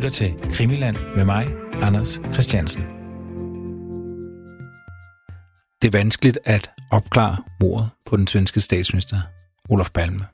lytter 0.00 0.10
til 0.10 0.50
Krimiland 0.52 0.96
med 1.16 1.24
mig, 1.24 1.46
Anders 1.72 2.20
Christiansen. 2.32 2.82
Det 5.82 5.94
er 5.94 5.98
vanskeligt 5.98 6.38
at 6.44 6.70
opklare 6.90 7.36
mordet 7.60 7.90
på 8.06 8.16
den 8.16 8.26
svenske 8.26 8.60
statsminister, 8.60 9.20
Olof 9.68 9.90
Palme. 9.90 10.26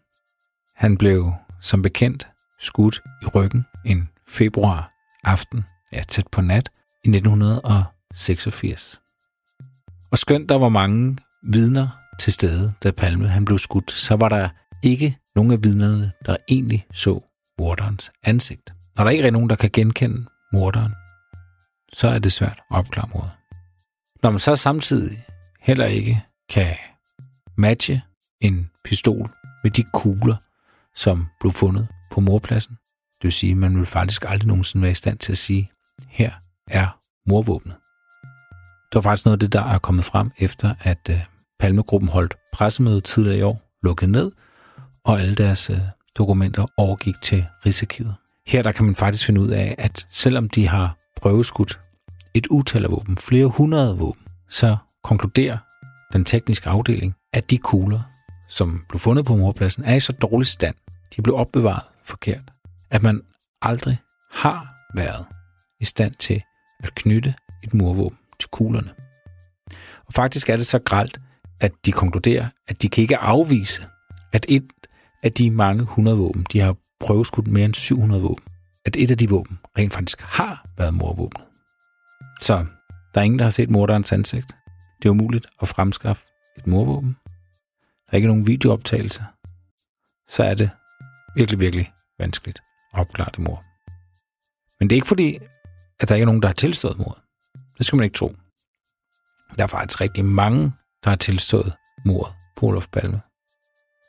Han 0.76 0.96
blev 0.96 1.32
som 1.60 1.82
bekendt 1.82 2.28
skudt 2.58 3.02
i 3.22 3.26
ryggen 3.26 3.64
en 3.86 4.08
februar 4.28 4.92
aften, 5.24 5.64
ja 5.92 6.02
tæt 6.02 6.26
på 6.32 6.40
nat, 6.40 6.68
i 7.04 7.08
1986. 7.08 9.00
Og 10.10 10.18
skønt 10.18 10.48
der 10.48 10.58
var 10.58 10.68
mange 10.68 11.18
vidner 11.42 11.88
til 12.18 12.32
stede, 12.32 12.72
da 12.82 12.90
Palme 12.90 13.28
han 13.28 13.44
blev 13.44 13.58
skudt, 13.58 13.90
så 13.90 14.16
var 14.16 14.28
der 14.28 14.48
ikke 14.82 15.16
nogen 15.36 15.50
af 15.50 15.64
vidnerne, 15.64 16.12
der 16.26 16.36
egentlig 16.48 16.86
så 16.92 17.20
morderens 17.58 18.12
ansigt. 18.22 18.75
Når 18.96 19.04
der 19.04 19.10
ikke 19.10 19.26
er 19.26 19.30
nogen, 19.30 19.50
der 19.50 19.56
kan 19.56 19.70
genkende 19.72 20.26
morderen, 20.52 20.94
så 21.92 22.08
er 22.08 22.18
det 22.18 22.32
svært 22.32 22.58
at 22.70 22.76
opklare 22.76 23.08
mordet. 23.14 23.30
Når 24.22 24.30
man 24.30 24.40
så 24.40 24.56
samtidig 24.56 25.24
heller 25.60 25.86
ikke 25.86 26.24
kan 26.48 26.76
matche 27.56 28.02
en 28.40 28.70
pistol 28.84 29.30
med 29.62 29.70
de 29.70 29.84
kugler, 29.92 30.36
som 30.94 31.26
blev 31.40 31.52
fundet 31.52 31.88
på 32.10 32.20
morpladsen, 32.20 32.74
det 33.16 33.24
vil 33.24 33.32
sige, 33.32 33.50
at 33.50 33.56
man 33.56 33.78
vil 33.78 33.86
faktisk 33.86 34.24
aldrig 34.28 34.48
nogensinde 34.48 34.82
være 34.82 34.92
i 34.92 34.94
stand 34.94 35.18
til 35.18 35.32
at 35.32 35.38
sige, 35.38 35.70
her 36.08 36.32
er 36.66 36.98
morvåbnet. 37.28 37.76
Det 38.92 38.94
var 38.94 39.00
faktisk 39.00 39.26
noget 39.26 39.36
af 39.36 39.40
det, 39.40 39.52
der 39.52 39.62
er 39.62 39.78
kommet 39.78 40.04
frem 40.04 40.30
efter, 40.38 40.74
at 40.80 41.08
øh, 41.10 41.20
Palmegruppen 41.58 42.08
holdt 42.08 42.36
pressemøde 42.52 43.00
tidligere 43.00 43.38
i 43.38 43.42
år, 43.42 43.62
lukket 43.82 44.08
ned, 44.08 44.32
og 45.04 45.20
alle 45.20 45.34
deres 45.34 45.70
øh, 45.70 45.80
dokumenter 46.18 46.66
overgik 46.76 47.14
til 47.22 47.46
Rigsarkivet. 47.66 48.14
Her 48.46 48.62
der 48.62 48.72
kan 48.72 48.84
man 48.86 48.94
faktisk 48.94 49.26
finde 49.26 49.40
ud 49.40 49.48
af, 49.48 49.74
at 49.78 50.06
selvom 50.10 50.48
de 50.48 50.68
har 50.68 50.96
prøveskudt 51.16 51.80
et 52.34 52.46
utal 52.46 52.84
af 52.84 52.90
våben, 52.90 53.16
flere 53.16 53.46
hundrede 53.46 53.98
våben, 53.98 54.22
så 54.48 54.76
konkluderer 55.04 55.58
den 56.12 56.24
tekniske 56.24 56.68
afdeling, 56.68 57.14
at 57.32 57.50
de 57.50 57.58
kugler, 57.58 58.00
som 58.48 58.84
blev 58.88 58.98
fundet 58.98 59.24
på 59.24 59.36
morpladsen, 59.36 59.84
er 59.84 59.94
i 59.94 60.00
så 60.00 60.12
dårlig 60.12 60.46
stand, 60.46 60.74
de 61.16 61.22
blev 61.22 61.34
opbevaret 61.34 61.82
forkert, 62.04 62.52
at 62.90 63.02
man 63.02 63.22
aldrig 63.62 63.98
har 64.32 64.74
været 64.94 65.26
i 65.80 65.84
stand 65.84 66.14
til 66.14 66.42
at 66.82 66.94
knytte 66.94 67.34
et 67.64 67.74
murvåben 67.74 68.18
til 68.40 68.50
kuglerne. 68.50 68.90
Og 70.06 70.14
faktisk 70.14 70.48
er 70.48 70.56
det 70.56 70.66
så 70.66 70.78
gralt, 70.78 71.20
at 71.60 71.72
de 71.86 71.92
konkluderer, 71.92 72.46
at 72.68 72.82
de 72.82 72.88
kan 72.88 73.02
ikke 73.02 73.16
afvise, 73.16 73.86
at 74.32 74.46
et 74.48 74.72
af 75.22 75.32
de 75.32 75.50
mange 75.50 75.84
hundrede 75.84 76.16
våben, 76.16 76.46
de 76.52 76.60
har 76.60 76.76
prøveskudt 77.00 77.46
mere 77.46 77.64
end 77.64 77.74
700 77.74 78.22
våben, 78.22 78.44
at 78.84 78.96
et 78.96 79.10
af 79.10 79.18
de 79.18 79.28
våben 79.28 79.58
rent 79.78 79.92
faktisk 79.92 80.20
har 80.20 80.66
været 80.78 80.94
morvåbnet. 80.94 81.44
Så 82.40 82.66
der 83.14 83.20
er 83.20 83.24
ingen, 83.24 83.38
der 83.38 83.44
har 83.44 83.50
set 83.50 83.70
morderens 83.70 84.12
ansigt. 84.12 84.56
Det 85.02 85.08
er 85.08 85.10
umuligt 85.10 85.46
at 85.62 85.68
fremskaffe 85.68 86.26
et 86.58 86.66
morvåben. 86.66 87.16
Der 88.06 88.12
er 88.12 88.16
ikke 88.16 88.28
nogen 88.28 88.46
videooptagelse. 88.46 89.24
Så 90.28 90.42
er 90.42 90.54
det 90.54 90.70
virkelig, 91.36 91.60
virkelig 91.60 91.92
vanskeligt 92.18 92.62
at 92.94 93.00
opklare 93.00 93.30
det 93.30 93.38
mor. 93.38 93.64
Men 94.80 94.90
det 94.90 94.96
er 94.96 94.98
ikke 94.98 95.08
fordi, 95.08 95.38
at 96.00 96.08
der 96.08 96.14
ikke 96.14 96.22
er 96.22 96.26
nogen, 96.26 96.42
der 96.42 96.48
har 96.48 96.54
tilstået 96.54 96.98
mordet. 96.98 97.22
Det 97.78 97.86
skal 97.86 97.96
man 97.96 98.04
ikke 98.04 98.14
tro. 98.14 98.36
Der 99.56 99.62
er 99.62 99.66
faktisk 99.66 100.00
rigtig 100.00 100.24
mange, 100.24 100.72
der 101.04 101.10
har 101.10 101.16
tilstået 101.16 101.72
mordet 102.04 102.34
på 102.56 102.66
Olof 102.66 102.88
Palme. 102.88 103.20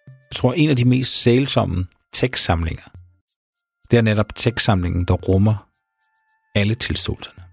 Jeg 0.07 0.35
tror, 0.35 0.53
en 0.53 0.69
af 0.69 0.75
de 0.75 0.85
mest 0.85 1.21
sælsomme 1.21 1.87
tekstsamlinger, 2.17 2.83
det 3.91 3.97
er 3.97 4.01
netop 4.01 4.35
tekstsamlingen, 4.35 5.05
der 5.05 5.13
rummer 5.13 5.69
alle 6.55 6.75
tilståelserne. 6.75 7.43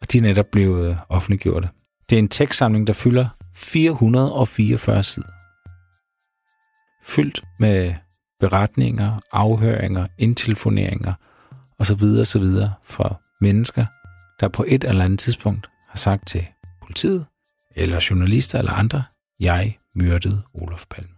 Og 0.00 0.12
de 0.12 0.18
er 0.18 0.22
netop 0.22 0.46
blevet 0.52 0.90
øh, 0.90 0.96
offentliggjorte. 1.08 1.68
Det 2.10 2.16
er 2.16 2.18
en 2.18 2.28
tekstsamling, 2.28 2.86
der 2.86 2.92
fylder 2.92 3.28
444 3.54 5.02
sider. 5.02 5.28
Fyldt 7.02 7.44
med 7.58 7.94
beretninger, 8.40 9.20
afhøringer, 9.32 10.06
indtelefoneringer 10.18 11.14
osv. 11.78 12.04
osv. 12.20 12.46
fra 12.84 13.14
mennesker, 13.40 13.86
der 14.40 14.48
på 14.48 14.64
et 14.68 14.84
eller 14.84 15.04
andet 15.04 15.20
tidspunkt 15.20 15.68
har 15.88 15.96
sagt 15.96 16.28
til 16.28 16.46
politiet, 16.82 17.26
eller 17.76 18.06
journalister 18.10 18.58
eller 18.58 18.72
andre, 18.72 19.04
jeg 19.40 19.78
myrdede 19.94 20.42
Olof 20.54 20.84
Palme. 20.90 21.14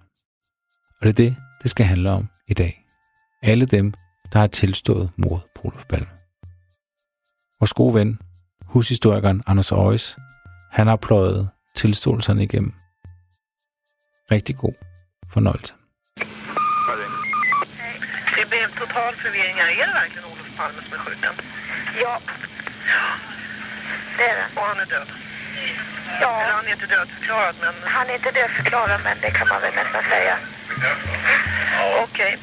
Og 1.01 1.07
det 1.07 1.09
er 1.09 1.13
det, 1.13 1.37
det 1.67 1.71
skal 1.71 1.87
handle 1.87 2.11
om 2.11 2.29
i 2.47 2.55
dag. 2.55 2.85
Alle 3.43 3.67
dem, 3.67 3.95
der 4.33 4.39
har 4.39 4.47
tilstået 4.47 5.11
mord 5.17 5.41
på 5.55 5.61
Olof 5.65 5.85
Palme. 5.91 6.11
Vores 7.61 7.73
gode 7.73 7.95
ven, 7.95 8.19
hushistorikeren 8.63 9.43
Anders 9.47 9.73
Øjes, 9.73 10.17
han 10.73 10.87
har 10.87 10.97
pløjet 10.97 11.49
tilståelserne 11.75 12.43
igennem. 12.43 12.75
Rigtig 14.31 14.57
god 14.57 14.75
fornøjelse. 15.33 15.75
Det 18.37 18.45
blev 18.51 18.65
total 18.83 19.13
förvirring. 19.23 19.59
Är 19.59 19.87
det 19.87 19.95
verkligen 20.03 20.25
Olof 20.33 20.49
Palme 20.57 20.81
som 20.83 20.93
är 20.93 20.99
skjuten? 21.05 21.35
Ja. 22.05 22.15
Det 24.17 24.25
är 24.31 24.37
det. 24.41 24.47
Och 24.61 24.67
han 24.71 24.79
är 24.85 24.87
död? 24.95 25.09
Ja, 26.21 26.43
Eller 26.43 26.53
han 26.53 26.67
är 26.67 26.73
inte 26.73 26.87
dödförklarad, 26.87 27.55
men 27.61 27.75
han 27.85 28.07
är 28.11 28.15
inte 28.15 28.31
dödförklarad 28.31 29.01
men 29.05 29.17
det 29.23 29.31
kan 29.31 29.49
man 29.49 29.61
väl 29.61 29.75
nästan 29.75 30.03
säga. 30.15 30.39
Okej. 32.03 32.39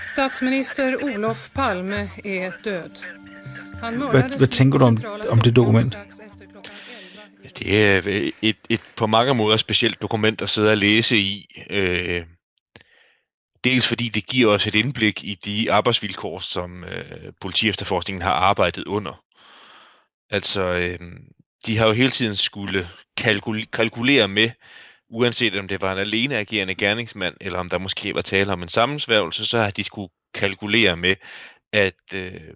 Statsminister 0.00 0.96
Olof 1.02 1.48
Palme 1.54 2.10
är 2.24 2.52
död. 2.64 2.90
Han 3.82 3.96
Hvad, 3.96 4.12
mördades 4.12 4.36
hvad 4.36 4.48
tænker 4.48 4.78
du 4.78 4.84
om, 4.84 5.04
om 5.28 5.40
det 5.40 5.56
dokument? 5.56 5.92
strax 5.92 6.06
efter 6.20 6.46
klockan 6.52 6.72
11. 7.44 7.54
Det 7.58 7.86
er 7.86 8.30
et, 8.42 8.56
et 8.68 8.80
på 8.96 9.06
mange 9.06 9.34
måder 9.34 9.56
specielt 9.56 10.02
dokument 10.02 10.42
at 10.42 10.50
sidde 10.50 10.70
og 10.70 10.76
læse 10.76 11.16
i. 11.16 11.46
Øh, 11.70 12.24
dels 13.64 13.86
fordi 13.88 14.08
det 14.08 14.26
giver 14.26 14.52
os 14.54 14.66
et 14.66 14.74
indblik 14.74 15.24
i 15.24 15.34
de 15.44 15.72
arbejdsvilkår, 15.72 16.40
som 16.40 16.84
øh, 16.84 17.32
politiefterforskningen 17.40 18.22
har 18.22 18.32
arbejdet 18.32 18.84
under. 18.84 19.22
Altså, 20.30 20.62
øh, 20.62 20.98
de 21.66 21.76
har 21.78 21.86
jo 21.86 21.92
hele 21.92 22.10
tiden 22.10 22.36
skulle 22.36 22.88
kalkul- 23.20 23.70
kalkulere 23.72 24.28
med, 24.28 24.50
uanset 25.10 25.58
om 25.58 25.68
det 25.68 25.80
var 25.80 25.92
en 25.92 25.98
alene 25.98 26.38
agerende 26.38 26.74
gerningsmand, 26.74 27.36
eller 27.40 27.58
om 27.58 27.68
der 27.68 27.78
måske 27.78 28.14
var 28.14 28.22
tale 28.22 28.52
om 28.52 28.62
en 28.62 28.68
sammensværgelse, 28.68 29.46
så 29.46 29.58
har 29.58 29.70
de 29.70 29.84
skulle 29.84 30.12
kalkulere 30.34 30.96
med, 30.96 31.16
at, 31.72 31.94
øh, 32.14 32.54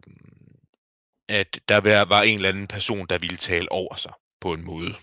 at 1.29 1.61
der 1.69 1.81
var- 1.81 2.05
var 2.05 2.23
en 2.23 2.35
eller 2.35 2.49
anden 2.49 2.67
person, 2.67 3.07
der 3.07 3.19
ville 3.19 3.37
tale 3.37 3.73
over 3.73 3.97
sig 3.97 4.13
på 4.41 4.53
en 4.53 4.65
måde. 4.65 4.95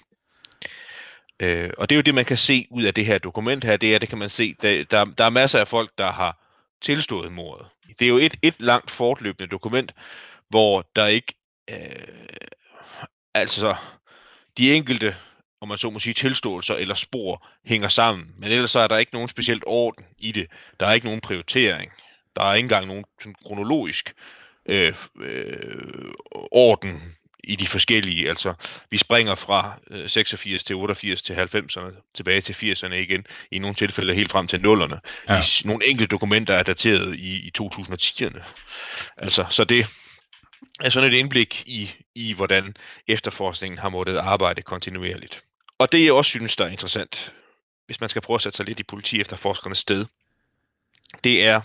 Øh, 1.40 1.70
og 1.78 1.90
det 1.90 1.96
er 1.96 1.98
jo 1.98 2.02
det, 2.02 2.16
man 2.16 2.26
kan 2.26 2.38
se 2.38 2.68
ud 2.72 2.84
af 2.84 2.94
det 2.94 3.06
her 3.06 3.18
dokument 3.18 3.64
her, 3.64 3.78
det 3.78 3.96
er, 3.96 4.00
det 4.00 4.10
kan 4.10 4.18
man 4.18 4.30
se, 4.30 4.56
der, 4.62 4.84
der, 4.92 5.06
der 5.06 5.24
er 5.24 5.30
masser 5.30 5.60
af 5.60 5.68
folk, 5.68 5.92
der 5.98 6.12
har 6.12 6.38
tilstået 6.82 7.32
mordet. 7.32 7.68
Det 8.00 8.06
er 8.06 8.10
jo 8.10 8.18
et, 8.18 8.36
et 8.42 8.62
langt 8.62 8.92
fortløbende 8.92 9.52
dokument, 9.52 9.94
hvor 10.50 10.90
der 10.96 11.08
ikke, 11.08 11.34
øh, 11.70 12.28
altså 13.34 13.76
de 14.58 14.74
enkelte, 14.74 15.16
om 15.62 15.68
man 15.68 15.78
så 15.78 15.90
må 15.90 16.00
sige, 16.00 16.14
tilståelser 16.14 16.76
eller 16.76 16.96
spor 16.96 17.48
hænger 17.66 17.90
sammen. 17.90 18.28
Men 18.38 18.52
ellers 18.52 18.72
så 18.72 18.80
er 18.80 18.88
der 18.88 18.98
ikke 18.98 19.14
nogen 19.14 19.30
specielt 19.30 19.64
orden 19.68 20.06
i 20.18 20.32
det. 20.32 20.48
Der 20.80 20.88
er 20.88 20.94
ikke 20.94 21.06
nogen 21.06 21.22
prioritering. 21.22 21.92
Der 22.36 22.44
er 22.44 22.54
ikke 22.54 22.66
engang 22.66 22.88
nogen 22.88 23.06
sådan 23.20 23.36
kronologisk 23.46 24.14
øh, 24.66 24.94
øh, 25.20 26.14
orden 26.52 27.16
i 27.44 27.56
de 27.56 27.68
forskellige. 27.68 28.30
Altså, 28.30 28.54
vi 28.90 28.98
springer 28.98 29.36
fra 29.36 29.80
øh, 29.92 30.10
86 30.10 30.64
til 30.64 30.76
88 30.76 31.22
til 31.22 31.34
90'erne, 31.34 32.12
tilbage 32.14 32.42
til 32.42 32.54
80'erne 32.54 32.94
igen, 32.94 33.26
i 33.52 33.60
nogle 33.60 33.76
tilfælde 33.76 34.14
helt 34.14 34.32
frem 34.32 34.48
til 34.48 34.58
0'erne. 34.58 35.00
Ja. 35.30 35.40
I, 35.40 35.68
nogle 35.68 35.88
enkelte 35.88 36.12
dokumenter 36.12 36.54
er 36.54 36.64
dateret 36.64 37.16
i, 37.16 37.36
i 37.36 37.52
2010'erne. 37.62 38.44
Altså, 39.18 39.46
så 39.50 39.64
det 39.64 39.86
er 40.80 40.90
sådan 40.90 41.14
et 41.14 41.18
indblik 41.18 41.64
i, 41.66 41.92
i, 42.16 42.34
hvordan 42.34 42.76
efterforskningen 43.08 43.78
har 43.78 43.90
måttet 43.90 44.18
arbejde 44.18 44.62
kontinuerligt. 44.62 45.44
Og 45.82 45.92
det 45.92 46.06
jeg 46.06 46.14
også 46.14 46.30
synes, 46.30 46.56
der 46.56 46.66
er 46.66 46.70
interessant, 46.70 47.34
hvis 47.86 48.00
man 48.00 48.10
skal 48.10 48.22
prøve 48.22 48.36
at 48.36 48.42
sætte 48.42 48.58
sig 48.58 48.66
lidt 48.66 48.80
i 48.80 48.84
politi 48.84 49.22
efterforskernes 49.22 49.78
sted, 49.78 50.06
det 51.24 51.46
er, 51.46 51.62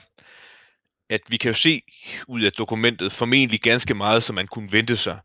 at 1.11 1.21
vi 1.29 1.37
kan 1.37 1.49
jo 1.49 1.55
se 1.55 1.83
ud 2.27 2.43
af 2.43 2.53
dokumentet 2.53 3.13
formentlig 3.13 3.61
ganske 3.61 3.95
meget, 3.95 4.25
som 4.25 4.35
man 4.35 4.47
kunne 4.47 4.73
vente 4.73 4.97
sig, 4.97 5.19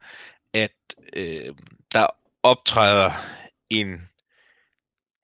at 0.54 0.72
øh, 1.14 1.56
der 1.92 2.08
optræder 2.44 3.12
en 3.70 4.10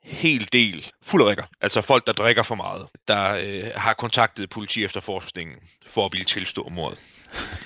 hel 0.04 0.50
del 0.52 0.92
fulderikker, 1.04 1.44
altså 1.62 1.82
folk, 1.82 2.08
der 2.08 2.14
drikker 2.14 2.44
for 2.44 2.56
meget, 2.56 2.88
der 3.08 3.38
øh, 3.44 3.72
har 3.76 3.94
kontaktet 3.94 4.50
politi 4.50 4.84
efterforskningen 4.84 5.58
for 5.88 6.06
at 6.06 6.14
ville 6.14 6.26
tilstå 6.26 6.70
mordet. 6.70 7.00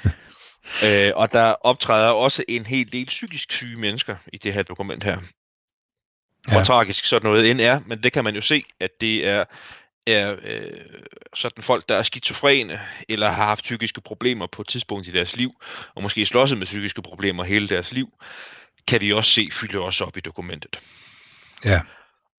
øh, 0.88 1.12
og 1.15 1.33
der 1.33 1.51
optræder 1.51 2.12
også 2.12 2.44
en 2.48 2.65
hel 2.65 2.92
del 2.92 3.06
psykisk 3.06 3.51
syge 3.51 3.77
mennesker 3.77 4.15
i 4.33 4.38
det 4.38 4.53
her 4.53 4.63
dokument 4.63 5.03
her. 5.03 5.18
Ja. 6.47 6.53
Hvor 6.53 6.63
tragisk 6.63 7.05
sådan 7.05 7.29
noget 7.29 7.51
end 7.51 7.61
er, 7.61 7.79
men 7.85 8.03
det 8.03 8.13
kan 8.13 8.23
man 8.23 8.35
jo 8.35 8.41
se, 8.41 8.63
at 8.79 9.01
det 9.01 9.27
er 9.27 9.43
er 10.07 10.35
øh, 10.43 10.81
sådan 11.35 11.63
folk, 11.63 11.89
der 11.89 11.95
er 11.95 12.03
skizofrene, 12.03 12.79
eller 13.09 13.29
har 13.29 13.45
haft 13.45 13.63
psykiske 13.63 14.01
problemer 14.01 14.47
på 14.47 14.61
et 14.61 14.67
tidspunkt 14.67 15.07
i 15.07 15.11
deres 15.11 15.35
liv, 15.35 15.51
og 15.95 16.03
måske 16.03 16.25
slåsset 16.25 16.57
med 16.57 16.65
psykiske 16.65 17.01
problemer 17.01 17.43
hele 17.43 17.67
deres 17.67 17.91
liv, 17.91 18.09
kan 18.88 19.01
vi 19.01 19.13
også 19.13 19.31
se 19.31 19.49
fylde 19.51 19.79
også 19.79 20.03
op 20.03 20.17
i 20.17 20.19
dokumentet. 20.19 20.79
Ja. 21.65 21.81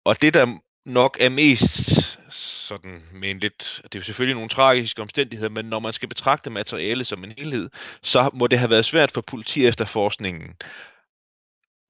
Og 0.06 0.22
det, 0.22 0.34
der 0.34 0.58
nok 0.86 1.18
er 1.20 1.30
mest 1.30 2.18
sådan 2.30 3.02
med 3.14 3.30
en 3.30 3.40
lidt, 3.40 3.82
det 3.84 3.96
er 3.96 4.00
jo 4.00 4.04
selvfølgelig 4.04 4.36
nogle 4.36 4.50
tragiske 4.50 5.02
omstændigheder, 5.02 5.50
men 5.50 5.66
når 5.66 5.80
man 5.80 5.94
skal 5.94 6.10
betragte 6.10 6.50
materiale 6.50 7.06
som 7.06 7.24
en 7.24 7.34
helhed, 7.38 7.70
så 8.04 8.30
må 8.34 8.48
det 8.48 8.60
have 8.60 8.70
været 8.70 8.86
svært 8.86 9.12
for 9.12 9.22
politi 9.22 9.66
efterforskningen 9.68 10.56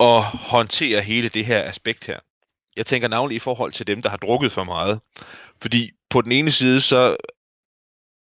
at 0.01 0.23
håndtere 0.23 1.01
hele 1.01 1.29
det 1.29 1.45
her 1.45 1.63
aspekt 1.63 2.05
her. 2.05 2.19
Jeg 2.75 2.85
tænker 2.85 3.07
navnlig 3.07 3.35
i 3.35 3.39
forhold 3.39 3.71
til 3.71 3.87
dem, 3.87 4.01
der 4.01 4.09
har 4.09 4.17
drukket 4.17 4.51
for 4.51 4.63
meget. 4.63 4.99
Fordi 5.61 5.91
på 6.09 6.21
den 6.21 6.31
ene 6.31 6.51
side, 6.51 6.81
så 6.81 7.17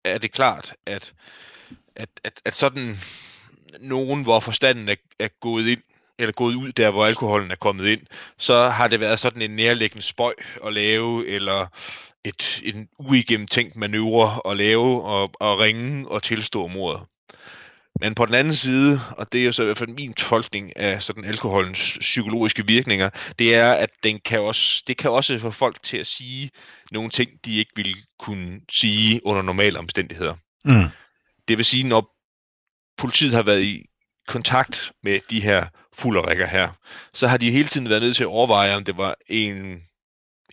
er 0.06 0.18
det 0.18 0.32
klart, 0.32 0.74
at, 0.86 1.14
at, 1.96 2.10
at, 2.24 2.42
at 2.46 2.54
sådan 2.54 2.98
nogen, 3.80 4.24
hvor 4.24 4.40
forstanden 4.40 4.90
er, 4.90 4.96
er 5.20 5.28
gået 5.42 5.68
ind, 5.68 5.82
eller 6.20 6.32
gået 6.32 6.56
ud 6.56 6.72
der, 6.72 6.90
hvor 6.90 7.06
alkoholen 7.06 7.52
er 7.52 7.56
kommet 7.56 7.86
ind, 7.88 8.02
så 8.38 8.70
har 8.70 8.88
det 8.88 9.00
været 9.00 9.20
sådan 9.20 9.42
en 9.42 9.56
nærliggende 9.56 10.04
spøj 10.04 10.34
at 10.66 10.74
lave, 10.74 11.28
eller 11.28 11.68
et, 12.24 12.62
en 12.64 12.90
uigennemtænkt 13.00 13.76
manøvre 13.76 14.52
at 14.52 14.58
lave, 14.58 15.04
og, 15.04 15.32
og 15.40 15.60
ringe 15.60 16.08
og 16.08 16.24
tilstå 16.24 16.68
mordet. 16.68 17.02
Men 18.00 18.16
på 18.16 18.26
den 18.26 18.34
anden 18.34 18.56
side, 18.56 19.02
og 19.18 19.32
det 19.32 19.42
er 19.42 19.46
jo 19.46 19.52
så 19.52 19.62
i 19.62 19.66
hvert 19.66 19.78
fald 19.78 19.90
min 19.90 20.14
tolkning 20.14 20.78
af 20.78 21.02
sådan 21.02 21.26
alkoholens 21.26 21.98
psykologiske 22.00 22.68
virkninger, 22.68 23.10
det 23.40 23.56
er, 23.56 23.74
at 23.74 23.90
den 24.04 24.20
kan 24.26 24.40
også, 24.40 24.84
det 24.88 24.98
kan 24.98 25.12
også 25.12 25.40
få 25.40 25.52
folk 25.52 25.84
til 25.84 25.98
at 25.98 26.08
sige 26.08 26.50
nogle 26.92 27.10
ting, 27.10 27.32
de 27.46 27.58
ikke 27.58 27.72
ville 27.76 27.94
kunne 28.20 28.62
sige 28.72 29.26
under 29.26 29.42
normale 29.42 29.80
omstændigheder. 29.80 30.36
Mm. 30.66 30.90
Det 31.48 31.58
vil 31.58 31.66
sige, 31.66 31.84
når 31.84 32.16
politiet 32.98 33.34
har 33.34 33.44
været 33.44 33.64
i 33.64 33.86
kontakt 34.28 34.92
med 35.04 35.20
de 35.30 35.42
her 35.42 35.68
fulderikker 35.94 36.46
her, 36.46 36.70
så 37.14 37.28
har 37.28 37.38
de 37.38 37.52
hele 37.52 37.68
tiden 37.68 37.90
været 37.90 38.02
nødt 38.02 38.16
til 38.16 38.24
at 38.24 38.28
overveje, 38.28 38.76
om 38.76 38.84
det 38.84 38.98
var 38.98 39.16
en 39.28 39.82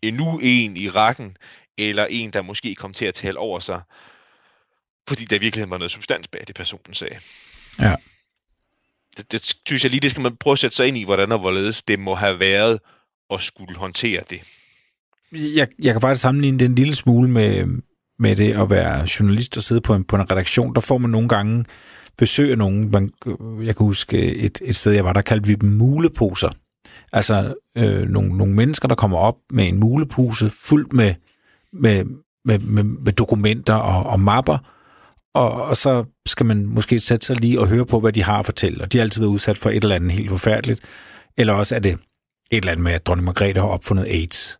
endnu 0.02 0.38
en 0.42 0.76
i 0.76 0.88
rækken, 0.88 1.36
eller 1.78 2.06
en, 2.06 2.30
der 2.30 2.42
måske 2.42 2.74
kom 2.74 2.92
til 2.92 3.04
at 3.04 3.14
tale 3.14 3.38
over 3.38 3.60
sig, 3.60 3.82
fordi 5.08 5.24
der 5.24 5.38
virkelig 5.38 5.70
var 5.70 5.78
noget 5.78 5.90
substans 5.90 6.28
bag 6.28 6.44
det, 6.46 6.54
personen 6.56 6.94
sagde. 6.94 7.16
Ja. 7.78 7.94
Det, 9.16 9.32
det 9.32 9.54
synes 9.66 9.84
jeg 9.84 9.90
lige, 9.90 10.00
det 10.00 10.10
skal 10.10 10.22
man 10.22 10.36
prøve 10.36 10.52
at 10.52 10.58
sætte 10.58 10.76
sig 10.76 10.88
ind 10.88 10.96
i, 10.96 11.04
hvordan 11.04 11.32
og 11.32 11.38
hvorledes 11.38 11.82
det 11.82 11.98
må 11.98 12.14
have 12.14 12.38
været 12.38 12.80
at 13.30 13.40
skulle 13.40 13.76
håndtere 13.76 14.22
det. 14.30 14.40
Jeg, 15.32 15.68
jeg 15.78 15.94
kan 15.94 16.00
faktisk 16.00 16.22
sammenligne 16.22 16.58
det 16.58 16.64
en 16.64 16.74
lille 16.74 16.94
smule 16.94 17.30
med, 17.30 17.66
med 18.18 18.36
det 18.36 18.52
at 18.52 18.70
være 18.70 19.06
journalist 19.20 19.56
og 19.56 19.62
sidde 19.62 19.80
på 19.80 19.94
en, 19.94 20.04
på 20.04 20.16
en 20.16 20.30
redaktion. 20.30 20.74
Der 20.74 20.80
får 20.80 20.98
man 20.98 21.10
nogle 21.10 21.28
gange 21.28 21.64
besøg 22.18 22.50
af 22.50 22.58
nogen. 22.58 22.90
Man, 22.90 23.12
jeg 23.62 23.76
kan 23.76 23.86
huske 23.86 24.34
et, 24.34 24.62
et 24.64 24.76
sted, 24.76 24.92
jeg 24.92 25.04
var, 25.04 25.12
der 25.12 25.22
kaldte 25.22 25.48
vi 25.48 25.54
dem 25.54 25.70
muleposer. 25.70 26.50
Altså 27.12 27.54
øh, 27.76 28.08
nogle, 28.08 28.36
nogle 28.36 28.54
mennesker, 28.54 28.88
der 28.88 28.94
kommer 28.94 29.18
op 29.18 29.36
med 29.50 29.68
en 29.68 29.80
mulepose 29.80 30.50
fyldt 30.50 30.92
med, 30.92 31.14
med, 31.72 32.04
med, 32.44 32.58
med, 32.58 32.82
med 32.82 33.12
dokumenter 33.12 33.74
og, 33.74 34.10
og 34.10 34.20
mapper, 34.20 34.58
og, 35.34 35.62
og 35.62 35.76
så 35.76 36.04
skal 36.26 36.46
man 36.46 36.66
måske 36.66 37.00
sætte 37.00 37.26
sig 37.26 37.36
lige 37.36 37.60
og 37.60 37.68
høre 37.68 37.86
på, 37.86 38.00
hvad 38.00 38.12
de 38.12 38.22
har 38.22 38.38
at 38.38 38.44
fortælle. 38.44 38.84
Og 38.84 38.92
de 38.92 38.98
har 38.98 39.04
altid 39.04 39.20
været 39.20 39.30
udsat 39.30 39.58
for 39.58 39.70
et 39.70 39.82
eller 39.82 39.96
andet 39.96 40.12
helt 40.12 40.30
forfærdeligt. 40.30 40.80
Eller 41.36 41.52
også 41.52 41.74
er 41.74 41.78
det 41.78 41.92
et 41.92 41.98
eller 42.50 42.72
andet 42.72 42.84
med, 42.84 42.92
at 42.92 43.06
dronning 43.06 43.24
Margrethe 43.24 43.60
har 43.60 43.68
opfundet 43.68 44.04
AIDS. 44.04 44.58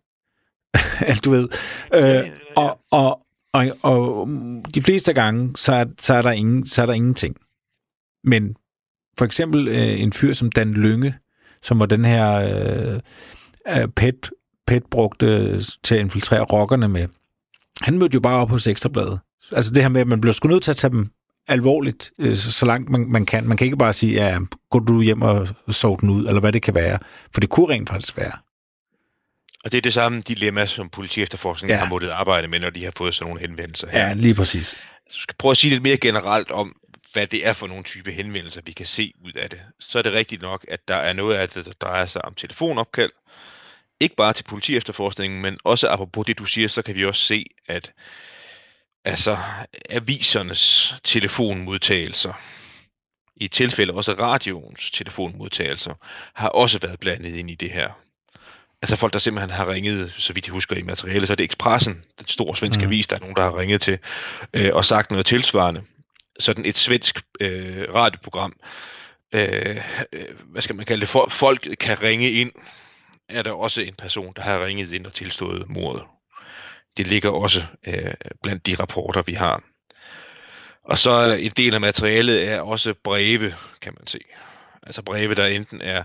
du 1.25 1.31
ved. 1.31 1.49
Øh, 1.93 2.29
og, 2.55 2.79
og, 2.91 3.21
og, 3.53 3.77
og 3.81 4.27
de 4.75 4.81
fleste 4.81 5.13
gange, 5.13 5.53
så 5.55 5.73
er, 5.73 5.85
så 5.99 6.13
er, 6.13 6.21
der, 6.21 6.31
ingen, 6.31 6.67
så 6.67 6.81
er 6.81 6.85
der 6.85 6.93
ingenting. 6.93 7.37
Men 8.23 8.55
for 9.17 9.25
eksempel 9.25 9.67
øh, 9.67 10.01
en 10.01 10.13
fyr 10.13 10.33
som 10.33 10.51
Dan 10.51 10.73
Lynge, 10.73 11.15
som 11.61 11.79
var 11.79 11.85
den 11.85 12.05
her 12.05 12.33
øh, 13.69 13.87
pet, 13.95 14.29
pet 14.67 14.83
brugte 14.91 15.61
til 15.61 15.95
at 15.95 16.01
infiltrere 16.01 16.43
rockerne 16.43 16.87
med. 16.87 17.07
Han 17.81 17.97
mødte 17.97 18.13
jo 18.13 18.19
bare 18.19 18.37
op 18.37 18.49
hos 18.49 18.67
Ekstrabladet. 18.67 19.19
Altså 19.51 19.71
det 19.71 19.83
her 19.83 19.89
med, 19.89 20.01
at 20.01 20.07
man 20.07 20.21
bliver 20.21 20.33
sgu 20.33 20.47
nødt 20.47 20.63
til 20.63 20.71
at 20.71 20.77
tage 20.77 20.91
dem 20.91 21.09
alvorligt, 21.47 22.11
øh, 22.19 22.35
så, 22.35 22.51
så 22.51 22.65
langt 22.65 22.89
man, 22.89 23.05
man 23.11 23.25
kan. 23.25 23.47
Man 23.47 23.57
kan 23.57 23.65
ikke 23.65 23.77
bare 23.77 23.93
sige, 23.93 24.13
ja, 24.13 24.39
gå 24.69 24.79
du 24.79 25.01
hjem 25.01 25.21
og 25.21 25.47
sov 25.69 26.01
den 26.01 26.09
ud, 26.09 26.27
eller 26.27 26.39
hvad 26.39 26.51
det 26.51 26.61
kan 26.61 26.75
være. 26.75 26.99
For 27.33 27.39
det 27.41 27.49
kunne 27.49 27.73
rent 27.73 27.89
faktisk 27.89 28.17
være. 28.17 28.31
Og 29.63 29.71
det 29.71 29.77
er 29.77 29.81
det 29.81 29.93
samme 29.93 30.21
dilemma, 30.21 30.65
som 30.65 30.89
politi 30.89 31.21
efterforskningen 31.21 31.75
Ja. 31.75 31.79
har 31.83 31.89
måttet 31.89 32.09
arbejde 32.09 32.47
med, 32.47 32.59
når 32.59 32.69
de 32.69 32.83
har 32.83 32.93
fået 32.97 33.15
sådan 33.15 33.27
nogle 33.29 33.41
henvendelser 33.41 33.87
her. 33.91 34.07
Ja, 34.07 34.13
lige 34.13 34.35
præcis. 34.35 34.67
Så 35.09 35.21
skal 35.21 35.35
prøve 35.39 35.51
at 35.51 35.57
sige 35.57 35.71
lidt 35.71 35.83
mere 35.83 35.97
generelt 35.97 36.51
om, 36.51 36.75
hvad 37.13 37.27
det 37.27 37.47
er 37.47 37.53
for 37.53 37.67
nogle 37.67 37.83
type 37.83 38.11
henvendelser, 38.11 38.61
vi 38.65 38.71
kan 38.71 38.85
se 38.85 39.13
ud 39.25 39.31
af 39.33 39.49
det. 39.49 39.59
Så 39.79 39.97
er 39.97 40.01
det 40.01 40.13
rigtigt 40.13 40.41
nok, 40.41 40.65
at 40.67 40.79
der 40.87 40.95
er 40.95 41.13
noget 41.13 41.35
af 41.35 41.49
det, 41.49 41.65
der 41.65 41.71
drejer 41.81 42.05
sig 42.05 42.25
om 42.25 42.33
telefonopkald. 42.33 43.11
Ikke 43.99 44.15
bare 44.15 44.33
til 44.33 44.43
politi 44.43 44.75
efterforskningen, 44.77 45.41
men 45.41 45.57
også 45.63 45.87
apropos 45.87 46.25
det, 46.25 46.39
du 46.39 46.45
siger, 46.45 46.67
så 46.67 46.81
kan 46.81 46.95
vi 46.95 47.05
også 47.05 47.21
se, 47.25 47.45
at 47.67 47.91
altså, 49.05 49.37
avisernes 49.89 50.95
telefonmodtagelser, 51.03 52.33
i 53.35 53.47
tilfælde 53.47 53.93
også 53.93 54.13
radioens 54.13 54.91
telefonmodtagelser, 54.91 55.93
har 56.33 56.49
også 56.49 56.79
været 56.79 56.99
blandet 56.99 57.35
ind 57.35 57.51
i 57.51 57.55
det 57.55 57.71
her. 57.71 57.89
Altså 58.81 58.95
folk, 58.95 59.13
der 59.13 59.19
simpelthen 59.19 59.49
har 59.49 59.71
ringet, 59.71 60.13
så 60.17 60.33
vidt 60.33 60.47
jeg 60.47 60.53
husker 60.53 60.75
i 60.75 60.81
materialet, 60.81 61.27
så 61.27 61.33
er 61.33 61.35
det 61.35 61.43
Expressen, 61.43 62.03
den 62.19 62.27
store 62.27 62.57
svenske 62.57 62.81
mm. 62.81 62.87
avis, 62.87 63.07
der 63.07 63.15
er 63.15 63.19
nogen, 63.19 63.35
der 63.35 63.41
har 63.41 63.59
ringet 63.59 63.81
til, 63.81 63.99
øh, 64.53 64.69
og 64.73 64.85
sagt 64.85 65.11
noget 65.11 65.25
tilsvarende. 65.25 65.83
Sådan 66.39 66.65
et 66.65 66.77
svensk 66.77 67.21
øh, 67.39 67.93
radioprogram, 67.93 68.53
øh, 69.33 69.81
hvad 70.45 70.61
skal 70.61 70.75
man 70.75 70.85
kalde 70.85 71.01
det, 71.01 71.09
for, 71.09 71.27
folk 71.29 71.67
kan 71.79 72.01
ringe 72.01 72.31
ind, 72.31 72.51
er 73.29 73.41
der 73.41 73.51
også 73.51 73.81
en 73.81 73.95
person, 73.95 74.33
der 74.35 74.41
har 74.41 74.65
ringet 74.65 74.91
ind 74.91 75.05
og 75.05 75.13
tilstået 75.13 75.69
mordet. 75.69 76.03
Det 76.97 77.07
ligger 77.07 77.29
også 77.29 77.63
øh, 77.87 78.13
blandt 78.43 78.65
de 78.65 78.75
rapporter, 78.75 79.21
vi 79.21 79.33
har. 79.33 79.63
Og 80.83 80.97
så 80.97 81.11
er 81.11 81.35
en 81.35 81.51
del 81.57 81.73
af 81.73 81.81
materialet 81.81 82.49
er 82.49 82.61
også 82.61 82.93
breve, 83.03 83.53
kan 83.81 83.93
man 83.97 84.07
se. 84.07 84.19
Altså 84.83 85.01
breve, 85.01 85.35
der 85.35 85.45
enten 85.47 85.81
er 85.81 86.03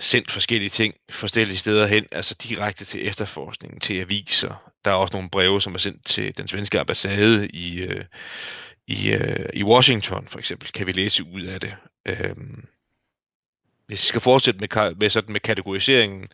sendt 0.00 0.30
forskellige 0.30 0.70
ting 0.70 0.94
forskellige 1.10 1.58
steder 1.58 1.86
hen, 1.86 2.06
altså 2.12 2.34
direkte 2.34 2.84
til 2.84 3.08
efterforskningen, 3.08 3.80
til 3.80 3.94
aviser. 3.94 4.72
Der 4.84 4.90
er 4.90 4.94
også 4.94 5.12
nogle 5.16 5.30
breve, 5.30 5.60
som 5.60 5.74
er 5.74 5.78
sendt 5.78 6.06
til 6.06 6.38
den 6.38 6.48
svenske 6.48 6.80
ambassade 6.80 7.48
i, 7.48 7.78
øh, 7.78 8.04
i, 8.86 9.12
øh, 9.12 9.48
i 9.54 9.64
Washington, 9.64 10.28
for 10.28 10.38
eksempel, 10.38 10.72
kan 10.72 10.86
vi 10.86 10.92
læse 10.92 11.24
ud 11.24 11.42
af 11.42 11.60
det. 11.60 11.74
Øhm, 12.06 12.64
hvis 13.86 14.02
vi 14.02 14.06
skal 14.06 14.20
fortsætte 14.20 14.60
med, 14.60 14.94
med, 14.94 15.10
sådan 15.10 15.32
med 15.32 15.40
kategoriseringen, 15.40 16.28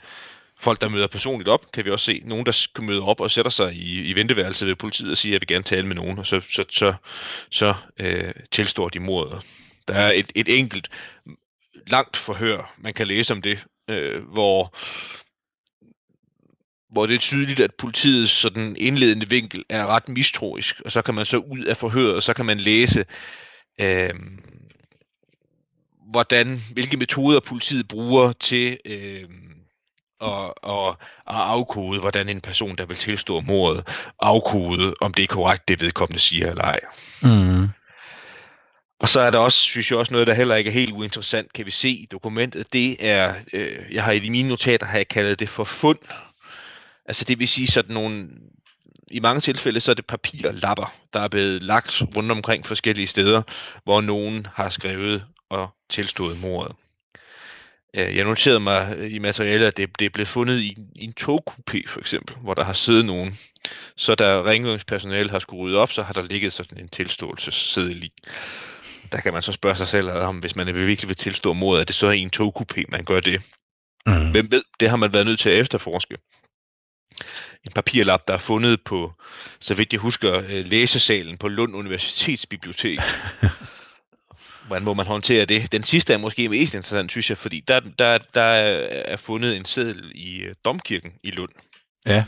folk, 0.58 0.80
der 0.80 0.88
møder 0.88 1.06
personligt 1.06 1.48
op, 1.48 1.72
kan 1.72 1.84
vi 1.84 1.90
også 1.90 2.04
se 2.04 2.22
nogen, 2.24 2.46
der 2.46 2.80
møder 2.80 3.02
op 3.02 3.20
og 3.20 3.30
sætter 3.30 3.50
sig 3.50 3.74
i, 3.74 4.02
i 4.02 4.12
venteværelset 4.12 4.68
ved 4.68 4.76
politiet 4.76 5.10
og 5.10 5.16
siger, 5.16 5.30
at 5.30 5.34
jeg 5.34 5.40
vil 5.40 5.54
gerne 5.54 5.64
tale 5.64 5.86
med 5.86 5.94
nogen, 5.96 6.18
og 6.18 6.26
så, 6.26 6.40
så, 6.50 6.64
så, 6.70 6.94
så 7.50 7.74
øh, 8.00 8.34
tilstår 8.50 8.88
de 8.88 9.00
mordet. 9.00 9.42
Der 9.88 9.94
er 9.94 10.12
et, 10.12 10.32
et 10.34 10.58
enkelt 10.58 10.88
langt 11.86 12.16
forhør, 12.16 12.74
man 12.78 12.94
kan 12.94 13.06
læse 13.06 13.32
om 13.32 13.42
det, 13.42 13.64
øh, 13.90 14.22
hvor, 14.22 14.76
hvor 16.92 17.06
det 17.06 17.14
er 17.14 17.18
tydeligt, 17.18 17.60
at 17.60 17.74
politiets 17.74 18.32
sådan 18.32 18.76
indledende 18.76 19.28
vinkel 19.28 19.64
er 19.68 19.86
ret 19.86 20.08
mistroisk, 20.08 20.80
og 20.84 20.92
så 20.92 21.02
kan 21.02 21.14
man 21.14 21.26
så 21.26 21.36
ud 21.36 21.64
af 21.64 21.76
forhøret, 21.76 22.14
og 22.14 22.22
så 22.22 22.34
kan 22.34 22.46
man 22.46 22.60
læse, 22.60 23.04
øh, 23.80 24.14
hvordan, 26.10 26.60
hvilke 26.72 26.96
metoder 26.96 27.40
politiet 27.40 27.88
bruger 27.88 28.32
til 28.32 28.78
øh, 28.84 29.24
at, 30.24 30.52
at, 30.70 30.88
at 31.26 31.42
afkode, 31.44 32.00
hvordan 32.00 32.28
en 32.28 32.40
person, 32.40 32.76
der 32.76 32.86
vil 32.86 32.96
tilstå 32.96 33.40
mordet, 33.40 33.88
afkode, 34.20 34.94
om 35.00 35.14
det 35.14 35.22
er 35.22 35.26
korrekt, 35.26 35.68
det 35.68 35.80
vedkommende 35.80 36.20
siger 36.20 36.50
eller 36.50 36.64
ej. 36.64 36.80
Mm. 37.22 37.68
Og 39.00 39.08
så 39.08 39.20
er 39.20 39.30
der 39.30 39.38
også, 39.38 39.58
synes 39.58 39.90
jeg 39.90 39.98
også 39.98 40.12
noget, 40.12 40.26
der 40.26 40.34
heller 40.34 40.54
ikke 40.54 40.68
er 40.68 40.74
helt 40.74 40.92
uinteressant, 40.92 41.52
kan 41.52 41.66
vi 41.66 41.70
se 41.70 41.88
i 41.88 42.08
dokumentet. 42.10 42.72
Det 42.72 42.96
er, 43.00 43.34
øh, 43.52 43.78
jeg 43.92 44.04
har 44.04 44.12
i 44.12 44.28
mine 44.28 44.48
notater 44.48 44.86
har 44.86 44.96
jeg 44.96 45.08
kaldet 45.08 45.38
det 45.40 45.48
for 45.48 45.64
fund. 45.64 45.98
Altså 47.06 47.24
det 47.24 47.40
vil 47.40 47.48
sige 47.48 47.66
sådan 47.66 47.94
nogle, 47.94 48.28
i 49.10 49.20
mange 49.20 49.40
tilfælde 49.40 49.80
så 49.80 49.90
er 49.90 49.94
det 49.94 50.06
papirlapper, 50.06 50.94
der 51.12 51.20
er 51.20 51.28
blevet 51.28 51.62
lagt 51.62 52.02
rundt 52.16 52.30
omkring 52.30 52.66
forskellige 52.66 53.06
steder, 53.06 53.42
hvor 53.84 54.00
nogen 54.00 54.46
har 54.54 54.68
skrevet 54.68 55.24
og 55.50 55.68
tilstået 55.90 56.40
mordet. 56.40 56.76
Øh, 57.96 58.16
Jeg 58.16 58.24
noterede 58.24 58.60
mig 58.60 59.10
i 59.10 59.18
materialet, 59.18 59.66
at 59.66 59.76
det, 59.76 59.98
det 59.98 60.04
er 60.04 60.10
blevet 60.10 60.28
fundet 60.28 60.60
i, 60.60 60.76
i 60.96 61.04
en 61.04 61.14
togkupé 61.20 61.82
for 61.86 62.00
eksempel, 62.00 62.36
hvor 62.36 62.54
der 62.54 62.64
har 62.64 62.72
siddet 62.72 63.04
nogen. 63.04 63.38
Så 63.96 64.14
da 64.14 64.42
rengøringspersonalet 64.42 65.30
har 65.30 65.38
skulle 65.38 65.62
rydde 65.62 65.78
op, 65.78 65.92
så 65.92 66.02
har 66.02 66.12
der 66.12 66.22
ligget 66.22 66.52
sådan 66.52 66.78
en 66.78 66.88
tilståelsesseddel 66.88 68.04
i. 68.04 68.10
Der 69.12 69.20
kan 69.20 69.32
man 69.32 69.42
så 69.42 69.52
spørge 69.52 69.76
sig 69.76 69.88
selv, 69.88 70.10
om 70.10 70.38
hvis 70.38 70.56
man 70.56 70.66
virkelig 70.74 71.08
vil 71.08 71.16
tilstå 71.16 71.52
mordet, 71.52 71.80
er 71.80 71.84
det 71.84 71.94
så 71.94 72.10
i 72.10 72.18
en 72.18 72.30
togkupé, 72.36 72.82
man 72.88 73.04
gør 73.04 73.20
det? 73.20 73.42
Mm. 74.06 74.30
Hvem 74.30 74.50
ved? 74.50 74.62
Det 74.80 74.90
har 74.90 74.96
man 74.96 75.12
været 75.12 75.26
nødt 75.26 75.40
til 75.40 75.48
at 75.48 75.58
efterforske. 75.58 76.16
en 77.64 77.72
papirlap, 77.74 78.28
der 78.28 78.34
er 78.34 78.38
fundet 78.38 78.82
på, 78.84 79.12
så 79.60 79.74
vidt 79.74 79.92
jeg 79.92 80.00
husker, 80.00 80.42
øh, 80.48 80.66
læsesalen 80.66 81.38
på 81.38 81.48
Lund 81.48 81.76
Universitetsbibliotek. 81.76 82.98
Hvordan 84.66 84.84
må 84.84 84.94
man 84.94 85.06
håndtere 85.06 85.44
det? 85.44 85.72
Den 85.72 85.82
sidste 85.82 86.12
er 86.12 86.18
måske 86.18 86.48
mest 86.48 86.74
interessant, 86.74 87.10
synes 87.10 87.30
jeg, 87.30 87.38
fordi 87.38 87.60
der, 87.68 87.80
der, 87.80 88.18
der 88.34 88.40
er 88.40 89.16
fundet 89.16 89.56
en 89.56 89.64
seddel 89.64 90.12
i 90.14 90.36
øh, 90.36 90.54
Domkirken 90.64 91.12
i 91.22 91.30
Lund. 91.30 91.50
Ja. 92.06 92.24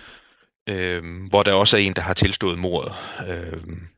Øhm, 0.68 1.26
hvor 1.26 1.42
der 1.42 1.52
også 1.52 1.76
er 1.76 1.80
en, 1.80 1.92
der 1.92 2.02
har 2.02 2.14
tilstået 2.14 2.58
mordet. 2.58 2.94
Øhm, 3.28 3.88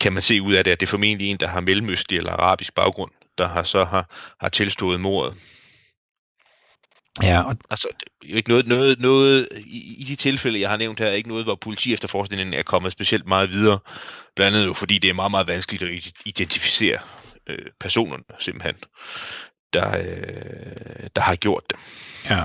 kan 0.00 0.12
man 0.12 0.22
se 0.22 0.42
ud 0.42 0.54
af 0.54 0.64
det, 0.64 0.70
at 0.70 0.80
det 0.80 0.86
er 0.86 0.90
formentlig 0.90 1.30
en, 1.30 1.36
der 1.36 1.48
har 1.48 1.60
mellemøstlig 1.60 2.16
eller 2.16 2.32
arabisk 2.32 2.74
baggrund, 2.74 3.10
der 3.38 3.48
har 3.48 3.62
så 3.62 3.84
har, 3.84 4.34
har 4.40 4.48
tilstået 4.48 5.00
mordet. 5.00 5.34
Ja, 7.22 7.42
og 7.42 7.56
Altså, 7.70 7.88
ikke 8.22 8.48
noget, 8.48 8.66
noget, 8.66 9.00
noget 9.00 9.48
i, 9.66 9.94
i 9.98 10.04
de 10.04 10.16
tilfælde, 10.16 10.60
jeg 10.60 10.70
har 10.70 10.76
nævnt 10.76 11.00
her, 11.00 11.06
er 11.06 11.12
ikke 11.12 11.28
noget, 11.28 11.44
hvor 11.44 11.54
politi 11.54 11.92
efterforskningen 11.92 12.54
er 12.54 12.62
kommet 12.62 12.92
specielt 12.92 13.26
meget 13.26 13.50
videre. 13.50 13.78
Blandt 14.36 14.56
andet 14.56 14.68
jo, 14.68 14.72
fordi 14.72 14.98
det 14.98 15.10
er 15.10 15.14
meget, 15.14 15.30
meget 15.30 15.46
vanskeligt 15.46 15.82
at 15.82 16.12
identificere 16.24 16.98
øh, 17.46 17.66
personerne, 17.80 18.24
simpelthen, 18.38 18.74
der, 19.72 19.98
øh, 19.98 21.08
der 21.16 21.20
har 21.22 21.36
gjort 21.36 21.64
det. 21.70 21.78
ja, 22.30 22.44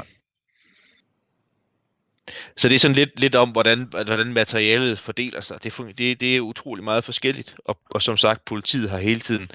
Så 2.57 2.69
det 2.69 2.75
er 2.75 2.79
sådan 2.79 2.95
lidt, 2.95 3.19
lidt 3.19 3.35
om, 3.35 3.49
hvordan, 3.49 3.83
hvordan 3.83 4.33
materialet 4.33 4.99
fordeler 4.99 5.41
sig. 5.41 5.63
Det, 5.63 5.97
det, 5.97 6.19
det 6.19 6.35
er 6.35 6.41
utrolig 6.41 6.83
meget 6.83 7.03
forskelligt. 7.03 7.55
Og, 7.65 7.79
og 7.91 8.01
som 8.01 8.17
sagt, 8.17 8.45
politiet 8.45 8.89
har 8.89 8.97
hele 8.97 9.19
tiden 9.19 9.51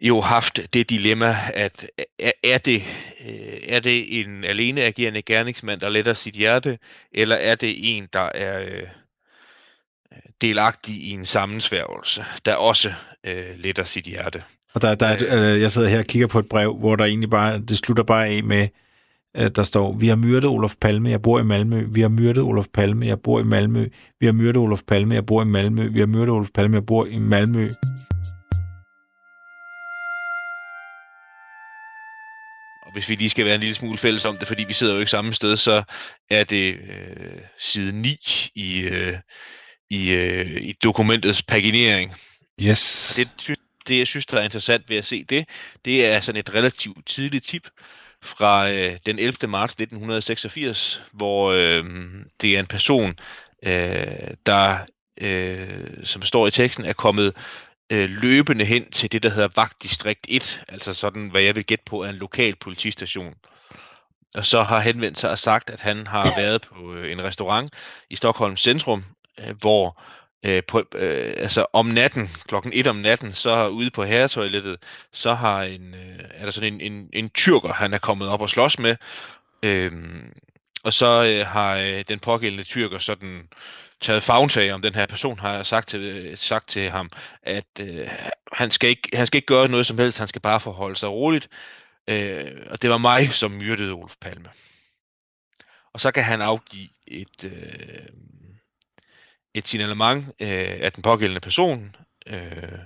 jo 0.00 0.20
haft 0.20 0.60
det 0.72 0.90
dilemma, 0.90 1.36
at 1.54 1.86
er, 2.18 2.32
er, 2.44 2.58
det, 2.58 2.82
øh, 3.26 3.58
er 3.68 3.80
det 3.80 4.20
en 4.20 4.44
alene 4.44 4.82
agerende 4.82 5.22
gerningsmand, 5.22 5.80
der 5.80 5.88
letter 5.88 6.14
sit 6.14 6.34
hjerte, 6.34 6.78
eller 7.12 7.36
er 7.36 7.54
det 7.54 7.96
en, 7.96 8.08
der 8.12 8.28
er 8.34 8.64
øh, 8.64 8.88
delagtig 10.40 10.94
i 10.94 11.10
en 11.10 11.26
sammensværgelse, 11.26 12.24
der 12.44 12.54
også 12.54 12.92
øh, 13.26 13.44
letter 13.58 13.84
sit 13.84 14.04
hjerte? 14.04 14.42
og 14.74 14.82
der, 14.82 14.94
der 14.94 15.06
er, 15.06 15.16
et- 15.16 15.52
øh, 15.54 15.60
jeg 15.60 15.70
sidder 15.70 15.88
her 15.88 15.98
og 15.98 16.04
kigger 16.04 16.26
på 16.28 16.38
et 16.38 16.48
brev, 16.48 16.76
hvor 16.78 16.96
der 16.96 17.04
egentlig 17.04 17.30
bare, 17.30 17.58
det 17.58 17.76
slutter 17.76 18.02
bare 18.04 18.26
af 18.26 18.42
med, 18.44 18.68
øh, 19.36 19.50
der 19.56 19.62
står, 19.62 19.92
vi 19.92 20.08
har 20.08 20.16
myrdet 20.16 20.44
Olof 20.44 20.74
Palme, 20.80 21.10
jeg 21.10 21.22
bor 21.22 21.40
i 21.40 21.42
Malmø. 21.42 21.86
Vi 21.92 22.00
har 22.00 22.08
myrdet 22.08 22.42
Olof 22.42 22.66
Palme, 22.74 23.06
jeg 23.06 23.20
bor 23.20 23.40
i 23.40 23.42
Malmø. 23.42 23.88
Vi 24.20 24.26
har 24.26 24.32
myrdet 24.32 24.56
Olof 24.56 24.80
Palme, 24.88 25.14
jeg 25.14 25.26
bor 25.26 25.42
i 25.42 25.44
Malmø. 25.44 25.88
Vi 25.88 25.98
har 26.00 26.06
myrdet 26.06 26.28
Olof 26.30 26.48
Palme, 26.54 26.74
jeg 26.76 26.86
bor 26.86 27.06
i 27.06 27.18
Malmø. 27.18 27.68
Og 32.86 32.92
hvis 32.92 33.08
vi 33.08 33.14
lige 33.14 33.30
skal 33.30 33.44
være 33.44 33.54
en 33.54 33.60
lille 33.60 33.74
smule 33.74 33.98
fælles 33.98 34.24
om 34.24 34.36
det, 34.38 34.48
fordi 34.48 34.64
vi 34.64 34.72
sidder 34.72 34.92
jo 34.94 34.98
ikke 35.00 35.10
samme 35.10 35.34
sted, 35.34 35.56
så 35.56 35.82
er 36.30 36.44
det 36.44 36.74
øh, 36.74 37.38
side 37.58 37.92
9 37.92 38.16
i, 38.54 38.80
øh, 38.80 39.16
i, 39.94 40.10
øh, 40.10 40.62
i 40.62 40.72
dokumentets 40.72 41.42
paginering. 41.42 42.14
Yes. 42.60 43.14
Det, 43.16 43.58
det, 43.88 43.98
jeg 43.98 44.06
synes, 44.06 44.26
der 44.26 44.38
er 44.38 44.44
interessant 44.44 44.90
ved 44.90 44.96
at 44.96 45.06
se 45.06 45.24
det, 45.24 45.48
det 45.84 46.06
er 46.06 46.20
sådan 46.20 46.38
et 46.38 46.54
relativt 46.54 47.06
tidligt 47.06 47.44
tip 47.44 47.68
fra 48.22 48.70
øh, 48.70 48.98
den 49.06 49.18
11. 49.18 49.48
marts 49.48 49.72
1986, 49.72 51.02
hvor 51.12 51.52
øh, 51.52 51.84
det 52.40 52.56
er 52.56 52.60
en 52.60 52.66
person, 52.66 53.18
øh, 53.62 54.06
der, 54.46 54.78
øh, 55.20 56.04
som 56.04 56.22
står 56.22 56.46
i 56.46 56.50
teksten, 56.50 56.84
er 56.84 56.92
kommet 56.92 57.32
øh, 57.90 58.10
løbende 58.10 58.64
hen 58.64 58.90
til 58.90 59.12
det, 59.12 59.22
der 59.22 59.30
hedder 59.30 59.48
Vagtdistrikt 59.56 60.26
1, 60.28 60.62
altså 60.68 60.94
sådan, 60.94 61.28
hvad 61.28 61.42
jeg 61.42 61.56
vil 61.56 61.64
gætte 61.64 61.84
på, 61.86 62.02
er 62.02 62.08
en 62.08 62.14
lokal 62.14 62.56
politistation. 62.56 63.34
Og 64.34 64.46
så 64.46 64.62
har 64.62 64.80
henvendt 64.80 65.18
sig 65.18 65.30
og 65.30 65.38
sagt, 65.38 65.70
at 65.70 65.80
han 65.80 66.06
har 66.06 66.40
været 66.40 66.62
på 66.62 66.94
øh, 66.94 67.12
en 67.12 67.22
restaurant 67.22 67.74
i 68.10 68.16
Stockholms 68.16 68.60
centrum, 68.60 69.04
øh, 69.40 69.56
hvor 69.60 70.02
øh, 70.44 70.62
på, 70.68 70.84
øh, 70.94 71.34
altså 71.36 71.66
om 71.72 71.86
natten, 71.86 72.30
klokken 72.48 72.72
1 72.74 72.86
om 72.86 72.96
natten, 72.96 73.32
så 73.32 73.68
ude 73.68 73.90
på 73.90 74.04
herretoilettet, 74.04 74.76
så 75.12 75.34
har 75.34 75.62
en, 75.62 75.94
øh, 75.94 76.18
er 76.34 76.44
der 76.44 76.50
sådan 76.50 76.74
en, 76.74 76.92
en, 76.92 77.10
en 77.12 77.30
tyrker, 77.30 77.72
han 77.72 77.94
er 77.94 77.98
kommet 77.98 78.28
op 78.28 78.40
og 78.40 78.50
slås 78.50 78.78
med, 78.78 78.96
øh, 79.62 79.92
og 80.84 80.92
så 80.92 81.26
øh, 81.28 81.46
har 81.46 81.76
øh, 81.76 82.04
den 82.08 82.18
pågældende 82.18 82.64
tyrker 82.64 82.98
sådan 82.98 83.48
taget 84.00 84.22
fagntag 84.22 84.72
om 84.72 84.82
den 84.82 84.94
her 84.94 85.06
person, 85.06 85.38
har 85.38 85.62
sagt 85.62 85.88
til, 85.88 86.00
øh, 86.00 86.38
sagt 86.38 86.68
til 86.68 86.90
ham, 86.90 87.10
at 87.42 87.80
øh, 87.80 88.08
han, 88.52 88.70
skal 88.70 88.88
ikke, 88.90 89.16
han 89.16 89.26
skal 89.26 89.38
ikke 89.38 89.46
gøre 89.46 89.68
noget 89.68 89.86
som 89.86 89.98
helst, 89.98 90.18
han 90.18 90.28
skal 90.28 90.40
bare 90.40 90.60
forholde 90.60 90.96
sig 90.96 91.08
roligt, 91.08 91.48
øh, 92.08 92.52
og 92.70 92.82
det 92.82 92.90
var 92.90 92.98
mig, 92.98 93.32
som 93.32 93.50
myrdede 93.50 93.92
Olof 93.92 94.16
Palme. 94.20 94.48
Og 95.92 96.00
så 96.00 96.10
kan 96.10 96.24
han 96.24 96.42
afgive 96.42 96.88
et, 97.06 97.44
øh, 97.44 98.08
et 99.54 99.68
signalement 99.68 100.26
øh, 100.40 100.78
af 100.80 100.92
den 100.92 101.02
pågældende 101.02 101.40
person, 101.40 101.96
øh, 102.26 102.78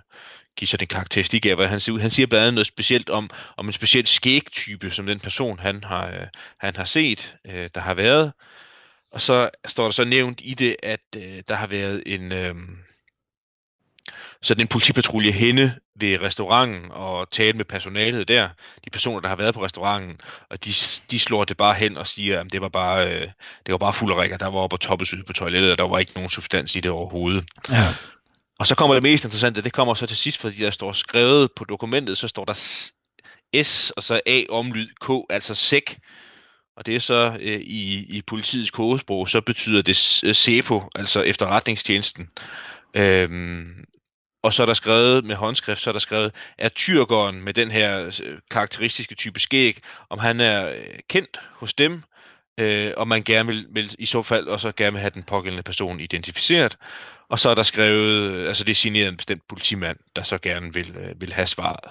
give 0.57 0.69
sig 0.69 0.81
den 0.81 0.89
karakteristik 0.89 1.47
af, 1.47 1.57
hvad 1.57 1.67
han 1.67 1.81
ser 1.81 1.93
ud. 1.93 2.01
Han 2.01 2.11
siger 2.11 2.27
blandt 2.27 2.43
andet 2.43 2.55
noget 2.55 2.67
specielt 2.67 3.11
om, 3.11 3.31
om 3.57 3.67
en 3.67 3.73
speciel 3.73 4.07
skægtype, 4.07 4.91
som 4.91 5.07
den 5.07 5.21
person, 5.21 5.59
han 5.59 5.85
har, 5.85 6.07
øh, 6.07 6.27
han 6.59 6.77
har 6.77 6.85
set, 6.85 7.37
øh, 7.47 7.71
der 7.75 7.81
har 7.81 7.95
været. 7.95 8.33
Og 9.13 9.21
så 9.21 9.51
står 9.67 9.85
der 9.85 9.91
så 9.91 10.05
nævnt 10.05 10.41
i 10.45 10.55
det, 10.55 10.77
at 10.83 11.01
øh, 11.17 11.43
der 11.49 11.55
har 11.55 11.67
været 11.67 12.03
en, 12.07 12.33
øh, 12.33 12.55
sådan 14.43 14.61
en 14.61 14.69
politipatrulje 14.69 15.33
henne 15.33 15.79
ved 16.01 16.23
restauranten 16.23 16.91
og 16.91 17.31
tale 17.31 17.57
med 17.57 17.65
personalet 17.65 18.29
der, 18.29 18.49
de 18.85 18.91
personer, 18.91 19.21
der 19.21 19.29
har 19.29 19.37
været 19.37 19.55
på 19.55 19.65
restauranten, 19.65 20.21
og 20.51 20.65
de, 20.65 20.71
de 21.11 21.19
slår 21.19 21.45
det 21.45 21.57
bare 21.57 21.75
hen 21.75 21.97
og 21.97 22.07
siger, 22.07 22.41
at 22.41 22.53
det 22.53 22.61
var 22.61 22.69
bare, 22.69 23.15
øh, 23.15 23.29
det 23.67 23.73
var 23.73 23.79
bare 23.79 23.93
fuld 23.93 24.13
af 24.13 24.23
rikker, 24.23 24.37
der 24.37 24.47
var 24.47 24.61
oppe 24.61 24.77
og 24.77 24.81
toppes 24.81 25.15
ude 25.15 25.23
på 25.23 25.33
toilettet, 25.33 25.73
og 25.73 25.79
der 25.79 25.89
var 25.89 25.99
ikke 25.99 26.13
nogen 26.15 26.31
substans 26.31 26.77
i 26.77 26.81
det 26.81 26.91
overhovedet. 26.91 27.45
Ja. 27.71 27.95
Og 28.59 28.67
så 28.67 28.75
kommer 28.75 28.95
det 28.95 29.03
mest 29.03 29.25
interessante, 29.25 29.63
det 29.63 29.73
kommer 29.73 29.95
så 29.95 30.07
til 30.07 30.17
sidst, 30.17 30.41
fordi 30.41 30.57
der 30.57 30.71
står 30.71 30.93
skrevet 30.93 31.49
på 31.57 31.65
dokumentet, 31.65 32.19
så 32.19 32.29
står 32.29 32.45
der 32.45 32.55
S, 33.63 33.91
og 33.91 34.03
så 34.03 34.21
A 34.27 34.43
omlyd 34.49 34.89
K, 35.01 35.11
altså 35.31 35.55
SEK. 35.55 35.99
Og 36.77 36.87
det 36.87 36.95
er 36.95 37.01
så 37.01 37.37
øh, 37.41 37.61
i, 37.61 38.17
i 38.17 38.23
politiets 38.23 38.71
kodesprog, 38.71 39.29
så 39.29 39.41
betyder 39.41 39.83
det 39.83 40.21
øh, 40.25 40.35
SEPO, 40.35 40.83
altså 40.95 41.21
efterretningstjenesten. 41.21 42.29
Øhm, 42.95 43.85
og 44.49 44.55
så 44.55 44.63
er 44.63 44.67
der 44.67 44.75
skrevet 44.75 45.25
med 45.25 45.37
håndskrift, 45.37 45.81
så 45.81 45.91
er 45.91 45.93
der 45.93 45.99
skrevet, 45.99 46.33
er 46.59 46.69
tyrkeren 46.69 47.43
med 47.45 47.55
den 47.55 47.71
her 47.71 48.07
øh, 48.07 48.39
karakteristiske 48.51 49.15
type 49.15 49.41
skæg, 49.41 49.81
om 50.11 50.19
han 50.19 50.41
er 50.41 50.69
øh, 50.69 50.75
kendt 51.09 51.41
hos 51.53 51.75
dem, 51.75 52.03
øh, 52.61 52.93
og 52.97 53.09
man 53.09 53.23
gerne 53.23 53.47
vil, 53.47 53.67
vil 53.71 53.95
i 53.99 54.07
så 54.07 54.23
fald 54.23 54.47
også 54.47 54.73
gerne 54.77 54.93
vil 54.93 55.01
have 55.01 55.11
den 55.15 55.23
pågældende 55.23 55.63
person 55.63 56.01
identificeret. 56.01 56.77
Og 57.31 57.39
så 57.39 57.49
er 57.49 57.55
der 57.55 57.63
skrevet, 57.63 58.31
øh, 58.31 58.49
altså 58.49 58.65
det 58.65 58.71
er 58.71 58.75
signeret 58.75 59.09
en 59.09 59.17
bestemt 59.17 59.43
politimand, 59.49 59.97
der 60.17 60.23
så 60.23 60.39
gerne 60.39 60.75
vil, 60.75 60.97
øh, 60.97 61.21
vil 61.21 61.33
have 61.33 61.47
svaret. 61.47 61.91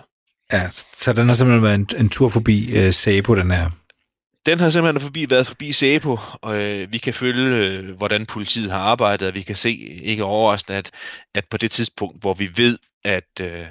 ja, 0.53 0.69
så 0.93 1.13
den 1.13 1.27
har 1.27 1.33
simpelthen 1.33 1.63
været 1.63 1.75
en, 1.75 1.87
en 1.99 2.09
tur 2.09 2.29
forbi 2.29 2.77
øh, 2.77 2.93
Sabo, 2.93 3.35
den 3.35 3.51
her. 3.51 3.69
Den 4.47 4.59
har 4.59 4.69
simpelthen 4.69 5.01
forbi, 5.01 5.29
været 5.29 5.47
forbi 5.47 5.71
SEPO, 5.71 6.19
og 6.41 6.63
øh, 6.63 6.91
vi 6.93 6.97
kan 6.97 7.13
følge, 7.13 7.55
øh, 7.55 7.97
hvordan 7.97 8.25
politiet 8.25 8.71
har 8.71 8.79
arbejdet, 8.79 9.27
og 9.27 9.33
vi 9.33 9.41
kan 9.41 9.55
se, 9.55 9.71
ikke 10.03 10.23
overraskende, 10.23 10.77
at, 10.77 10.91
at 11.35 11.45
på 11.45 11.57
det 11.57 11.71
tidspunkt, 11.71 12.21
hvor 12.21 12.33
vi 12.33 12.49
ved, 12.55 12.77
at, 13.03 13.41
øh, 13.41 13.65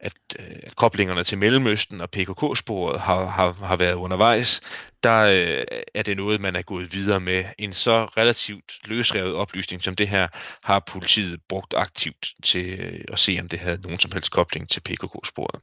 at, 0.00 0.12
øh, 0.38 0.56
at 0.62 0.76
koblingerne 0.76 1.24
til 1.24 1.38
Mellemøsten 1.38 2.00
og 2.00 2.10
PKK-sporet 2.10 3.00
har, 3.00 3.24
har, 3.24 3.52
har 3.52 3.76
været 3.76 3.94
undervejs, 3.94 4.60
der 5.02 5.22
øh, 5.22 5.64
er 5.94 6.02
det 6.02 6.16
noget, 6.16 6.40
man 6.40 6.56
er 6.56 6.62
gået 6.62 6.92
videre 6.92 7.20
med. 7.20 7.44
En 7.58 7.72
så 7.72 8.04
relativt 8.04 8.72
løsrevet 8.84 9.34
oplysning 9.34 9.82
som 9.82 9.96
det 9.96 10.08
her, 10.08 10.28
har 10.62 10.80
politiet 10.80 11.40
brugt 11.48 11.74
aktivt 11.76 12.28
til 12.42 12.80
øh, 12.80 13.04
at 13.12 13.18
se, 13.18 13.38
om 13.40 13.48
det 13.48 13.58
havde 13.58 13.80
nogen 13.80 13.98
som 13.98 14.12
helst 14.12 14.30
kobling 14.30 14.68
til 14.68 14.80
PKK-sporet. 14.80 15.60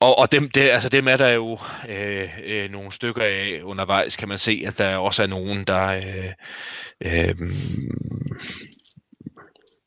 Og, 0.00 0.18
og 0.18 0.32
dem, 0.32 0.50
det, 0.50 0.60
altså 0.60 0.88
dem 0.88 1.08
er 1.08 1.16
der 1.16 1.28
jo 1.28 1.58
øh, 1.88 2.28
øh, 2.44 2.70
nogle 2.70 2.92
stykker 2.92 3.22
af 3.22 3.60
undervejs, 3.62 4.16
kan 4.16 4.28
man 4.28 4.38
se, 4.38 4.64
at 4.66 4.78
der 4.78 4.96
også 4.96 5.22
er 5.22 5.26
nogen, 5.26 5.64
der 5.64 5.86
øh, 5.86 6.32
øh, 7.04 7.34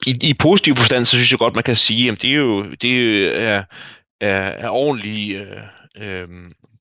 i, 0.07 0.29
i 0.29 0.33
positiv 0.33 0.75
forstand, 0.75 1.05
så 1.05 1.11
synes 1.11 1.31
jeg 1.31 1.39
godt, 1.39 1.55
man 1.55 1.63
kan 1.63 1.75
sige, 1.75 2.11
at 2.11 2.21
det 2.21 2.29
er 2.31 2.35
jo, 2.35 2.71
det 2.71 3.27
er, 3.41 3.63
er, 4.21 4.39
er 4.39 4.69
ordentlige 4.69 5.39
øh, 5.39 5.63
øh, 5.97 6.27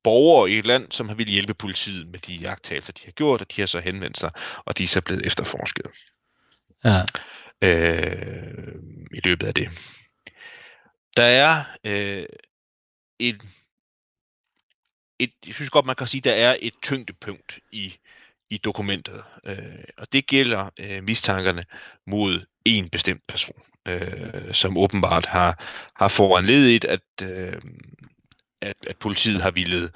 borgere 0.05 0.51
i 0.51 0.59
et 0.59 0.67
land, 0.67 0.87
som 0.91 1.09
har 1.09 1.15
ville 1.15 1.33
hjælpe 1.33 1.55
politiet 1.55 2.09
med 2.09 2.19
de 2.19 2.35
jagttagelser, 2.35 2.93
de 2.93 3.01
har 3.05 3.13
gjort, 3.13 3.41
og 3.41 3.57
de 3.57 3.61
har 3.61 3.67
så 3.67 3.81
henvendt 3.81 4.19
sig, 4.19 4.31
og 4.65 4.79
de 4.79 4.85
er 4.85 4.89
så 4.89 5.01
blevet 5.01 5.27
efterforsket 5.27 5.87
Ja. 6.85 7.03
øh, 7.63 8.75
i 9.15 9.21
løbet 9.25 9.47
af 9.47 9.55
det. 9.55 9.69
Der 11.17 11.23
er 11.23 11.65
øh, 11.85 12.27
et, 13.19 13.43
et, 15.19 15.33
jeg 15.47 15.55
synes 15.55 15.71
godt, 15.71 15.87
man 15.87 15.97
kan 15.97 16.07
sige, 16.07 16.21
der 16.21 16.33
er 16.33 16.57
et 16.61 16.75
tyngdepunkt 16.83 17.59
i, 17.73 17.97
i 18.51 18.59
dokumentet, 18.59 19.25
øh, 19.45 19.85
og 19.97 20.13
det 20.13 20.27
gælder 20.27 20.71
øh, 20.79 21.05
mistankerne 21.05 21.65
mod 22.07 22.47
en 22.65 22.89
bestemt 22.89 23.27
person, 23.29 23.63
øh, 23.89 24.55
som 24.55 24.77
åbenbart 24.77 25.27
har, 25.27 25.65
har 25.97 26.09
foranledet, 26.09 26.85
at, 26.85 27.01
øh, 27.23 27.63
at, 28.61 28.77
at 28.87 28.97
politiet 28.97 29.43
har 29.43 29.51
ville 29.51 29.91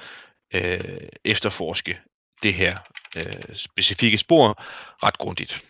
øh, 0.54 1.08
efterforske 1.24 1.98
det 2.42 2.54
her 2.54 2.78
øh, 3.16 3.54
specifikke 3.54 4.18
spor 4.18 4.62
ret 5.06 5.18
grundigt. 5.18 5.64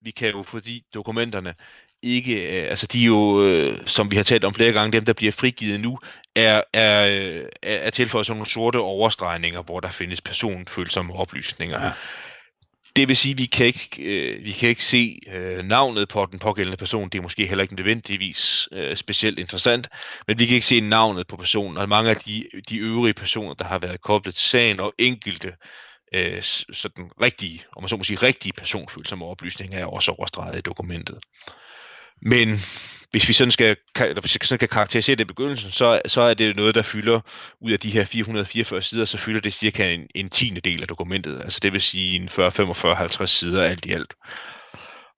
Vi 0.00 0.10
kan 0.10 0.30
jo, 0.30 0.42
fordi 0.42 0.84
dokumenterne 0.94 1.54
ikke, 2.02 2.62
øh, 2.62 2.70
altså 2.70 2.86
de 2.86 3.02
er 3.02 3.06
jo, 3.06 3.44
øh, 3.44 3.86
som 3.86 4.10
vi 4.10 4.16
har 4.16 4.22
talt 4.22 4.44
om 4.44 4.54
flere 4.54 4.72
gange, 4.72 4.92
dem 4.92 5.04
der 5.04 5.12
bliver 5.12 5.32
frigivet 5.32 5.80
nu, 5.80 5.98
er, 6.36 6.62
er, 6.72 7.08
øh, 7.08 7.44
er, 7.62 7.76
er 7.76 7.90
tilføjet 7.90 8.26
sådan 8.26 8.36
nogle 8.36 8.50
sorte 8.50 8.78
overstregninger, 8.78 9.62
hvor 9.62 9.80
der 9.80 9.90
findes 9.90 10.20
personfølsomme 10.20 11.14
oplysninger. 11.14 11.84
Ja. 11.84 11.92
Det 12.96 13.08
vil 13.08 13.16
sige, 13.16 13.32
at 13.32 13.38
vi 13.38 13.46
kan 13.46 13.66
ikke, 13.66 14.02
øh, 14.02 14.44
vi 14.44 14.52
kan 14.52 14.68
ikke 14.68 14.84
se 14.84 15.18
øh, 15.32 15.64
navnet 15.64 16.08
på 16.08 16.26
den 16.30 16.38
pågældende 16.38 16.76
person. 16.76 17.08
Det 17.08 17.18
er 17.18 17.22
måske 17.22 17.46
heller 17.46 17.62
ikke 17.62 17.74
nødvendigvis 17.74 18.68
øh, 18.72 18.96
specielt 18.96 19.38
interessant, 19.38 19.88
men 20.28 20.38
vi 20.38 20.46
kan 20.46 20.54
ikke 20.54 20.66
se 20.66 20.80
navnet 20.80 21.26
på 21.26 21.36
personen. 21.36 21.76
Og 21.76 21.88
mange 21.88 22.10
af 22.10 22.16
de, 22.16 22.44
de 22.68 22.76
øvrige 22.76 23.14
personer, 23.14 23.54
der 23.54 23.64
har 23.64 23.78
været 23.78 24.00
koblet 24.00 24.34
til 24.34 24.44
sagen, 24.44 24.80
og 24.80 24.94
enkelte 24.98 25.52
øh, 26.14 26.42
sådan 26.72 27.10
rigtige, 27.22 27.64
om 27.76 27.82
man 27.82 27.88
så 27.88 27.96
må 27.96 28.04
sige, 28.04 28.16
rigtige 28.22 28.52
personfølsomme 28.52 29.24
oplysninger, 29.24 29.78
er 29.78 29.86
også 29.86 30.10
overstreget 30.10 30.58
i 30.58 30.60
dokumentet. 30.60 31.18
Men 32.22 32.58
hvis 33.10 33.28
vi 33.28 33.32
sådan 33.32 33.52
skal, 33.52 33.76
eller 33.96 34.20
hvis 34.20 34.34
vi 34.34 34.46
sådan 34.46 34.58
skal 34.58 34.68
karakterisere 34.68 35.16
det 35.16 35.24
i 35.24 35.24
begyndelsen, 35.24 35.70
så, 35.70 36.02
så 36.06 36.20
er 36.20 36.34
det 36.34 36.56
noget, 36.56 36.74
der 36.74 36.82
fylder 36.82 37.20
ud 37.60 37.72
af 37.72 37.80
de 37.80 37.90
her 37.90 38.04
444 38.04 38.82
sider, 38.82 39.04
så 39.04 39.18
fylder 39.18 39.40
det 39.40 39.52
cirka 39.52 39.94
en, 39.94 40.06
en 40.14 40.30
tiende 40.30 40.60
del 40.60 40.82
af 40.82 40.88
dokumentet. 40.88 41.40
Altså 41.42 41.60
det 41.62 41.72
vil 41.72 41.80
sige 41.80 42.16
en 42.16 42.28
40, 42.28 42.52
45, 42.52 42.94
50 42.94 43.30
sider 43.30 43.62
alt 43.62 43.86
i 43.86 43.92
alt. 43.92 44.14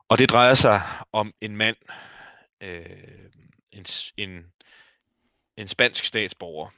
Og 0.08 0.18
det 0.18 0.28
drejer 0.28 0.54
sig 0.54 0.80
om 1.12 1.32
en 1.40 1.56
mand, 1.56 1.76
øh, 2.62 2.84
en, 3.73 3.87
en, 4.16 4.44
en 5.58 5.68
spansk 5.68 6.04
statsborger, 6.04 6.68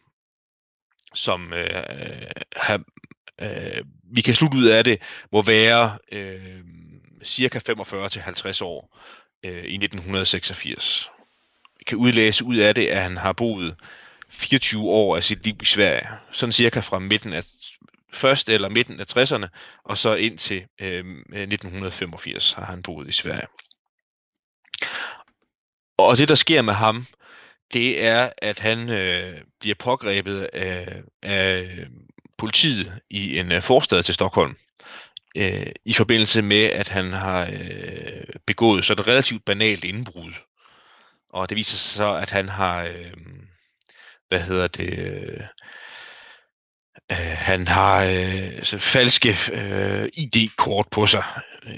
som 1.14 1.52
øh, 1.52 1.82
har, 2.56 2.82
øh, 3.40 3.84
vi 4.14 4.20
kan 4.20 4.34
slutte 4.34 4.58
ud 4.58 4.64
af 4.64 4.84
det, 4.84 5.02
må 5.32 5.42
være 5.42 5.98
øh, 6.12 6.64
cirka 7.24 7.58
45-50 7.58 8.64
år 8.64 8.98
øh, 9.46 9.64
i 9.64 9.76
1986. 9.76 11.10
Vi 11.78 11.84
kan 11.86 11.98
udlæse 11.98 12.44
ud 12.44 12.56
af 12.56 12.74
det, 12.74 12.86
at 12.86 13.02
han 13.02 13.16
har 13.16 13.32
boet 13.32 13.76
24 14.28 14.82
år 14.82 15.16
af 15.16 15.24
sit 15.24 15.44
liv 15.44 15.56
i 15.62 15.64
Sverige. 15.64 16.08
Sådan 16.32 16.52
cirka 16.52 16.80
fra 16.80 16.98
midten 16.98 17.32
af 17.32 17.44
først 18.12 18.48
eller 18.48 18.68
midten 18.68 19.00
af 19.00 19.16
60'erne, 19.16 19.46
og 19.84 19.98
så 19.98 20.14
indtil 20.14 20.66
øh, 20.80 20.98
1985 20.98 22.52
har 22.52 22.64
han 22.64 22.82
boet 22.82 23.08
i 23.08 23.12
Sverige. 23.12 23.46
Og 25.98 26.16
det, 26.18 26.28
der 26.28 26.34
sker 26.34 26.62
med 26.62 26.74
ham, 26.74 27.06
det 27.72 28.04
er, 28.04 28.30
at 28.38 28.58
han 28.58 28.90
øh, 28.90 29.40
bliver 29.60 29.74
pågrebet 29.74 30.42
af, 30.52 31.02
af 31.22 31.86
politiet 32.38 32.92
i 33.10 33.38
en 33.38 33.52
øh, 33.52 33.62
forstad 33.62 34.02
til 34.02 34.14
Stockholm 34.14 34.56
øh, 35.36 35.66
i 35.84 35.92
forbindelse 35.92 36.42
med, 36.42 36.62
at 36.62 36.88
han 36.88 37.12
har 37.12 37.48
øh, 37.52 38.24
begået 38.46 38.84
sådan 38.84 39.02
et 39.02 39.08
relativt 39.08 39.44
banalt 39.44 39.84
indbrud. 39.84 40.32
Og 41.30 41.48
det 41.48 41.56
viser 41.56 41.76
sig 41.76 41.96
så, 41.96 42.14
at 42.14 42.30
han 42.30 42.48
har, 42.48 42.82
øh, 42.84 43.12
hvad 44.28 44.40
hedder 44.40 44.66
det, 44.66 44.98
øh, 44.98 45.40
øh 47.10 47.16
han 47.36 47.68
har 47.68 48.04
øh, 48.04 48.62
så 48.62 48.78
falske 48.78 49.36
øh, 49.52 50.08
ID-kort 50.14 50.86
på 50.90 51.06
sig, 51.06 51.24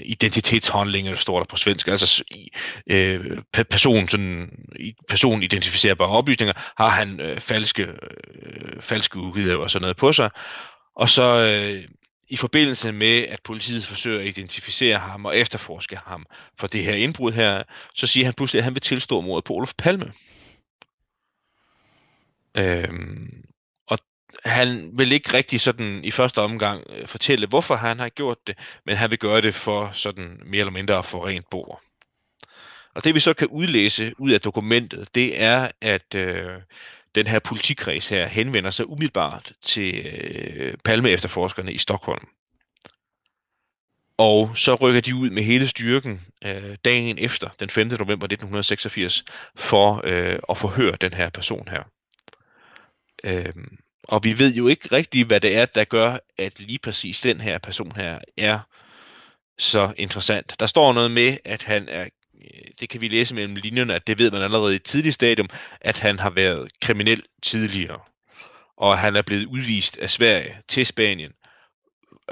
identitetshandlinger, 0.01 1.15
står 1.15 1.37
der 1.37 1.45
på 1.45 1.57
svensk, 1.57 1.87
altså 1.87 2.23
øh, 2.87 3.37
person, 3.69 4.07
sådan, 4.07 4.49
person 5.07 5.43
identificerbare 5.43 6.09
oplysninger, 6.09 6.53
har 6.77 6.89
han 6.89 7.19
øh, 7.19 7.39
falske, 7.39 7.83
øh, 7.83 8.81
falske 8.81 9.17
udgivelser 9.17 9.57
og 9.57 9.71
sådan 9.71 9.81
noget 9.81 9.97
på 9.97 10.13
sig, 10.13 10.29
og 10.95 11.09
så 11.09 11.47
øh, 11.49 11.83
i 12.29 12.35
forbindelse 12.35 12.91
med, 12.91 13.27
at 13.27 13.41
politiet 13.43 13.85
forsøger 13.85 14.19
at 14.19 14.27
identificere 14.27 14.97
ham 14.97 15.25
og 15.25 15.37
efterforske 15.37 15.97
ham 16.05 16.25
for 16.59 16.67
det 16.67 16.83
her 16.83 16.93
indbrud 16.93 17.31
her, 17.31 17.63
så 17.95 18.07
siger 18.07 18.25
han 18.25 18.33
pludselig, 18.33 18.59
at 18.59 18.63
han 18.63 18.75
vil 18.75 18.81
tilstå 18.81 19.21
mordet 19.21 19.43
på 19.43 19.53
Olof 19.53 19.73
Palme. 19.77 20.13
Øhm, 22.57 23.43
og 23.87 23.97
han 24.45 24.91
vil 24.93 25.11
ikke 25.11 25.33
rigtig 25.33 25.61
sådan 25.61 26.03
i 26.03 26.11
første 26.11 26.41
omgang 26.41 26.83
øh, 26.89 27.07
fortælle, 27.07 27.47
hvorfor 27.47 27.75
han 27.75 27.99
har 27.99 28.09
gjort 28.09 28.47
det, 28.47 28.57
men 28.85 28.97
han 28.97 29.11
vil 29.11 29.19
gøre 29.19 29.41
det 29.41 29.55
for 29.55 29.91
sådan 29.93 30.41
mere 30.45 30.59
eller 30.59 30.71
mindre 30.71 30.97
at 30.97 31.05
få 31.05 31.27
rent 31.27 31.49
bord. 31.49 31.81
Og 32.95 33.03
det 33.03 33.15
vi 33.15 33.19
så 33.19 33.33
kan 33.33 33.47
udlæse 33.47 34.13
ud 34.17 34.31
af 34.31 34.41
dokumentet, 34.41 35.15
det 35.15 35.41
er, 35.41 35.71
at 35.81 36.15
øh, 36.15 36.61
den 37.15 37.27
her 37.27 37.39
politikreds 37.39 38.09
her 38.09 38.27
henvender 38.27 38.69
sig 38.69 38.89
umiddelbart 38.89 39.53
til 39.61 40.05
øh, 40.05 40.77
Palme-efterforskerne 40.83 41.73
i 41.73 41.77
Stockholm. 41.77 42.27
Og 44.17 44.51
så 44.55 44.75
rykker 44.75 45.01
de 45.01 45.15
ud 45.15 45.29
med 45.29 45.43
hele 45.43 45.67
styrken 45.67 46.21
øh, 46.45 46.75
dagen 46.85 47.17
efter, 47.17 47.49
den 47.59 47.69
5. 47.69 47.87
november 47.87 48.25
1986, 48.25 49.23
for 49.55 50.01
øh, 50.03 50.39
at 50.49 50.57
forhøre 50.57 50.95
den 51.01 51.13
her 51.13 51.29
person 51.29 51.67
her. 51.67 51.83
Øh, 53.23 53.53
og 54.03 54.23
vi 54.23 54.39
ved 54.39 54.53
jo 54.53 54.67
ikke 54.67 54.95
rigtigt, 54.95 55.27
hvad 55.27 55.39
det 55.39 55.57
er, 55.57 55.65
der 55.65 55.83
gør, 55.83 56.17
at 56.37 56.59
lige 56.59 56.79
præcis 56.79 57.21
den 57.21 57.41
her 57.41 57.57
person 57.57 57.91
her 57.95 58.19
er 58.37 58.59
så 59.57 59.93
interessant. 59.97 60.55
Der 60.59 60.65
står 60.65 60.93
noget 60.93 61.11
med, 61.11 61.37
at 61.45 61.63
han 61.63 61.89
er 61.89 62.05
det 62.79 62.89
kan 62.89 63.01
vi 63.01 63.07
læse 63.07 63.35
mellem 63.35 63.55
linjerne, 63.55 63.95
at 63.95 64.07
det 64.07 64.19
ved 64.19 64.31
man 64.31 64.41
allerede 64.41 64.73
i 64.73 64.75
et 64.75 64.83
tidligt 64.83 65.15
stadium, 65.15 65.49
at 65.81 65.99
han 65.99 66.19
har 66.19 66.29
været 66.29 66.71
kriminel 66.81 67.23
tidligere. 67.43 67.99
Og 68.77 68.97
han 68.97 69.15
er 69.15 69.21
blevet 69.21 69.45
udvist 69.45 69.97
af 69.97 70.09
Sverige 70.09 70.57
til 70.67 70.85
Spanien, 70.85 71.31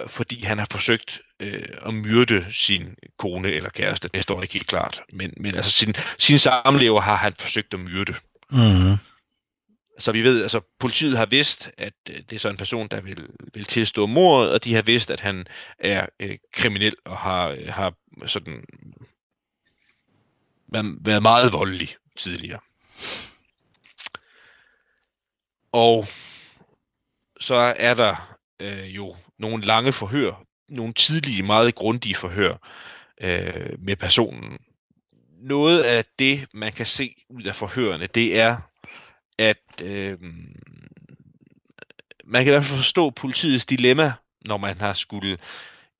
fordi 0.07 0.43
han 0.43 0.59
har 0.59 0.67
forsøgt 0.71 1.21
øh, 1.39 1.69
at 1.85 1.93
myrde 1.93 2.45
sin 2.51 2.95
kone 3.17 3.51
eller 3.51 3.69
kæreste. 3.69 4.09
Det 4.13 4.23
står 4.23 4.41
ikke 4.41 4.53
helt 4.53 4.67
klart. 4.67 5.01
Men, 5.13 5.33
men 5.37 5.55
altså 5.55 5.71
sin, 5.71 5.95
sin 6.19 6.39
samlever 6.39 7.01
har 7.01 7.15
han 7.15 7.33
forsøgt 7.39 7.73
at 7.73 7.79
myrde. 7.79 8.13
Mm-hmm. 8.49 8.97
Så 9.99 10.11
vi 10.11 10.23
ved, 10.23 10.41
altså 10.41 10.61
politiet 10.79 11.17
har 11.17 11.25
vidst, 11.25 11.71
at 11.77 11.93
øh, 12.09 12.15
det 12.15 12.33
er 12.33 12.39
så 12.39 12.49
en 12.49 12.57
person, 12.57 12.87
der 12.87 13.01
vil, 13.01 13.27
vil 13.53 13.65
tilstå 13.65 14.05
mordet, 14.05 14.51
og 14.51 14.63
de 14.63 14.75
har 14.75 14.81
vidst, 14.81 15.11
at 15.11 15.19
han 15.19 15.47
er 15.79 16.05
øh, 16.19 16.37
kriminel 16.53 16.95
og 17.05 17.17
har, 17.17 17.47
øh, 17.49 17.67
har 17.67 17.93
sådan 18.25 18.65
været 21.01 21.21
meget 21.21 21.53
voldelig 21.53 21.95
tidligere. 22.17 22.59
Og 25.71 26.07
så 27.39 27.55
er 27.55 27.93
der 27.93 28.37
øh, 28.59 28.95
jo 28.95 29.15
nogle 29.39 29.65
lange 29.65 29.93
forhør, 29.93 30.43
nogle 30.69 30.93
tidlige, 30.93 31.43
meget 31.43 31.75
grundige 31.75 32.15
forhør 32.15 32.53
øh, 33.21 33.79
med 33.79 33.95
personen. 33.95 34.59
Noget 35.41 35.83
af 35.83 36.05
det, 36.19 36.47
man 36.53 36.73
kan 36.73 36.85
se 36.85 37.15
ud 37.29 37.43
af 37.43 37.55
forhørene, 37.55 38.07
det 38.07 38.39
er, 38.39 38.57
at 39.37 39.81
øh, 39.83 40.17
man 42.25 42.43
kan 42.43 42.47
i 42.47 42.55
hvert 42.55 42.65
fald 42.65 42.77
forstå 42.77 43.09
politiets 43.09 43.65
dilemma, 43.65 44.13
når 44.45 44.57
man 44.57 44.77
har 44.79 44.93
skulle 44.93 45.37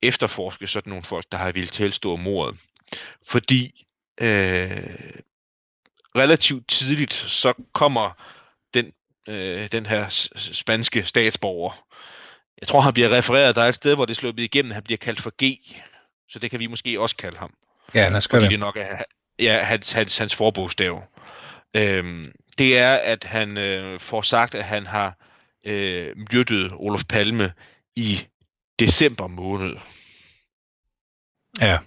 efterforske 0.02 0.66
sådan 0.66 0.90
nogle 0.90 1.04
folk, 1.04 1.26
der 1.32 1.38
har 1.38 1.52
ville 1.52 1.68
tilstå 1.68 2.16
mordet. 2.16 2.58
Fordi 3.26 3.86
øh, 4.20 5.20
relativt 6.16 6.68
tidligt, 6.68 7.12
så 7.12 7.52
kommer 7.72 8.10
den, 8.74 8.92
øh, 9.28 9.72
den 9.72 9.86
her 9.86 10.06
spanske 10.36 11.04
statsborger. 11.04 11.84
Jeg 12.60 12.68
tror, 12.68 12.80
han 12.80 12.92
bliver 12.92 13.10
refereret. 13.10 13.56
Der 13.56 13.62
er 13.62 13.68
et 13.68 13.74
sted, 13.74 13.94
hvor 13.94 14.04
det 14.04 14.16
slår 14.16 14.32
igennem. 14.38 14.72
Han 14.72 14.82
bliver 14.82 14.98
kaldt 14.98 15.20
for 15.20 15.32
G. 15.44 15.74
Så 16.28 16.38
det 16.38 16.50
kan 16.50 16.60
vi 16.60 16.66
måske 16.66 17.00
også 17.00 17.16
kalde 17.16 17.38
ham. 17.38 17.54
Ja, 17.94 18.08
lad 18.08 18.16
os 18.16 18.28
Fordi 18.28 18.44
det. 18.44 18.50
det 18.50 18.60
nok 18.60 18.76
er 18.76 19.02
ja, 19.38 19.62
hans, 19.62 19.92
hans, 19.92 20.18
hans 20.18 20.34
forbogstav. 20.34 21.02
Øhm, 21.74 22.32
det 22.58 22.78
er, 22.78 22.94
at 22.94 23.24
han 23.24 23.56
øh, 23.56 24.00
får 24.00 24.22
sagt, 24.22 24.54
at 24.54 24.64
han 24.64 24.86
har 24.86 25.18
øh, 25.66 26.16
myrdet 26.16 26.72
Olof 26.72 27.04
Palme 27.08 27.52
i 27.96 28.26
december 28.78 29.26
måned. 29.26 29.76
Ja. 31.60 31.78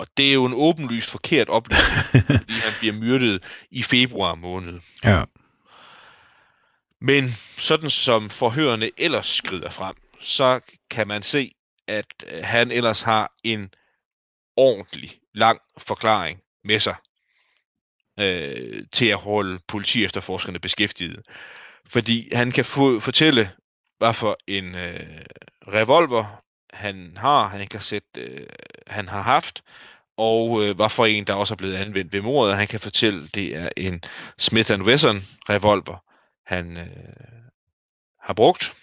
Og 0.00 0.06
det 0.16 0.28
er 0.28 0.32
jo 0.32 0.44
en 0.44 0.54
åbenlyst 0.54 1.10
forkert 1.10 1.48
oplysning, 1.48 2.24
fordi 2.38 2.52
han 2.52 2.72
bliver 2.78 2.94
myrdet 2.94 3.44
i 3.70 3.82
februar 3.82 4.34
måned. 4.34 4.80
Ja. 5.04 5.24
Men 7.00 7.24
sådan 7.58 7.90
som 7.90 8.30
forhørende 8.30 8.90
ellers 8.98 9.26
skrider 9.26 9.70
frem, 9.70 9.94
så 10.20 10.60
kan 10.90 11.08
man 11.08 11.22
se, 11.22 11.54
at 11.88 12.06
øh, 12.26 12.44
han 12.44 12.70
ellers 12.70 13.02
har 13.02 13.32
en 13.44 13.74
ordentlig 14.56 15.18
lang 15.34 15.60
forklaring 15.78 16.40
med 16.64 16.80
sig 16.80 16.94
øh, 18.20 18.82
til 18.92 19.06
at 19.06 19.18
holde 19.18 19.60
politi 19.68 20.04
efterforskerne 20.04 20.58
beskæftiget. 20.58 21.22
Fordi 21.86 22.28
han 22.34 22.52
kan 22.52 22.64
få, 22.64 23.00
fortælle, 23.00 23.50
hvad 23.98 24.14
for 24.14 24.38
en 24.46 24.74
øh, 24.74 25.24
revolver 25.68 26.42
han 26.72 27.12
har, 27.16 27.48
han 27.48 27.66
kan 27.66 27.80
sætte, 27.80 28.20
øh, 28.20 28.46
han 28.86 29.08
har 29.08 29.22
haft, 29.22 29.62
og 30.16 30.64
øh, 30.64 30.76
hvad 30.76 30.88
for 30.88 31.06
en, 31.06 31.24
der 31.24 31.34
også 31.34 31.54
er 31.54 31.56
blevet 31.56 31.76
anvendt 31.76 32.12
ved 32.12 32.20
mordet. 32.20 32.56
Han 32.56 32.66
kan 32.66 32.80
fortælle, 32.80 33.28
det 33.28 33.56
er 33.56 33.68
en 33.76 34.02
Smith 34.38 34.72
Wesson 34.80 35.16
revolver, 35.48 36.04
han 36.46 36.76
øh, 36.76 36.86
har 38.20 38.34
brugt. 38.34 38.76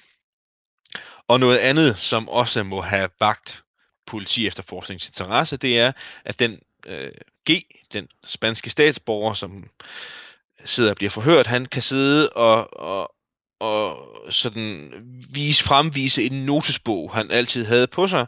Og 1.28 1.40
noget 1.40 1.58
andet, 1.58 2.00
som 2.00 2.30
også 2.30 2.64
må 2.64 2.82
have 2.82 3.10
vagt 3.20 3.64
politi 4.06 4.48
efterforskningsinteresse, 4.48 5.58
det 5.58 5.80
er, 5.80 5.92
at 6.26 6.40
den 6.40 6.60
øh, 6.86 7.12
G, 7.50 7.62
den 7.94 8.08
spanske 8.24 8.70
statsborger, 8.70 9.34
som 9.34 9.70
sidder 10.66 10.90
og 10.90 10.96
bliver 10.96 11.10
forhørt, 11.10 11.48
han 11.48 11.66
kan 11.66 11.82
sidde 11.82 12.30
og, 12.30 12.80
og, 12.80 13.12
og 13.60 14.08
sådan 14.30 14.94
vise, 15.34 15.64
fremvise 15.64 16.24
en 16.24 16.46
notesbog, 16.46 17.14
han 17.14 17.32
altid 17.32 17.66
havde 17.66 17.88
på 17.88 18.08
sig, 18.08 18.26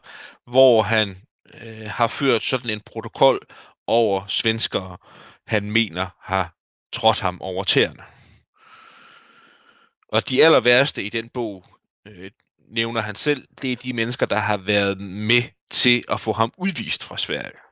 hvor 0.48 0.82
han 0.82 1.18
øh, 1.62 1.88
har 1.88 2.08
ført 2.08 2.44
sådan 2.44 2.70
en 2.70 2.82
protokol 2.86 3.39
over 3.88 4.28
svenskere, 4.28 4.98
han 5.48 5.72
mener 5.72 6.08
har 6.22 6.54
trådt 6.94 7.20
ham 7.20 7.42
over 7.42 7.63
tæerne. 7.63 8.04
Og 10.08 10.30
de 10.30 10.44
aller 10.44 10.60
værste 10.60 11.04
i 11.04 11.10
den 11.10 11.30
bog, 11.30 11.65
øh, 12.08 12.32
nævner 12.70 13.02
han 13.02 13.15
selv, 13.15 13.48
det 13.62 13.72
er 13.72 13.76
de 13.76 13.94
mennesker, 13.94 14.26
der 14.26 14.38
har 14.38 14.58
været 14.58 15.02
med 15.02 15.44
til 15.72 16.04
at 16.10 16.20
få 16.20 16.34
ham 16.34 16.54
udvist 16.58 17.04
fra 17.04 17.18
Sverige. 17.18 17.69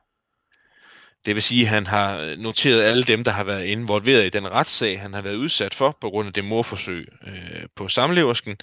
Det 1.28 1.34
vil 1.34 1.42
sige, 1.42 1.62
at 1.62 1.68
han 1.68 1.86
har 1.86 2.34
noteret 2.38 2.82
alle 2.82 3.02
dem, 3.02 3.24
der 3.24 3.30
har 3.30 3.44
været 3.44 3.64
involveret 3.64 4.26
i 4.26 4.28
den 4.28 4.48
retssag, 4.50 5.00
han 5.00 5.14
har 5.14 5.22
været 5.22 5.34
udsat 5.34 5.74
for 5.74 5.98
på 6.00 6.10
grund 6.10 6.26
af 6.26 6.32
det 6.32 6.44
morforsøg 6.44 7.08
øh, 7.26 7.66
på 7.76 7.88
samleversken, 7.88 8.56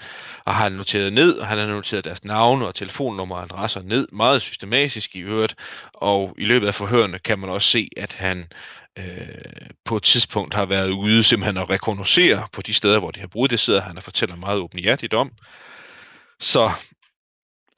og 0.45 0.56
har 0.56 0.69
noteret 0.69 1.13
ned, 1.13 1.38
og 1.38 1.47
han 1.47 1.58
har 1.58 1.67
noteret 1.67 2.06
deres 2.06 2.23
navne 2.23 2.67
og 2.67 2.75
telefonnummer 2.75 3.36
og 3.36 3.43
adresser 3.43 3.82
ned, 3.82 4.08
meget 4.12 4.41
systematisk 4.41 5.15
i 5.15 5.19
øvrigt, 5.19 5.56
og 5.93 6.36
i 6.38 6.45
løbet 6.45 6.67
af 6.67 6.75
forhørene 6.75 7.19
kan 7.19 7.39
man 7.39 7.49
også 7.49 7.69
se, 7.69 7.89
at 7.97 8.13
han 8.13 8.47
øh, 8.97 9.06
på 9.86 9.97
et 9.97 10.04
tidspunkt 10.04 10.54
har 10.54 10.65
været 10.65 10.89
ude 10.89 11.23
simpelthen 11.23 11.58
at 11.58 11.69
rekognosere 11.69 12.47
på 12.51 12.62
de 12.62 12.73
steder, 12.73 12.99
hvor 12.99 13.12
de 13.12 13.19
har 13.19 13.28
brugt 13.28 13.51
det, 13.51 13.60
sidder 13.60 13.82
han 13.82 13.97
og 13.97 14.04
fortæller 14.04 14.36
meget 14.36 14.60
åbenhjertigt 14.60 15.13
om. 15.13 15.32
Så 16.39 16.71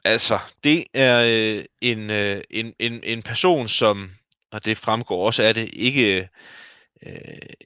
altså, 0.06 0.39
det 0.63 0.84
er 0.93 1.23
øh, 1.26 1.63
en, 1.82 2.12
øh, 2.12 2.41
en, 2.50 2.73
en, 2.80 3.00
en 3.04 3.21
person, 3.21 3.67
som 3.67 4.10
og 4.51 4.65
det 4.65 4.77
fremgår 4.77 5.25
også 5.25 5.43
af 5.43 5.53
det, 5.53 5.69
ikke, 5.73 6.29
øh, 7.05 7.13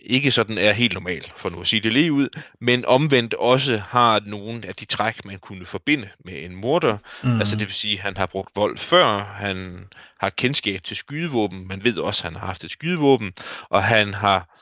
ikke 0.01 0.31
sådan 0.31 0.57
er 0.57 0.71
helt 0.71 0.93
normal, 0.93 1.31
for 1.35 1.49
nu 1.49 1.61
at 1.61 1.67
sige 1.67 1.79
det 1.79 1.93
lige 1.93 2.13
ud, 2.13 2.29
men 2.61 2.85
omvendt 2.85 3.33
også 3.33 3.77
har 3.77 4.21
nogle 4.25 4.67
af 4.67 4.75
de 4.75 4.85
træk, 4.85 5.25
man 5.25 5.39
kunne 5.39 5.65
forbinde 5.65 6.09
med 6.25 6.43
en 6.43 6.55
morder. 6.55 6.97
Mm. 7.23 7.39
Altså 7.39 7.55
det 7.55 7.67
vil 7.67 7.75
sige, 7.75 7.93
at 7.93 8.03
han 8.03 8.17
har 8.17 8.25
brugt 8.25 8.55
vold 8.55 8.77
før, 8.77 9.23
han 9.23 9.87
har 10.19 10.29
kendskab 10.29 10.83
til 10.83 10.97
skydevåben, 10.97 11.67
man 11.67 11.83
ved 11.83 11.97
også, 11.97 12.21
at 12.21 12.33
han 12.33 12.39
har 12.39 12.47
haft 12.47 12.63
et 12.63 12.71
skydevåben, 12.71 13.33
og 13.69 13.83
han 13.83 14.13
har 14.13 14.57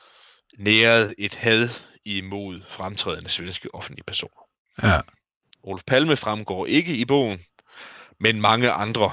næret 0.58 1.14
et 1.18 1.34
had 1.34 1.68
imod 2.04 2.60
fremtrædende 2.68 3.30
svenske 3.30 3.74
offentlige 3.74 4.04
personer. 4.04 4.42
Ja. 4.82 5.00
Olof 5.62 5.82
Palme 5.86 6.16
fremgår 6.16 6.66
ikke 6.66 6.96
i 6.96 7.04
bogen, 7.04 7.40
men 8.20 8.40
mange 8.40 8.70
andre 8.70 9.12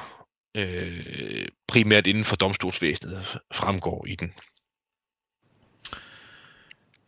øh, 0.57 1.47
primært 1.67 2.07
inden 2.07 2.23
for 2.23 2.35
domstolsvæsenet 2.35 3.37
fremgår 3.53 4.05
i 4.07 4.15
den. 4.15 4.33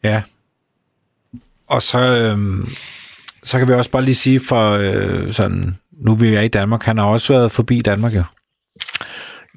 Ja. 0.03 0.23
Og 1.67 1.81
så, 1.81 1.99
øh, 1.99 2.67
så 3.43 3.57
kan 3.57 3.67
vi 3.67 3.73
også 3.73 3.91
bare 3.91 4.05
lige 4.05 4.15
sige 4.15 4.39
for 4.47 4.71
øh, 4.71 5.33
sådan, 5.33 5.75
nu 5.91 6.15
vi 6.15 6.35
er 6.35 6.41
i 6.41 6.47
Danmark, 6.47 6.83
han 6.83 6.97
har 6.97 7.05
også 7.05 7.33
været 7.33 7.51
forbi 7.51 7.81
Danmark 7.81 8.15
jo. 8.15 8.23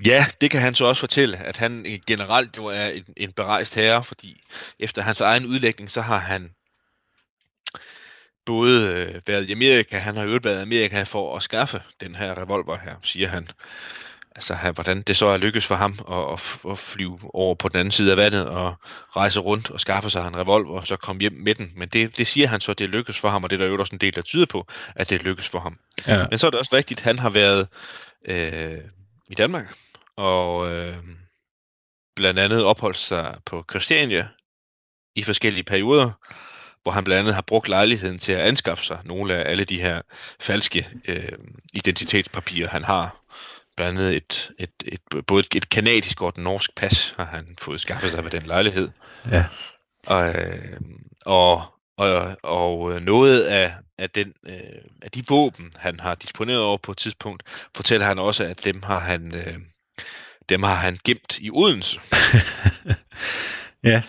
Ja, 0.07 0.27
det 0.41 0.51
kan 0.51 0.61
han 0.61 0.75
så 0.75 0.85
også 0.85 1.01
fortælle, 1.01 1.37
at 1.37 1.57
han 1.57 2.01
generelt 2.07 2.57
jo 2.57 2.67
er 2.67 2.87
en, 2.87 3.05
en 3.17 3.33
berejst 3.33 3.75
herre, 3.75 4.05
fordi 4.05 4.43
efter 4.79 5.03
hans 5.03 5.21
egen 5.21 5.47
udlægning, 5.47 5.91
så 5.91 6.01
har 6.01 6.19
han 6.19 6.51
både 8.47 8.89
øh, 8.89 9.21
været 9.27 9.49
i 9.49 9.53
Amerika, 9.53 9.99
han 9.99 10.17
har 10.17 10.25
jo 10.25 10.39
været 10.43 10.59
i 10.59 10.63
Amerika 10.63 11.03
for 11.03 11.37
at 11.37 11.43
skaffe 11.43 11.83
den 12.01 12.15
her 12.15 12.39
revolver 12.39 12.79
her, 12.79 12.95
siger 13.03 13.29
han. 13.29 13.49
Altså, 14.37 14.55
han, 14.55 14.75
hvordan 14.75 15.03
det 15.03 15.17
så 15.17 15.27
er 15.27 15.37
lykkes 15.37 15.67
for 15.67 15.75
ham 15.75 15.99
at, 16.11 16.33
at, 16.33 16.71
at 16.73 16.79
flyve 16.79 17.19
over 17.35 17.55
på 17.55 17.69
den 17.69 17.81
anden 17.81 17.93
side 17.93 18.11
af 18.11 18.17
vandet 18.17 18.49
og 18.49 18.75
rejse 19.17 19.41
rundt 19.41 19.71
og 19.71 19.81
skaffe 19.81 20.11
sig 20.11 20.29
en 20.29 20.37
revolver 20.37 20.81
og 20.81 20.87
så 20.87 20.97
komme 20.97 21.21
hjem 21.21 21.33
med 21.33 21.55
den. 21.55 21.73
Men 21.77 21.89
det, 21.89 22.17
det 22.17 22.27
siger 22.27 22.47
han 22.47 22.61
så, 22.61 22.71
at 22.71 22.79
det 22.79 22.89
lykkes 22.89 23.19
for 23.19 23.29
ham, 23.29 23.45
og 23.45 23.51
det 23.51 23.57
er 23.57 23.65
der 23.65 23.73
jo 23.73 23.81
også 23.81 23.95
en 23.95 24.01
del, 24.01 24.15
der 24.15 24.23
tyder 24.23 24.47
på, 24.47 24.67
at 24.95 25.11
det 25.11 25.23
lykkes 25.23 25.49
for 25.49 25.59
ham. 25.59 25.79
Ja. 26.07 26.27
Men 26.31 26.39
så 26.39 26.47
er 26.47 26.51
det 26.51 26.61
også 26.61 26.77
rigtigt, 26.77 27.01
at 27.01 27.05
han 27.05 27.19
har 27.19 27.31
været 27.31 27.69
øh, 28.29 28.79
i 29.31 29.35
Danmark 29.35 29.75
og 30.17 30.73
øh, 30.73 30.97
blandt 32.17 32.41
andet 32.41 32.65
opholdt 32.65 32.97
sig 32.97 33.37
på 33.47 33.65
Christiania 33.71 34.29
i 35.17 35.23
forskellige 35.23 35.65
perioder 35.65 36.11
hvor 36.83 36.93
han 36.93 37.05
blandt 37.05 37.19
andet 37.19 37.35
har 37.35 37.43
brugt 37.43 37.69
lejligheden 37.69 38.19
til 38.19 38.33
at 38.33 38.41
anskaffe 38.41 38.85
sig 38.85 38.99
nogle 39.05 39.37
af 39.37 39.51
alle 39.51 39.65
de 39.65 39.81
her 39.81 40.03
falske 40.41 40.89
øh, 41.09 41.33
identitetspapirer, 41.73 42.69
han 42.69 42.85
har. 42.85 43.17
Blandt 43.77 43.99
andet 43.99 44.17
et, 44.17 44.51
et, 44.59 44.71
et, 44.85 45.27
både 45.27 45.45
et, 45.55 45.69
kanadisk 45.69 46.23
og 46.23 46.29
et 46.29 46.37
norsk 46.37 46.75
pas 46.77 47.15
har 47.17 47.25
han 47.25 47.57
fået 47.61 47.81
skaffet 47.81 48.11
sig 48.11 48.25
ved 48.25 48.31
den 48.31 48.43
lejlighed. 48.43 48.89
Ja. 49.31 49.45
Og, 50.07 50.29
øh, 50.29 50.81
og, 51.25 51.65
og, 51.97 52.37
og 52.43 53.03
noget 53.03 53.43
af, 53.43 53.75
af, 53.99 54.11
den, 54.11 54.33
øh, 54.47 54.55
af 55.03 55.11
de 55.11 55.25
våben, 55.29 55.73
han 55.77 56.01
har 56.01 56.15
disponeret 56.15 56.61
over 56.61 56.79
på 56.79 56.93
et 56.93 56.99
tidspunkt, 56.99 57.43
fortæller 57.77 58.07
han 58.07 58.19
også, 58.19 58.45
at 58.45 58.65
dem 58.65 58.83
har 58.83 58.99
han, 58.99 59.35
øh, 59.35 59.59
dem 60.49 60.63
har 60.63 60.75
han 60.75 60.99
gemt 61.05 61.39
i 61.39 61.51
Odense. 61.51 62.01
ja. 63.85 64.03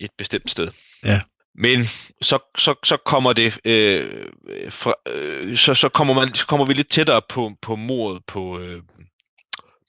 Et 0.00 0.10
bestemt 0.18 0.50
sted. 0.50 0.70
Ja. 1.04 1.20
Men 1.54 1.84
så, 2.22 2.38
så, 2.58 2.74
så 2.84 2.96
kommer 2.96 3.32
det, 3.32 3.58
øh, 3.64 4.26
fra, 4.70 4.94
øh, 5.06 5.56
så, 5.56 5.74
så, 5.74 5.88
kommer 5.88 6.14
man, 6.14 6.34
så 6.34 6.46
kommer 6.46 6.66
vi 6.66 6.72
lidt 6.72 6.90
tættere 6.90 7.22
på, 7.28 7.52
på 7.62 7.76
mordet 7.76 8.24
på, 8.24 8.58
øh, 8.58 8.82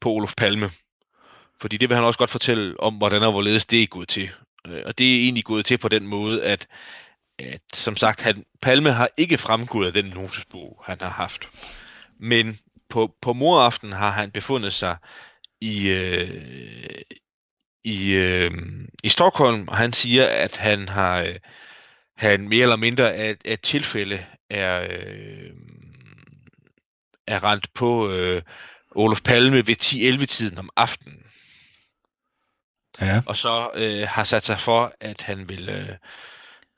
på 0.02 0.10
Olof 0.10 0.34
Palme. 0.38 0.72
Fordi 1.62 1.78
det 1.78 1.90
vil 1.90 1.96
han 1.96 2.06
også 2.06 2.18
godt 2.18 2.30
fortælle 2.32 2.80
om, 2.80 2.94
hvordan 2.94 3.24
og 3.24 3.32
hvorledes 3.32 3.66
det 3.66 3.84
er 3.84 3.88
gået 3.88 4.08
til. 4.08 4.30
Øh, 4.68 4.82
og 4.86 4.98
det 4.98 5.16
er 5.16 5.24
egentlig 5.24 5.44
gået 5.44 5.66
til 5.66 5.78
på 5.78 5.88
den 5.88 6.08
måde, 6.08 6.44
at, 6.44 6.68
at 7.40 7.62
som 7.74 7.96
sagt, 7.96 8.22
han, 8.22 8.46
Palme 8.62 8.92
har 8.92 9.10
ikke 9.18 9.38
fremgået 9.38 9.88
af 9.88 9.94
den 9.94 10.06
notesbog, 10.06 10.84
han 10.86 10.98
har 11.02 11.10
haft. 11.10 11.50
Men 12.20 12.60
på, 12.90 13.16
på 13.22 13.34
moraften 13.34 13.94
har 13.94 14.12
han 14.12 14.32
befundet 14.32 14.74
sig 14.74 14.98
i, 15.62 15.90
øh, 15.90 17.02
i, 17.84 18.12
øh, 18.12 18.52
i 19.04 19.10
Stockholm, 19.10 19.68
og 19.68 19.78
han 19.78 19.94
siger, 19.94 20.28
at 20.28 20.58
han 20.58 20.90
har 20.90 21.22
øh, 21.22 21.36
han 22.22 22.50
mere 22.50 22.62
eller 22.62 22.76
mindre 22.76 23.14
af 23.14 23.36
et 23.46 23.62
tilfælde 23.62 24.26
er, 24.50 24.82
øh, 24.82 25.52
er 27.28 27.44
rent 27.44 27.74
på 27.74 28.12
øh, 28.12 28.42
Olof 28.92 29.22
Palme 29.22 29.68
ved 29.68 29.76
10-11 30.22 30.26
tiden 30.26 30.58
om 30.58 30.70
aftenen. 30.76 31.26
Ja. 33.02 33.22
Og 33.28 33.38
så 33.38 33.70
øh, 33.74 34.08
har 34.08 34.24
sat 34.24 34.46
sig 34.46 34.60
for, 34.60 34.94
at 35.00 35.22
han 35.22 35.50
vil, 35.50 35.70
øh, 35.70 35.96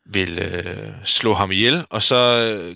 vil 0.06 0.40
øh, 0.40 0.94
slå 1.04 1.34
ham 1.34 1.52
ihjel, 1.52 1.86
og 1.90 2.04
så 2.04 2.42
øh, 2.42 2.76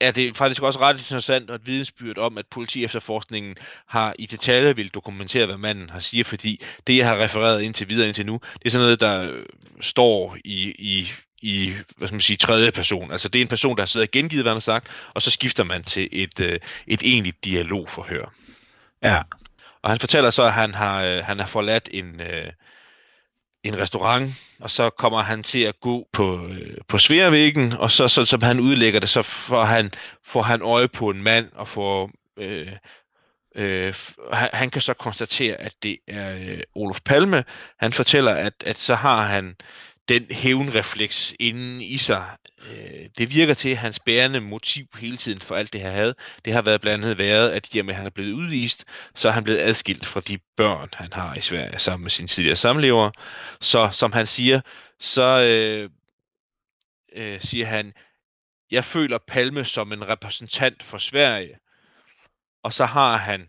er 0.00 0.10
det 0.10 0.36
faktisk 0.36 0.62
også 0.62 0.80
ret 0.80 0.98
interessant 0.98 1.50
og 1.50 1.56
et 1.56 1.66
vidensbyrd 1.66 2.18
om, 2.18 2.38
at 2.38 2.46
politi 2.46 2.84
efterforskningen 2.84 3.56
har 3.86 4.14
i 4.18 4.26
detaljer 4.26 4.72
vil 4.72 4.88
dokumentere, 4.88 5.46
hvad 5.46 5.56
manden 5.56 5.90
har 5.90 5.98
siger, 5.98 6.24
fordi 6.24 6.62
det, 6.86 6.96
jeg 6.96 7.08
har 7.08 7.16
refereret 7.16 7.62
indtil 7.62 7.88
videre 7.88 8.06
indtil 8.06 8.26
nu, 8.26 8.40
det 8.54 8.66
er 8.66 8.70
sådan 8.70 8.84
noget, 8.84 9.00
der 9.00 9.30
øh, 9.30 9.44
står 9.80 10.36
i, 10.44 10.74
i, 10.78 11.12
i 11.42 11.72
hvad 11.96 12.08
skal 12.08 12.14
man 12.14 12.20
sige, 12.20 12.36
tredje 12.36 12.72
person. 12.72 13.12
Altså 13.12 13.28
det 13.28 13.38
er 13.38 13.42
en 13.42 13.48
person, 13.48 13.76
der 13.76 13.82
har 13.82 13.86
siddet 13.86 14.08
og 14.08 14.12
gengivet, 14.12 14.44
hvad 14.44 14.50
han 14.50 14.56
har 14.56 14.60
sagt, 14.60 14.88
og 15.14 15.22
så 15.22 15.30
skifter 15.30 15.64
man 15.64 15.82
til 15.82 16.08
et, 16.12 16.40
øh, 16.40 16.58
et 16.86 17.02
egentligt 17.02 17.44
dialogforhør. 17.44 18.32
Ja. 19.02 19.18
Og 19.82 19.90
han 19.90 19.98
fortæller 19.98 20.30
så, 20.30 20.42
at 20.42 20.52
han 20.52 20.74
har, 20.74 21.04
øh, 21.04 21.24
han 21.24 21.40
har 21.40 21.46
forladt 21.46 21.88
en, 21.92 22.20
en 23.64 23.78
restaurant, 23.78 24.32
og 24.60 24.70
så 24.70 24.90
kommer 24.90 25.22
han 25.22 25.42
til 25.42 25.60
at 25.60 25.80
gå 25.80 26.08
på, 26.12 26.46
øh, 26.46 26.76
på 26.88 26.98
sværvæggen, 26.98 27.72
og 27.72 27.90
så, 27.90 28.08
så, 28.08 28.24
som 28.24 28.42
han 28.42 28.60
udlægger 28.60 29.00
det, 29.00 29.08
så 29.08 29.22
får 29.22 29.64
han, 29.64 29.90
får 30.22 30.42
han 30.42 30.62
øje 30.62 30.88
på 30.88 31.10
en 31.10 31.22
mand, 31.22 31.48
og 31.54 31.68
får, 31.68 32.10
øh, 32.36 32.72
øh, 33.56 33.94
han, 34.32 34.48
han 34.52 34.70
kan 34.70 34.82
så 34.82 34.94
konstatere, 34.94 35.56
at 35.56 35.74
det 35.82 35.98
er 36.08 36.36
øh, 36.36 36.60
Olof 36.74 37.00
Palme. 37.04 37.44
Han 37.78 37.92
fortæller, 37.92 38.32
at, 38.32 38.54
at 38.66 38.78
så 38.78 38.94
har 38.94 39.26
han 39.26 39.56
den 40.08 40.26
hævnrefleks 40.30 41.34
inden 41.40 41.80
i 41.80 41.96
sig. 41.96 42.30
Øh, 42.70 43.08
det 43.18 43.34
virker 43.34 43.54
til, 43.54 43.68
at 43.68 43.76
hans 43.76 44.00
bærende 44.00 44.40
motiv 44.40 44.86
hele 44.98 45.16
tiden 45.16 45.40
for 45.40 45.56
alt 45.56 45.72
det 45.72 45.80
her 45.80 45.90
havde, 45.90 46.14
det 46.44 46.52
har 46.52 46.62
været 46.62 46.80
blandt 46.80 47.04
andet 47.04 47.18
været, 47.18 47.50
at 47.50 47.74
i 47.74 47.78
han 47.78 48.06
er 48.06 48.10
blevet 48.10 48.32
udvist, 48.32 48.84
så 49.14 49.28
er 49.28 49.32
han 49.32 49.44
blevet 49.44 49.60
adskilt 49.60 50.06
fra 50.06 50.20
de 50.20 50.38
børn, 50.56 50.88
han 50.94 51.12
har 51.12 51.34
i 51.34 51.40
Sverige 51.40 51.78
sammen 51.78 52.02
med 52.02 52.10
sin 52.10 52.26
tidligere 52.26 52.56
samlever. 52.56 53.10
Så 53.60 53.88
som 53.92 54.12
han 54.12 54.26
siger, 54.26 54.60
så 55.00 55.40
øh, 55.42 55.90
øh, 57.12 57.40
siger 57.40 57.66
han, 57.66 57.92
jeg 58.70 58.84
føler 58.84 59.18
Palme 59.18 59.64
som 59.64 59.92
en 59.92 60.08
repræsentant 60.08 60.82
for 60.82 60.98
Sverige, 60.98 61.58
og 62.62 62.72
så 62.72 62.84
har 62.84 63.16
han 63.16 63.48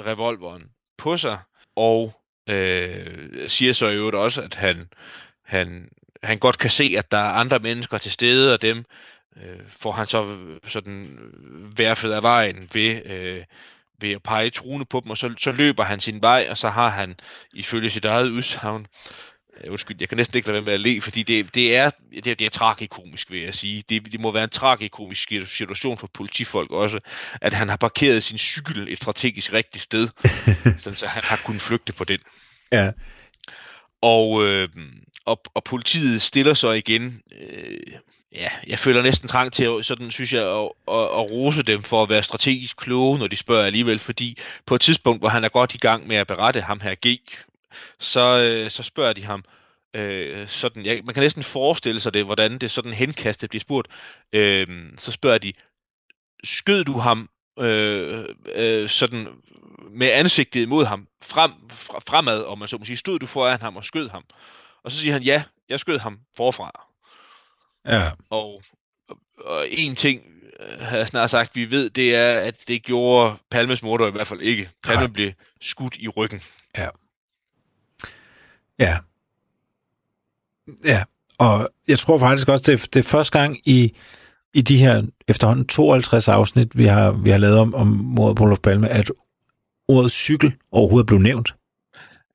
revolveren 0.00 0.62
på 0.98 1.16
sig, 1.16 1.38
og 1.76 2.20
øh, 2.48 3.48
siger 3.48 3.72
så 3.72 3.86
i 3.86 3.94
øvrigt 3.94 4.16
også, 4.16 4.42
at 4.42 4.54
han 4.54 4.88
han, 5.48 5.88
han 6.22 6.38
godt 6.38 6.58
kan 6.58 6.70
se, 6.70 6.94
at 6.98 7.10
der 7.10 7.18
er 7.18 7.32
andre 7.32 7.58
mennesker 7.58 7.98
til 7.98 8.12
stede, 8.12 8.54
og 8.54 8.62
dem 8.62 8.84
øh, 9.36 9.60
får 9.78 9.92
han 9.92 10.06
så 10.06 10.24
øh, 10.24 10.58
sådan 10.68 11.18
øh, 11.18 11.78
værfet 11.78 12.12
af 12.12 12.22
vejen 12.22 12.68
ved, 12.72 13.06
øh, 13.06 13.44
ved 14.00 14.10
at 14.10 14.22
pege 14.22 14.50
truende 14.50 14.84
på 14.84 15.00
dem, 15.00 15.10
og 15.10 15.18
så, 15.18 15.34
så 15.38 15.52
løber 15.52 15.84
han 15.84 16.00
sin 16.00 16.22
vej, 16.22 16.46
og 16.50 16.58
så 16.58 16.68
har 16.68 16.88
han 16.88 17.14
ifølge 17.52 17.90
sit 17.90 18.04
eget 18.04 18.30
udsagn 18.30 18.86
Øh, 19.64 19.72
undskyld, 19.72 19.96
jeg 20.00 20.08
kan 20.08 20.16
næsten 20.16 20.36
ikke 20.36 20.48
lade 20.48 20.54
være 20.54 20.64
med 20.64 20.72
at 20.72 20.80
le, 20.80 21.00
fordi 21.00 21.22
det, 21.22 21.54
det, 21.54 21.76
er, 21.76 21.90
det, 22.24 22.38
det 22.38 22.40
er 22.40 22.50
tragikomisk, 22.50 23.30
vil 23.30 23.42
jeg 23.42 23.54
sige. 23.54 23.84
Det, 23.88 24.12
det 24.12 24.20
må 24.20 24.32
være 24.32 24.44
en 24.44 24.50
tragikomisk 24.50 25.32
situation 25.46 25.98
for 25.98 26.06
politifolk 26.06 26.70
også, 26.70 26.98
at 27.40 27.52
han 27.52 27.68
har 27.68 27.76
parkeret 27.76 28.24
sin 28.24 28.38
cykel 28.38 28.92
et 28.92 28.98
strategisk 28.98 29.52
rigtigt 29.52 29.84
sted, 29.84 30.08
sådan 30.82 30.96
så 30.96 31.06
han 31.06 31.22
har 31.24 31.40
kunnet 31.44 31.62
flygte 31.62 31.92
på 31.92 32.04
den. 32.04 32.18
Ja. 32.72 32.92
Og, 34.02 34.46
øh, 34.46 34.68
og, 35.28 35.42
og 35.54 35.64
politiet 35.64 36.22
stiller 36.22 36.54
så 36.54 36.70
igen, 36.70 37.22
øh, 37.40 37.80
ja, 38.32 38.48
jeg 38.66 38.78
føler 38.78 39.02
næsten 39.02 39.28
trang 39.28 39.52
til, 39.52 39.78
sådan 39.82 40.10
synes 40.10 40.32
jeg, 40.32 40.42
at, 40.42 40.70
at, 40.88 41.04
at 41.04 41.30
rose 41.30 41.62
dem 41.62 41.82
for 41.82 42.02
at 42.02 42.08
være 42.08 42.22
strategisk 42.22 42.76
kloge, 42.76 43.18
når 43.18 43.26
de 43.26 43.36
spørger 43.36 43.66
alligevel, 43.66 43.98
fordi 43.98 44.38
på 44.66 44.74
et 44.74 44.80
tidspunkt, 44.80 45.22
hvor 45.22 45.28
han 45.28 45.44
er 45.44 45.48
godt 45.48 45.74
i 45.74 45.78
gang 45.78 46.06
med 46.06 46.16
at 46.16 46.26
berette 46.26 46.60
ham 46.60 46.80
her 46.80 46.94
G, 47.06 47.18
så, 47.98 48.42
øh, 48.42 48.70
så 48.70 48.82
spørger 48.82 49.12
de 49.12 49.24
ham, 49.24 49.44
øh, 49.94 50.48
sådan, 50.48 50.82
ja, 50.82 51.00
man 51.04 51.14
kan 51.14 51.22
næsten 51.22 51.42
forestille 51.42 52.00
sig 52.00 52.14
det, 52.14 52.24
hvordan 52.24 52.58
det 52.58 52.70
sådan 52.70 52.92
henkastet 52.92 53.50
bliver 53.50 53.60
spurgt, 53.60 53.88
øh, 54.32 54.66
så 54.96 55.12
spørger 55.12 55.38
de, 55.38 55.52
skød 56.44 56.84
du 56.84 56.92
ham 56.92 57.28
øh, 57.58 58.24
øh, 58.54 58.88
sådan 58.88 59.28
med 59.90 60.10
ansigtet 60.12 60.60
imod 60.60 60.84
ham, 60.84 61.06
frem, 61.22 61.52
fremad, 62.06 62.44
om 62.44 62.58
man 62.58 62.68
så 62.68 62.78
må 62.78 62.84
sige, 62.84 62.96
stod 62.96 63.18
du 63.18 63.26
foran 63.26 63.60
ham 63.60 63.76
og 63.76 63.84
skød 63.84 64.08
ham? 64.08 64.24
Og 64.84 64.90
så 64.90 64.98
siger 64.98 65.12
han, 65.12 65.22
ja, 65.22 65.42
jeg 65.68 65.80
skød 65.80 65.98
ham 65.98 66.18
forfra. 66.36 66.88
Ja. 67.86 68.10
Og, 68.30 68.62
og 69.44 69.66
en 69.70 69.96
ting, 69.96 70.22
øh, 70.60 70.80
har 70.80 70.96
jeg 70.96 71.08
snart 71.08 71.30
sagt, 71.30 71.56
vi 71.56 71.70
ved, 71.70 71.90
det 71.90 72.14
er, 72.14 72.38
at 72.38 72.54
det 72.68 72.82
gjorde 72.82 73.36
Palmes 73.50 73.82
morder 73.82 74.06
i 74.06 74.10
hvert 74.10 74.26
fald 74.26 74.40
ikke. 74.40 74.70
Palme 74.86 75.04
Nej. 75.04 75.12
blev 75.12 75.32
skudt 75.60 75.96
i 75.96 76.08
ryggen. 76.08 76.42
Ja. 76.76 76.88
Ja. 78.78 78.98
Ja, 80.84 81.04
og 81.38 81.70
jeg 81.88 81.98
tror 81.98 82.18
faktisk 82.18 82.48
også, 82.48 82.72
det 82.72 82.82
er, 82.82 82.88
det 82.92 82.98
er 82.98 83.08
første 83.08 83.38
gang 83.38 83.58
i, 83.64 83.96
i 84.54 84.60
de 84.60 84.76
her 84.76 85.02
efterhånden 85.28 85.66
52 85.66 86.28
afsnit, 86.28 86.78
vi 86.78 86.84
har, 86.84 87.12
vi 87.12 87.30
har 87.30 87.38
lavet 87.38 87.58
om, 87.58 87.74
om 87.74 87.86
mordet 87.86 88.36
på 88.36 88.44
Olof 88.44 88.58
Palme, 88.58 88.88
at 88.88 89.10
ordet 89.88 90.10
cykel 90.10 90.54
overhovedet 90.72 91.06
blev 91.06 91.18
nævnt. 91.18 91.54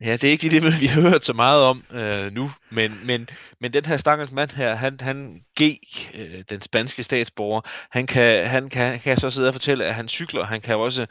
Ja, 0.03 0.11
det 0.13 0.23
er 0.23 0.31
ikke 0.31 0.43
lige 0.43 0.61
det, 0.61 0.81
vi 0.81 0.85
har 0.85 1.01
hørt 1.01 1.25
så 1.25 1.33
meget 1.33 1.63
om 1.63 1.83
øh, 1.91 2.33
nu, 2.33 2.51
men, 2.71 2.99
men, 3.03 3.29
men 3.61 3.73
den 3.73 3.85
her 3.85 3.97
stakkels 3.97 4.31
mand 4.31 4.49
her, 4.55 4.75
han, 4.75 4.97
han 5.01 5.41
G, 5.61 5.77
øh, 6.13 6.43
den 6.49 6.61
spanske 6.61 7.03
statsborger, 7.03 7.61
han 7.89 8.07
kan, 8.07 8.47
han, 8.47 8.69
kan, 8.69 8.81
han 8.91 8.99
kan 8.99 9.17
så 9.17 9.29
sidde 9.29 9.47
og 9.47 9.53
fortælle, 9.53 9.85
at 9.85 9.95
han 9.95 10.07
cykler, 10.07 10.45
han 10.45 10.61
kan 10.61 10.75
også, 10.75 11.01
øh, 11.01 11.07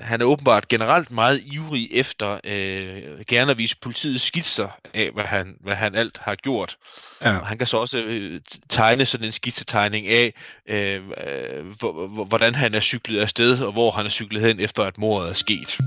han 0.00 0.20
er 0.20 0.24
åbenbart 0.24 0.68
generelt 0.68 1.10
meget 1.10 1.40
ivrig 1.44 1.88
efter 1.92 2.40
øh, 2.44 3.02
gerne 3.28 3.50
at 3.50 3.58
vise 3.58 3.76
politiet 3.82 4.20
skitser 4.20 4.68
af, 4.94 5.10
hvad 5.14 5.24
han, 5.24 5.56
hvad 5.60 5.74
han 5.74 5.94
alt 5.94 6.18
har 6.18 6.34
gjort. 6.34 6.76
Ja. 7.22 7.36
Og 7.38 7.46
han 7.46 7.58
kan 7.58 7.66
så 7.66 7.76
også 7.76 7.98
øh, 7.98 8.40
tegne 8.68 9.04
sådan 9.04 9.26
en 9.26 9.32
skitsetegning 9.32 10.06
af, 10.06 10.32
øh, 10.68 10.94
øh, 10.94 11.66
hvor- 11.78 12.06
hvor- 12.06 12.24
hvordan 12.24 12.54
han 12.54 12.74
er 12.74 12.80
cyklet 12.80 13.20
afsted, 13.20 13.62
og 13.62 13.72
hvor 13.72 13.90
han 13.90 14.06
er 14.06 14.10
cyklet 14.10 14.42
hen 14.42 14.60
efter, 14.60 14.82
at 14.82 14.98
mordet 14.98 15.30
er 15.30 15.34
sket. 15.34 15.78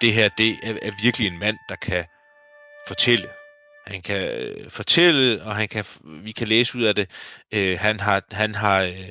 Det 0.00 0.12
her, 0.12 0.28
det 0.28 0.58
er, 0.62 0.78
er 0.82 0.92
virkelig 1.02 1.26
en 1.26 1.38
mand, 1.38 1.56
der 1.68 1.76
kan 1.76 2.04
fortælle. 2.88 3.28
Han 3.86 4.02
kan 4.02 4.22
øh, 4.22 4.70
fortælle, 4.70 5.42
og 5.42 5.56
han 5.56 5.68
kan, 5.68 5.84
vi 6.04 6.32
kan 6.32 6.48
læse 6.48 6.78
ud 6.78 6.82
af 6.82 6.94
det. 6.94 7.10
Øh, 7.54 7.78
han 7.78 8.00
har, 8.00 8.22
han 8.30 8.54
har 8.54 8.82
øh, 8.82 9.08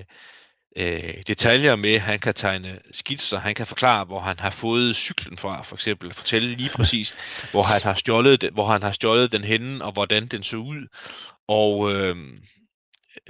øh, 0.75 1.13
detaljer 1.27 1.75
med, 1.75 1.99
han 1.99 2.19
kan 2.19 2.33
tegne 2.33 2.79
skitser, 2.91 3.39
han 3.39 3.55
kan 3.55 3.67
forklare, 3.67 4.05
hvor 4.05 4.19
han 4.19 4.39
har 4.39 4.49
fået 4.49 4.95
cyklen 4.95 5.37
fra, 5.37 5.61
for 5.61 5.75
eksempel. 5.75 6.13
Fortælle 6.13 6.47
lige 6.55 6.69
præcis, 6.75 7.15
hvor 7.51 7.63
han 7.63 7.81
har 7.83 7.93
stjålet, 7.93 8.41
den, 8.41 8.53
hvor 8.53 8.65
han 8.65 8.83
har 8.83 8.91
stjålet 8.91 9.31
den 9.31 9.43
henne, 9.43 9.85
og 9.85 9.91
hvordan 9.91 10.27
den 10.27 10.43
så 10.43 10.57
ud. 10.57 10.87
Og 11.47 11.93
øh, 11.93 12.15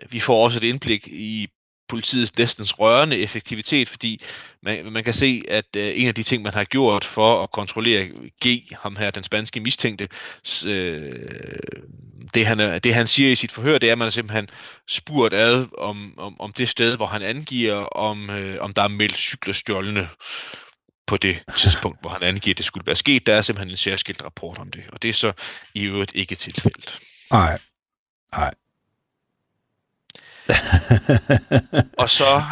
vi 0.09 0.19
får 0.19 0.43
også 0.43 0.57
et 0.57 0.63
indblik 0.63 1.07
i 1.07 1.47
politiets 1.87 2.37
næsten 2.37 2.65
rørende 2.79 3.17
effektivitet, 3.17 3.89
fordi 3.89 4.19
man, 4.61 4.91
man 4.91 5.03
kan 5.03 5.13
se, 5.13 5.43
at 5.47 5.65
øh, 5.77 5.91
en 5.95 6.07
af 6.07 6.15
de 6.15 6.23
ting, 6.23 6.43
man 6.43 6.53
har 6.53 6.63
gjort 6.63 7.05
for 7.05 7.43
at 7.43 7.51
kontrollere 7.51 8.09
G, 8.45 8.61
ham 8.81 8.95
her, 8.95 9.11
den 9.11 9.23
spanske 9.23 9.59
mistænkte, 9.59 10.09
øh, 10.65 11.13
det, 12.33 12.45
han, 12.45 12.81
det 12.83 12.93
han 12.93 13.07
siger 13.07 13.31
i 13.31 13.35
sit 13.35 13.51
forhør, 13.51 13.77
det 13.77 13.87
er, 13.87 13.91
at 13.91 13.97
man 13.97 14.05
har 14.05 14.11
simpelthen 14.11 14.49
spurgt 14.87 15.33
ad 15.33 15.67
om, 15.77 16.13
om, 16.17 16.41
om 16.41 16.53
det 16.53 16.69
sted, 16.69 16.95
hvor 16.95 17.05
han 17.05 17.21
angiver, 17.21 17.75
om, 17.75 18.29
øh, 18.29 18.57
om 18.61 18.73
der 18.73 18.81
er 18.81 18.87
meldt 18.87 19.17
cykler 19.17 19.53
stjålne 19.53 20.09
på 21.07 21.17
det 21.17 21.43
tidspunkt, 21.57 22.01
hvor 22.01 22.09
han 22.09 22.23
angiver, 22.23 22.53
at 22.53 22.57
det 22.57 22.65
skulle 22.65 22.85
være 22.85 22.95
sket. 22.95 23.25
Der 23.25 23.33
er 23.33 23.41
simpelthen 23.41 23.71
en 23.71 23.77
særskilt 23.77 24.23
rapport 24.23 24.57
om 24.57 24.71
det, 24.71 24.83
og 24.93 25.01
det 25.01 25.09
er 25.09 25.13
så 25.13 25.33
i 25.73 25.83
øvrigt 25.83 26.11
ikke 26.15 26.35
tilfældet. 26.35 26.99
Nej. 27.31 27.59
Nej. 28.37 28.53
Og 32.01 32.09
så 32.09 32.43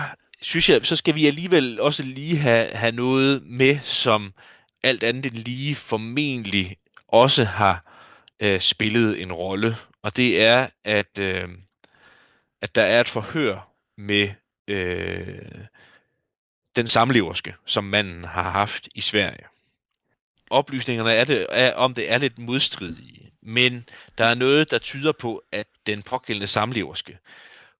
synes 0.41 0.69
jeg, 0.69 0.85
så 0.85 0.95
skal 0.95 1.15
vi 1.15 1.27
alligevel 1.27 1.79
også 1.79 2.03
lige 2.03 2.37
have, 2.37 2.69
have 2.75 2.91
noget 2.91 3.43
med, 3.43 3.79
som 3.83 4.33
alt 4.83 5.03
andet 5.03 5.25
end 5.25 5.35
lige 5.35 5.75
formentlig 5.75 6.77
også 7.07 7.43
har 7.43 7.85
øh, 8.39 8.59
spillet 8.59 9.21
en 9.21 9.33
rolle. 9.33 9.77
Og 10.01 10.15
det 10.17 10.45
er, 10.45 10.67
at, 10.83 11.19
øh, 11.19 11.47
at 12.61 12.75
der 12.75 12.83
er 12.83 12.99
et 13.01 13.09
forhør 13.09 13.69
med 13.97 14.29
øh, 14.67 15.65
den 16.75 16.87
samleverske, 16.87 17.55
som 17.65 17.83
manden 17.83 18.23
har 18.23 18.51
haft 18.51 18.89
i 18.95 19.01
Sverige. 19.01 19.45
Oplysningerne 20.49 21.13
er 21.13 21.23
det, 21.23 21.47
er, 21.49 21.73
om 21.73 21.93
det 21.93 22.11
er 22.11 22.17
lidt 22.17 22.39
modstridige, 22.39 23.31
men 23.41 23.89
der 24.17 24.25
er 24.25 24.35
noget, 24.35 24.71
der 24.71 24.77
tyder 24.77 25.11
på, 25.11 25.43
at 25.51 25.67
den 25.85 26.03
pågældende 26.03 26.47
samleverske, 26.47 27.17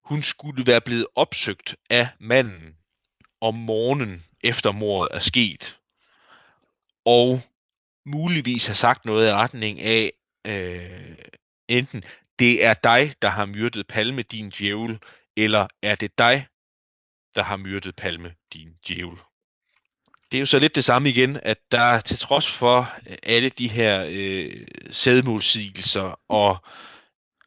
hun 0.05 0.23
skulle 0.23 0.67
være 0.67 0.81
blevet 0.81 1.07
opsøgt 1.15 1.75
af 1.89 2.07
manden 2.19 2.75
om 3.41 3.55
morgenen 3.55 4.25
efter 4.43 4.71
mordet 4.71 5.15
er 5.15 5.19
sket, 5.19 5.79
og 7.05 7.41
muligvis 8.05 8.67
har 8.67 8.73
sagt 8.73 9.05
noget 9.05 9.27
i 9.29 9.31
retning 9.31 9.79
af, 9.81 10.11
øh, 10.45 11.15
enten 11.67 12.03
det 12.39 12.65
er 12.65 12.73
dig, 12.73 13.13
der 13.21 13.29
har 13.29 13.45
myrdet 13.45 13.87
Palme, 13.87 14.21
din 14.21 14.49
djævel, 14.49 14.99
eller 15.37 15.67
er 15.81 15.95
det 15.95 16.17
dig, 16.17 16.47
der 17.35 17.43
har 17.43 17.57
myrdet 17.57 17.95
Palme, 17.95 18.33
din 18.53 18.69
djævel. 18.87 19.17
Det 20.31 20.37
er 20.37 20.39
jo 20.39 20.45
så 20.45 20.59
lidt 20.59 20.75
det 20.75 20.83
samme 20.83 21.09
igen, 21.09 21.39
at 21.43 21.57
der 21.71 21.99
til 21.99 22.19
trods 22.19 22.51
for 22.51 22.93
øh, 23.07 23.17
alle 23.23 23.49
de 23.49 23.67
her 23.67 24.05
øh, 24.09 24.67
sædmålsigelser 24.91 26.19
og 26.29 26.57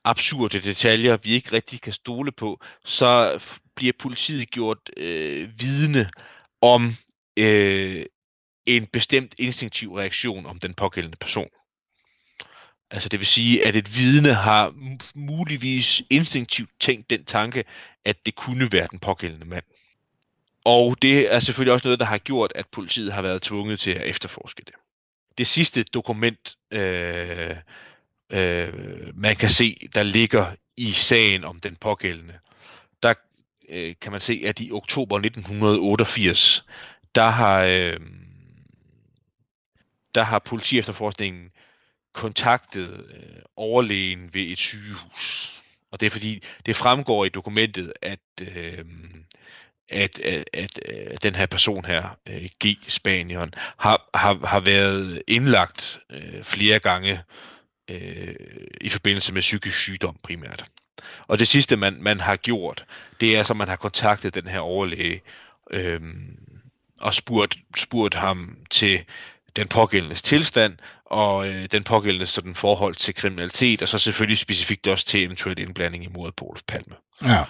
absurde 0.06 0.60
detaljer, 0.60 1.16
vi 1.16 1.32
ikke 1.32 1.52
rigtig 1.52 1.80
kan 1.80 1.92
stole 1.92 2.32
på, 2.32 2.60
så 2.84 3.38
bliver 3.74 3.92
politiet 3.98 4.50
gjort 4.50 4.90
øh, 4.96 5.60
vidne 5.60 6.10
om 6.60 6.96
øh, 7.36 8.04
en 8.66 8.86
bestemt 8.86 9.34
instinktiv 9.38 9.92
reaktion 9.92 10.46
om 10.46 10.58
den 10.58 10.74
pågældende 10.74 11.16
person. 11.16 11.48
Altså 12.90 13.08
det 13.08 13.20
vil 13.20 13.26
sige, 13.26 13.66
at 13.66 13.76
et 13.76 13.96
vidne 13.96 14.34
har 14.34 14.74
muligvis 15.14 16.02
instinktivt 16.10 16.70
tænkt 16.80 17.10
den 17.10 17.24
tanke, 17.24 17.64
at 18.04 18.26
det 18.26 18.34
kunne 18.34 18.72
være 18.72 18.88
den 18.90 18.98
pågældende 18.98 19.46
mand. 19.46 19.64
Og 20.64 21.02
det 21.02 21.34
er 21.34 21.40
selvfølgelig 21.40 21.72
også 21.72 21.88
noget, 21.88 22.00
der 22.00 22.06
har 22.06 22.18
gjort, 22.18 22.52
at 22.54 22.66
politiet 22.72 23.12
har 23.12 23.22
været 23.22 23.42
tvunget 23.42 23.80
til 23.80 23.90
at 23.90 24.06
efterforske 24.06 24.62
det. 24.66 24.74
Det 25.38 25.46
sidste 25.46 25.82
dokument, 25.82 26.56
øh, 26.70 27.56
øh, 28.30 28.72
man 29.14 29.36
kan 29.36 29.50
se, 29.50 29.88
der 29.94 30.02
ligger 30.02 30.54
i 30.76 30.92
sagen 30.92 31.44
om 31.44 31.60
den 31.60 31.76
pågældende, 31.76 32.38
der 33.02 33.14
øh, 33.68 33.94
kan 34.00 34.12
man 34.12 34.20
se, 34.20 34.42
at 34.46 34.60
i 34.60 34.72
oktober 34.72 35.16
1988, 35.16 36.64
der 37.14 37.28
har, 37.28 37.64
øh, 37.64 38.00
der 40.14 40.22
har 40.22 40.38
politiefterforskningen 40.38 41.50
kontaktet 42.12 43.06
øh, 43.14 43.42
overlægen 43.56 44.34
ved 44.34 44.42
et 44.42 44.58
sygehus. 44.58 45.52
Og 45.90 46.00
det 46.00 46.06
er 46.06 46.10
fordi, 46.10 46.42
det 46.66 46.76
fremgår 46.76 47.24
i 47.24 47.28
dokumentet, 47.28 47.92
at, 48.02 48.18
øh, 48.40 48.84
at, 49.88 50.18
at, 50.18 50.44
at, 50.52 50.78
at 50.78 51.22
den 51.22 51.34
her 51.34 51.46
person 51.46 51.84
her, 51.84 52.18
øh, 52.28 52.48
G. 52.64 52.76
Spanien, 52.88 53.54
har, 53.76 54.08
har, 54.14 54.46
har 54.46 54.60
været 54.60 55.22
indlagt 55.26 55.98
øh, 56.10 56.44
flere 56.44 56.78
gange 56.78 57.22
øh, 57.90 58.34
i 58.80 58.88
forbindelse 58.88 59.32
med 59.32 59.40
psykisk 59.42 59.78
sygdom 59.78 60.16
primært. 60.22 60.64
Og 61.26 61.38
det 61.38 61.48
sidste, 61.48 61.76
man, 61.76 61.96
man 62.00 62.20
har 62.20 62.36
gjort, 62.36 62.84
det 63.20 63.36
er, 63.36 63.42
så 63.42 63.54
man 63.54 63.68
har 63.68 63.76
kontaktet 63.76 64.34
den 64.34 64.46
her 64.46 64.60
overlæge 64.60 65.22
øh, 65.70 66.00
og 67.00 67.14
spurgt, 67.14 67.58
spurgt 67.76 68.14
ham 68.14 68.56
til 68.70 69.04
den 69.56 69.68
pågældendes 69.68 70.22
tilstand, 70.22 70.76
og 71.04 71.48
øh, 71.48 71.68
den 71.72 71.84
pågældendes 71.84 72.28
sådan 72.28 72.54
forhold 72.54 72.94
til 72.94 73.14
kriminalitet, 73.14 73.82
og 73.82 73.88
så 73.88 73.98
selvfølgelig 73.98 74.38
specifikt 74.38 74.86
også 74.86 75.06
til 75.06 75.22
eventuel 75.22 75.58
indblanding 75.58 76.04
i 76.04 76.08
mordet 76.08 76.34
på 76.34 76.44
Olof 76.44 76.62
Palme. 76.68 76.94
Ja. 77.24 77.44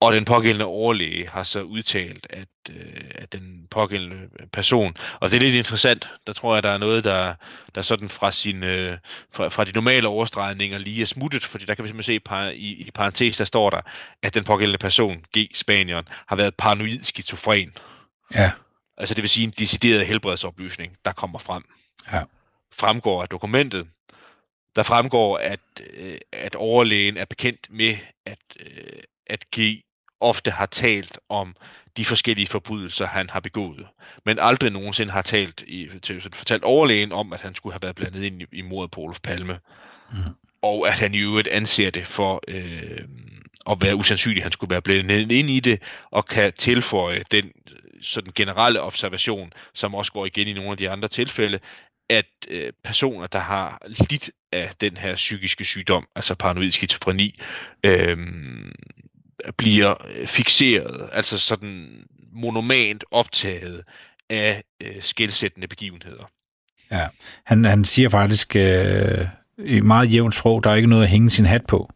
Og 0.00 0.12
den 0.12 0.24
pågældende 0.24 0.64
overlæge 0.64 1.28
har 1.28 1.42
så 1.42 1.60
udtalt, 1.62 2.26
at, 2.30 2.48
øh, 2.70 3.10
at 3.14 3.32
den 3.32 3.66
pågældende 3.70 4.28
person, 4.52 4.96
og 5.20 5.30
det 5.30 5.36
er 5.36 5.40
lidt 5.40 5.54
interessant, 5.54 6.10
der 6.26 6.32
tror 6.32 6.54
jeg, 6.54 6.62
der 6.62 6.70
er 6.70 6.78
noget, 6.78 7.04
der, 7.04 7.34
der 7.74 7.82
sådan 7.82 8.08
fra, 8.08 8.32
sin, 8.32 8.62
øh, 8.62 8.98
fra, 9.32 9.48
fra 9.48 9.64
de 9.64 9.72
normale 9.72 10.08
overstregninger 10.08 10.78
lige 10.78 11.02
er 11.02 11.06
smuttet, 11.06 11.44
fordi 11.44 11.64
der 11.64 11.74
kan 11.74 11.84
vi 11.84 11.88
simpelthen 11.88 12.14
se 12.14 12.20
par, 12.20 12.48
i, 12.48 12.72
i 12.72 12.90
parentes, 12.94 13.36
der 13.36 13.44
står 13.44 13.70
der, 13.70 13.80
at 14.22 14.34
den 14.34 14.44
pågældende 14.44 14.78
person, 14.78 15.24
G. 15.38 15.46
Spanieren, 15.54 16.04
har 16.26 16.36
været 16.36 16.54
paranoid 16.54 17.02
skizofren. 17.02 17.72
Ja. 18.34 18.52
Altså 18.98 19.14
det 19.14 19.22
vil 19.22 19.30
sige 19.30 19.44
en 19.44 19.50
decideret 19.50 20.06
helbredsoplysning, 20.06 20.96
der 21.04 21.12
kommer 21.12 21.38
frem. 21.38 21.64
Ja. 22.12 22.22
Fremgår 22.72 23.22
af 23.22 23.28
dokumentet. 23.28 23.86
Der 24.76 24.82
fremgår, 24.82 25.38
at, 25.38 25.60
øh, 25.94 26.18
at 26.32 26.54
overlægen 26.54 27.16
er 27.16 27.24
bekendt 27.24 27.66
med, 27.70 27.96
at, 28.26 28.38
øh, 28.60 29.02
at 29.26 29.44
G 29.56 29.85
ofte 30.20 30.50
har 30.50 30.66
talt 30.66 31.18
om 31.28 31.56
de 31.96 32.04
forskellige 32.04 32.46
forbrydelser, 32.46 33.06
han 33.06 33.30
har 33.30 33.40
begået, 33.40 33.86
men 34.24 34.38
aldrig 34.38 34.70
nogensinde 34.70 35.12
har 35.12 35.22
talt 35.22 35.64
i, 35.66 35.88
til, 36.02 36.22
fortalt 36.34 36.64
overlægen 36.64 37.12
om, 37.12 37.32
at 37.32 37.40
han 37.40 37.54
skulle 37.54 37.72
have 37.72 37.82
været 37.82 37.96
blandet 37.96 38.22
ind 38.22 38.42
i, 38.42 38.46
i 38.52 38.62
mordet 38.62 38.90
på 38.90 39.00
Olof 39.00 39.20
Palme, 39.20 39.58
Mm. 40.12 40.18
og 40.62 40.88
at 40.88 40.98
han 40.98 41.14
i 41.14 41.22
øvrigt 41.22 41.48
anser 41.48 41.90
det 41.90 42.06
for 42.06 42.42
øh, 42.48 43.00
at 43.70 43.78
være 43.80 43.96
usandsynligt, 43.96 44.38
at 44.40 44.42
han 44.42 44.52
skulle 44.52 44.70
være 44.70 44.82
blandet 44.82 45.32
ind 45.32 45.50
i 45.50 45.60
det, 45.60 45.82
og 46.10 46.26
kan 46.26 46.52
tilføje 46.52 47.22
den 47.30 47.52
sådan 48.02 48.32
generelle 48.34 48.80
observation, 48.82 49.52
som 49.74 49.94
også 49.94 50.12
går 50.12 50.26
igen 50.26 50.48
i 50.48 50.52
nogle 50.52 50.70
af 50.70 50.76
de 50.76 50.90
andre 50.90 51.08
tilfælde, 51.08 51.60
at 52.08 52.26
øh, 52.48 52.72
personer, 52.84 53.26
der 53.26 53.38
har 53.38 53.82
lidt 53.86 54.30
af 54.52 54.70
den 54.80 54.96
her 54.96 55.14
psykiske 55.14 55.64
sygdom, 55.64 56.06
altså 56.14 56.34
paranoid 56.34 56.70
skizofreni, 56.70 57.40
øh, 57.84 58.18
bliver 59.56 59.94
øh, 60.08 60.26
fixeret, 60.26 61.08
altså 61.12 61.38
sådan 61.38 61.88
monomant 62.32 63.04
optaget 63.10 63.84
af 64.30 64.62
øh, 64.82 65.02
skældsættende 65.02 65.68
begivenheder. 65.68 66.30
Ja. 66.90 67.06
Han, 67.44 67.64
han 67.64 67.84
siger 67.84 68.08
faktisk 68.08 68.56
øh, 68.56 69.26
i 69.58 69.80
meget 69.80 70.12
jævnt 70.12 70.34
sprog, 70.34 70.64
der 70.64 70.70
er 70.70 70.74
ikke 70.74 70.88
noget 70.88 71.02
at 71.02 71.08
hænge 71.08 71.30
sin 71.30 71.46
hat 71.46 71.66
på. 71.66 71.90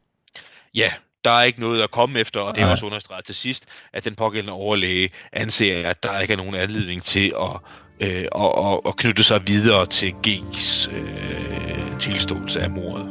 Ja, 0.75 0.93
der 1.25 1.31
er 1.31 1.43
ikke 1.43 1.61
noget 1.61 1.83
at 1.83 1.91
komme 1.91 2.21
efter, 2.21 2.41
og 2.41 2.55
det 2.55 2.61
er 2.61 2.65
Nej. 2.65 2.73
også 2.73 2.87
understreget 2.87 3.25
til 3.25 3.35
sidst, 3.35 3.65
at 3.93 4.05
den 4.05 4.15
pågældende 4.15 4.53
overlæge 4.53 5.09
anser, 5.33 5.89
at 5.89 6.03
der 6.03 6.21
ikke 6.21 6.33
er 6.33 6.37
nogen 6.37 6.55
anledning 6.55 7.03
til 7.03 7.33
at, 7.41 7.57
øh, 8.01 8.25
at, 8.35 8.53
at, 8.67 8.81
at 8.87 8.97
knytte 8.97 9.25
sig 9.25 9.43
videre 9.47 9.87
til 9.87 10.15
G's 10.27 10.95
øh, 10.95 12.01
tilståelse 12.01 12.61
af 12.61 12.71
mordet. 12.71 13.07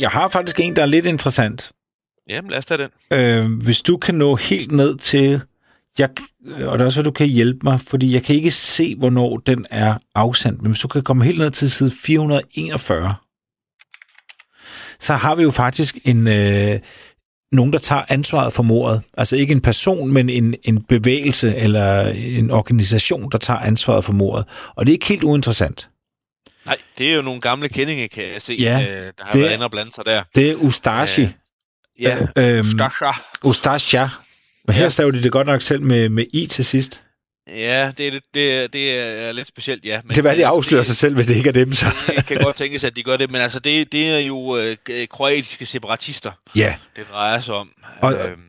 Jeg 0.00 0.10
har 0.10 0.28
faktisk 0.28 0.60
en, 0.60 0.76
der 0.76 0.82
er 0.82 0.86
lidt 0.86 1.06
interessant. 1.06 1.72
Jamen, 2.28 2.50
lad 2.50 2.58
os 2.58 2.66
tage 2.66 2.78
den. 2.78 3.18
Øh, 3.18 3.62
hvis 3.64 3.82
du 3.82 3.96
kan 3.96 4.14
nå 4.14 4.36
helt 4.36 4.72
ned 4.72 4.96
til... 4.96 5.40
Jeg, 5.98 6.08
og 6.46 6.78
det 6.78 6.84
er 6.84 6.86
også, 6.86 7.00
at 7.00 7.04
du 7.04 7.10
kan 7.10 7.26
hjælpe 7.26 7.60
mig, 7.62 7.80
fordi 7.80 8.14
jeg 8.14 8.22
kan 8.22 8.36
ikke 8.36 8.50
se, 8.50 8.96
hvornår 8.96 9.36
den 9.36 9.66
er 9.70 9.94
afsendt. 10.14 10.62
Men 10.62 10.70
hvis 10.70 10.80
du 10.80 10.88
kan 10.88 11.02
komme 11.02 11.24
helt 11.24 11.38
ned 11.38 11.50
til 11.50 11.70
side 11.70 11.90
441, 11.90 13.14
så 15.00 15.14
har 15.14 15.34
vi 15.34 15.42
jo 15.42 15.50
faktisk 15.50 15.98
en... 16.04 16.28
Øh, 16.28 16.80
nogen, 17.52 17.72
der 17.72 17.78
tager 17.78 18.02
ansvaret 18.08 18.52
for 18.52 18.62
mordet. 18.62 19.02
Altså 19.16 19.36
ikke 19.36 19.52
en 19.52 19.60
person, 19.60 20.12
men 20.12 20.28
en, 20.28 20.54
en 20.62 20.82
bevægelse 20.82 21.56
eller 21.56 22.08
en 22.08 22.50
organisation, 22.50 23.30
der 23.30 23.38
tager 23.38 23.60
ansvaret 23.60 24.04
for 24.04 24.12
mordet. 24.12 24.46
Og 24.76 24.86
det 24.86 24.92
er 24.92 24.94
ikke 24.94 25.08
helt 25.08 25.24
uinteressant. 25.24 25.90
Nej, 26.66 26.76
det 26.98 27.10
er 27.10 27.14
jo 27.14 27.22
nogle 27.22 27.40
gamle 27.40 27.68
kendinge, 27.68 28.08
kan 28.08 28.32
jeg 28.32 28.42
se, 28.42 28.56
Ja, 28.60 28.80
øh, 28.82 29.12
der 29.18 29.24
har 29.24 29.32
det- 29.32 29.40
været 29.40 29.52
inde 29.52 29.64
og 29.64 29.70
blande 29.70 29.92
sig 29.94 30.04
der. 30.04 30.22
Det 30.34 30.50
er 30.50 30.54
Ustashi. 30.54 31.22
Øh, 31.22 31.28
Ja, 32.00 32.18
øhm, 32.38 32.64
Stasha. 32.78 33.10
Ustasha. 33.44 34.06
Men 34.66 34.74
her 34.74 34.82
Ja. 34.82 34.88
staver 34.88 35.10
de 35.10 35.22
det 35.22 35.32
godt 35.32 35.46
nok 35.46 35.62
selv 35.62 35.82
med, 35.82 36.08
med 36.08 36.26
i 36.32 36.46
til 36.46 36.64
sidst. 36.64 37.02
Ja, 37.48 37.92
det 37.98 38.06
er, 38.06 38.20
det, 38.34 38.72
det 38.72 38.98
er 38.98 39.32
lidt 39.32 39.48
specielt, 39.48 39.84
ja. 39.84 40.00
Men, 40.04 40.08
Det 40.10 40.18
er, 40.18 40.22
hvad 40.22 40.36
de 40.36 40.46
afslører 40.46 40.82
sig 40.82 40.96
selv, 40.96 41.14
hvis 41.14 41.26
det 41.26 41.36
ikke 41.36 41.48
er 41.48 41.52
dem, 41.52 41.72
så. 41.74 41.86
Det 42.16 42.26
kan 42.26 42.36
godt 42.42 42.56
tænkes, 42.56 42.84
at 42.84 42.96
de 42.96 43.02
gør 43.02 43.16
det, 43.16 43.30
men 43.30 43.40
altså 43.40 43.58
det, 43.58 43.92
det 43.92 44.08
er 44.10 44.18
jo 44.18 44.56
øh, 44.56 44.76
kroatiske 45.10 45.66
separatister, 45.66 46.32
Ja, 46.56 46.74
det 46.96 47.04
drejer 47.10 47.40
sig 47.40 47.54
om. 47.54 47.70
Og- 48.00 48.14
øhm, 48.14 48.40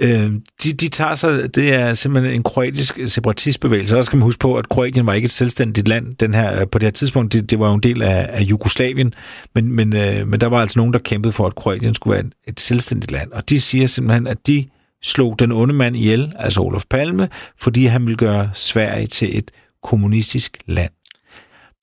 øh, 0.00 0.32
de, 0.64 0.72
de 0.72 0.88
tager 0.88 1.14
sig, 1.14 1.54
det 1.54 1.74
er 1.74 1.94
simpelthen 1.94 2.34
en 2.34 2.42
kroatisk 2.42 2.98
separatistbevægelse. 3.06 3.94
Der 3.94 4.02
skal 4.02 4.16
man 4.16 4.22
huske 4.22 4.40
på, 4.40 4.56
at 4.56 4.68
Kroatien 4.68 5.06
var 5.06 5.12
ikke 5.12 5.26
et 5.26 5.30
selvstændigt 5.30 5.88
land 5.88 6.14
den 6.14 6.34
her, 6.34 6.60
øh, 6.60 6.66
på 6.72 6.78
det 6.78 6.86
her 6.86 6.90
tidspunkt. 6.90 7.32
Det, 7.32 7.50
det 7.50 7.58
var 7.58 7.68
jo 7.68 7.74
en 7.74 7.82
del 7.82 8.02
af, 8.02 8.28
af 8.32 8.42
Jugoslavien, 8.42 9.14
men, 9.54 9.72
men, 9.72 9.96
øh, 9.96 10.26
men 10.26 10.40
der 10.40 10.46
var 10.46 10.60
altså 10.60 10.78
nogen, 10.78 10.92
der 10.92 10.98
kæmpede 10.98 11.32
for, 11.32 11.46
at 11.46 11.54
Kroatien 11.54 11.94
skulle 11.94 12.14
være 12.14 12.24
et, 12.26 12.32
et 12.48 12.60
selvstændigt 12.60 13.12
land. 13.12 13.32
Og 13.32 13.50
de 13.50 13.60
siger 13.60 13.86
simpelthen, 13.86 14.26
at 14.26 14.46
de 14.46 14.66
slog 15.02 15.38
den 15.38 15.52
onde 15.52 15.74
mand 15.74 15.96
ihjel, 15.96 16.32
altså 16.38 16.60
Olof 16.60 16.84
Palme, 16.90 17.28
fordi 17.58 17.84
han 17.84 18.06
ville 18.06 18.16
gøre 18.16 18.50
Sverige 18.54 19.06
til 19.06 19.38
et 19.38 19.50
kommunistisk 19.82 20.58
land. 20.66 20.90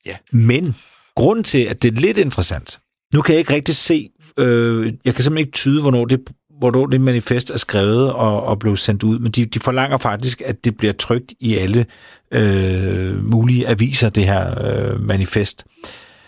Ja. 0.06 0.16
Men 0.32 0.76
grunden 1.16 1.44
til, 1.44 1.58
at 1.58 1.84
det 1.84 1.98
er 1.98 2.02
lidt 2.02 2.18
interessant, 2.18 2.80
nu 3.14 3.22
kan 3.22 3.34
jeg 3.34 3.40
ikke 3.40 3.54
rigtig 3.54 3.76
se, 3.76 4.10
øh, 4.38 4.94
jeg 5.06 5.16
kan 5.16 5.24
simpelthen 5.24 5.38
ikke 5.38 5.52
tyde, 5.52 5.82
hvornår 5.82 6.06
det, 6.06 6.20
hvornår 6.60 6.86
det 6.86 7.02
manifest 7.02 7.50
er 7.52 7.58
skrevet 7.58 8.14
og, 8.14 8.44
og 8.44 8.60
blev 8.60 8.78
sendt 8.78 9.04
ud, 9.04 9.20
men 9.20 9.32
de, 9.32 9.46
de 9.46 9.60
forlanger 9.60 9.98
faktisk, 9.98 10.42
at 10.46 10.66
det 10.66 10.78
bliver 10.78 10.94
trygt 10.94 11.34
i 11.40 11.58
alle 11.58 11.86
øh, 12.32 13.24
mulige 13.24 13.68
aviser, 13.68 14.10
det 14.10 14.26
her 14.26 14.64
øh, 14.66 15.02
manifest. 15.02 15.66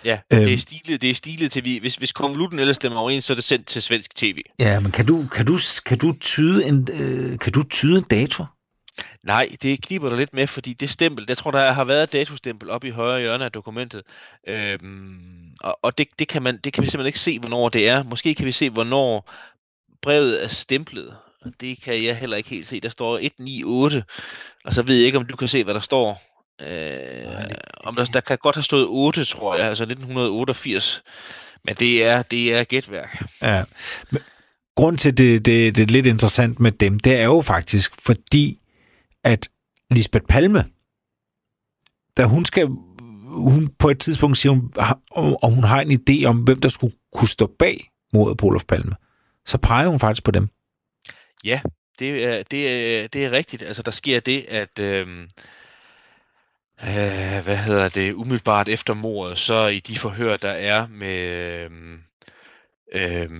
ja, 0.05 0.19
det 0.31 0.43
er 0.43 0.49
øhm. 0.49 0.57
stilet, 0.57 1.01
det 1.01 1.09
er 1.09 1.15
stilet 1.15 1.51
til, 1.51 1.65
vi, 1.65 1.77
hvis, 1.77 1.95
hvis 1.95 2.11
konvolutten 2.11 2.59
ellers 2.59 2.75
stemmer 2.75 2.99
overens, 2.99 3.25
så 3.25 3.33
er 3.33 3.35
det 3.35 3.43
sendt 3.43 3.67
til 3.67 3.81
svensk 3.81 4.15
tv. 4.15 4.37
Ja, 4.59 4.79
men 4.79 4.91
kan 4.91 5.05
du, 5.05 5.25
kan 5.35 5.45
du, 5.45 5.57
kan 5.85 5.97
du, 5.97 6.13
tyde, 6.19 6.67
en, 6.67 6.87
øh, 6.93 7.39
kan 7.39 7.51
du 7.51 7.63
tyde 7.63 7.97
en 7.97 8.03
dato? 8.11 8.45
Nej, 9.23 9.49
det 9.61 9.81
kniber 9.81 10.09
der 10.09 10.17
lidt 10.17 10.33
med, 10.33 10.47
fordi 10.47 10.73
det 10.73 10.89
stempel, 10.89 11.25
jeg 11.27 11.37
tror, 11.37 11.51
der 11.51 11.71
har 11.71 11.83
været 11.83 12.03
et 12.03 12.13
datostempel 12.13 12.69
oppe 12.69 12.87
i 12.87 12.91
højre 12.91 13.19
hjørne 13.19 13.45
af 13.45 13.51
dokumentet, 13.51 14.01
øhm, 14.47 15.41
og, 15.61 15.79
og 15.81 15.97
det, 15.97 16.07
det, 16.19 16.27
kan 16.27 16.43
man, 16.43 16.59
det 16.63 16.73
kan 16.73 16.83
vi 16.83 16.89
simpelthen 16.89 17.07
ikke 17.07 17.19
se, 17.19 17.39
hvornår 17.39 17.69
det 17.69 17.89
er. 17.89 18.03
Måske 18.03 18.35
kan 18.35 18.45
vi 18.45 18.51
se, 18.51 18.69
hvornår 18.69 19.31
brevet 20.01 20.43
er 20.43 20.47
stemplet, 20.47 21.13
og 21.41 21.51
det 21.61 21.81
kan 21.83 22.03
jeg 22.03 22.17
heller 22.17 22.37
ikke 22.37 22.49
helt 22.49 22.67
se. 22.67 22.79
Der 22.81 22.89
står 22.89 23.17
198, 23.21 24.05
og 24.65 24.73
så 24.73 24.81
ved 24.81 24.95
jeg 24.95 25.05
ikke, 25.05 25.17
om 25.17 25.25
du 25.25 25.35
kan 25.35 25.47
se, 25.47 25.63
hvad 25.63 25.73
der 25.73 25.79
står. 25.79 26.21
Øh, 26.61 26.67
det- 26.67 27.57
om 27.83 27.95
der, 27.95 28.05
der 28.05 28.21
kan 28.21 28.37
godt 28.37 28.55
have 28.55 28.63
stået 28.63 28.85
8, 28.89 29.25
tror 29.25 29.55
jeg, 29.55 29.65
altså 29.67 29.83
1988. 29.85 31.03
Men 31.65 31.75
det 31.75 32.03
er, 32.05 32.21
det 32.21 32.53
er 32.53 32.63
gætværk. 32.63 33.23
Ja. 33.41 33.63
Men 34.11 34.21
Grunden 34.75 34.97
til, 34.97 35.17
det, 35.17 35.45
det, 35.45 35.75
det 35.75 35.83
er 35.83 35.87
lidt 35.91 36.05
interessant 36.05 36.59
med 36.59 36.71
dem, 36.71 36.99
det 36.99 37.15
er 37.19 37.23
jo 37.23 37.41
faktisk, 37.41 38.01
fordi 38.01 38.57
at 39.23 39.49
Lisbeth 39.91 40.25
Palme, 40.29 40.65
da 42.17 42.25
hun 42.25 42.45
skal, 42.45 42.67
hun 43.27 43.69
på 43.79 43.89
et 43.89 43.99
tidspunkt 43.99 44.37
siger, 44.37 44.51
hun, 44.53 44.71
og 45.43 45.51
hun 45.51 45.63
har 45.63 45.81
en 45.81 45.91
idé 46.09 46.25
om, 46.25 46.37
hvem 46.37 46.59
der 46.61 46.69
skulle 46.69 46.95
kunne 47.15 47.27
stå 47.27 47.55
bag 47.59 47.89
mordet 48.13 48.37
på 48.37 48.45
Olof 48.45 48.63
Palme, 48.65 48.95
så 49.45 49.57
peger 49.57 49.87
hun 49.87 49.99
faktisk 49.99 50.23
på 50.23 50.31
dem. 50.31 50.49
Ja, 51.43 51.61
det 51.99 52.25
er, 52.25 52.43
det 52.43 52.69
er, 52.69 53.07
det 53.07 53.25
er 53.25 53.31
rigtigt. 53.31 53.63
Altså, 53.63 53.81
der 53.81 53.91
sker 53.91 54.19
det, 54.19 54.45
at... 54.47 54.79
Øhm, 54.79 55.29
øh, 56.83 57.43
hvad 57.43 57.57
hedder 57.57 57.89
det? 57.89 58.13
Umiddelbart 58.13 58.69
efter 58.69 58.93
mordet, 58.93 59.37
så 59.37 59.67
i 59.67 59.79
de 59.79 59.99
forhør, 59.99 60.37
der 60.37 60.51
er 60.51 60.87
med... 60.87 61.69
øh, 62.93 63.31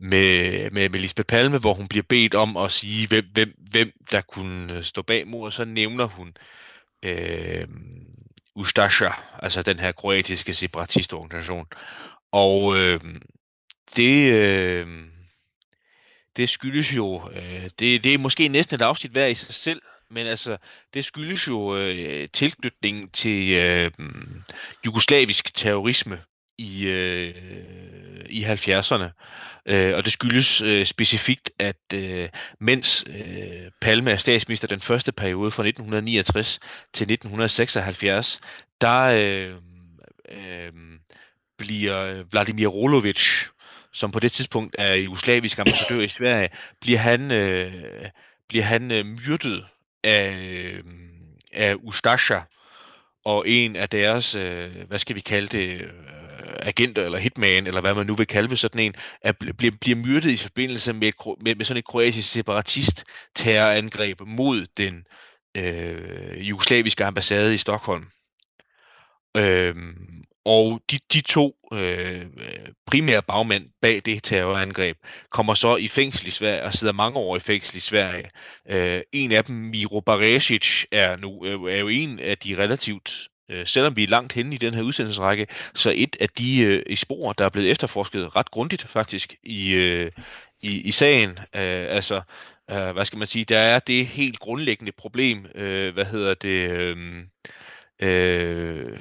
med, 0.00 0.70
med, 0.70 0.88
med 0.88 1.00
Lisbeth 1.00 1.26
Palme, 1.26 1.58
hvor 1.58 1.74
hun 1.74 1.88
bliver 1.88 2.02
bedt 2.08 2.34
om 2.34 2.56
at 2.56 2.72
sige, 2.72 3.08
hvem, 3.08 3.24
hvem, 3.32 3.54
hvem 3.70 3.92
der 4.10 4.20
kunne 4.20 4.84
stå 4.84 5.02
bag 5.02 5.28
mordet, 5.28 5.54
så 5.54 5.64
nævner 5.64 6.04
hun 6.04 6.36
øh, 7.02 7.68
Ustasha, 8.56 9.08
altså 9.42 9.62
den 9.62 9.78
her 9.78 9.92
kroatiske 9.92 10.54
separatistorganisation. 10.54 11.66
Og 12.32 12.78
øh, 12.78 13.00
det, 13.96 14.32
øh, 14.32 14.86
det 16.36 16.48
skyldes 16.48 16.96
jo, 16.96 17.30
øh, 17.32 17.70
det, 17.78 18.04
det 18.04 18.14
er 18.14 18.18
måske 18.18 18.48
næsten 18.48 18.74
et 18.74 18.82
afsnit 18.82 19.12
hver 19.12 19.26
i 19.26 19.34
sig 19.34 19.54
selv, 19.54 19.82
men 20.10 20.26
altså, 20.26 20.56
det 20.94 21.04
skyldes 21.04 21.48
jo 21.48 21.76
øh, 21.76 22.28
tilknytningen 22.32 23.10
til 23.10 23.52
øh, 23.52 23.90
jugoslavisk 24.86 25.54
terrorisme 25.54 26.20
i, 26.58 26.84
øh, 26.84 27.34
i 28.28 28.44
70'erne. 28.44 29.04
Øh, 29.66 29.96
og 29.96 30.04
det 30.04 30.12
skyldes 30.12 30.60
øh, 30.60 30.86
specifikt, 30.86 31.50
at 31.58 31.82
øh, 31.94 32.28
mens 32.60 33.04
øh, 33.06 33.70
Palme 33.80 34.10
er 34.10 34.16
statsminister 34.16 34.68
den 34.68 34.80
første 34.80 35.12
periode 35.12 35.50
fra 35.50 35.62
1969 35.62 36.58
til 36.92 37.04
1976, 37.04 38.40
der 38.80 39.02
øh, 39.02 39.54
øh, 40.28 40.72
bliver 41.58 42.22
Vladimir 42.22 42.66
Rolovic, 42.66 43.46
som 43.96 44.10
på 44.10 44.20
det 44.20 44.32
tidspunkt 44.32 44.76
er 44.78 44.94
jugoslavisk 44.94 45.58
ambassadør 45.58 46.00
i 46.00 46.08
Sverige, 46.08 46.48
bliver 46.80 46.98
han, 46.98 47.30
øh, 47.30 47.72
bliver 48.48 48.64
han 48.64 48.90
øh, 48.92 49.06
myrdet 49.06 49.64
af, 50.04 50.32
øh, 50.32 50.84
af 51.52 51.74
Ustasha 51.82 52.40
og 53.24 53.48
en 53.48 53.76
af 53.76 53.88
deres, 53.88 54.34
øh, 54.34 54.70
hvad 54.88 54.98
skal 54.98 55.16
vi 55.16 55.20
kalde 55.20 55.46
det, 55.46 55.80
øh, 55.80 55.90
agenter 56.58 57.04
eller 57.04 57.18
hitman, 57.18 57.66
eller 57.66 57.80
hvad 57.80 57.94
man 57.94 58.06
nu 58.06 58.14
vil 58.14 58.26
kalde 58.26 58.56
sådan 58.56 58.80
en, 58.80 58.94
er, 59.22 59.32
bliver, 59.58 59.76
bliver 59.80 59.96
myrdet 59.96 60.30
i 60.30 60.36
forbindelse 60.36 60.92
med, 60.92 61.12
med, 61.40 61.54
med 61.54 61.64
sådan 61.64 61.78
et 61.78 61.84
kroatisk 61.84 62.30
separatist 62.30 63.04
terrorangreb 63.34 64.20
mod 64.26 64.66
den 64.76 65.04
øh, 65.56 66.48
jugoslaviske 66.48 67.04
ambassade 67.04 67.54
i 67.54 67.58
Stockholm. 67.58 68.04
Øhm, 69.36 70.24
og 70.44 70.80
de, 70.90 70.98
de 71.12 71.20
to 71.20 71.56
øh, 71.72 72.26
primære 72.86 73.22
bagmænd 73.22 73.64
bag 73.82 74.02
det 74.04 74.22
terrorangreb 74.22 74.96
kommer 75.30 75.54
så 75.54 75.76
i 75.76 75.88
fængsel 75.88 76.26
i 76.26 76.30
Sverige 76.30 76.62
og 76.62 76.74
sidder 76.74 76.92
mange 76.92 77.18
år 77.18 77.36
i 77.36 77.40
fængsel 77.40 77.76
i 77.76 77.80
Sverige. 77.80 78.30
Øh, 78.70 79.00
en 79.12 79.32
af 79.32 79.44
dem, 79.44 79.56
Miro 79.56 80.00
Baresic, 80.00 80.84
er, 80.92 81.16
nu, 81.16 81.46
øh, 81.46 81.74
er 81.74 81.78
jo 81.78 81.88
en 81.88 82.18
af 82.18 82.38
de 82.38 82.56
relativt 82.62 83.28
øh, 83.50 83.66
selvom 83.66 83.96
vi 83.96 84.02
er 84.02 84.08
langt 84.08 84.32
henne 84.32 84.54
i 84.54 84.58
den 84.58 84.74
her 84.74 84.82
udsendelsesrække, 84.82 85.46
så 85.74 85.92
et 85.96 86.16
af 86.20 86.28
de 86.28 86.60
øh, 86.62 86.96
spor, 86.96 87.32
der 87.32 87.44
er 87.44 87.48
blevet 87.48 87.70
efterforsket 87.70 88.36
ret 88.36 88.50
grundigt 88.50 88.88
faktisk 88.88 89.34
i, 89.42 89.72
øh, 89.72 90.12
i, 90.62 90.80
i 90.80 90.90
sagen, 90.90 91.30
øh, 91.30 91.86
altså, 91.88 92.20
øh, 92.70 92.90
hvad 92.90 93.04
skal 93.04 93.18
man 93.18 93.28
sige, 93.28 93.44
der 93.44 93.58
er 93.58 93.78
det 93.78 94.06
helt 94.06 94.38
grundlæggende 94.38 94.92
problem, 94.92 95.46
øh, 95.54 95.94
hvad 95.94 96.04
hedder 96.04 96.34
det, 96.34 96.70
øh, 96.70 96.96
øh, 98.00 98.98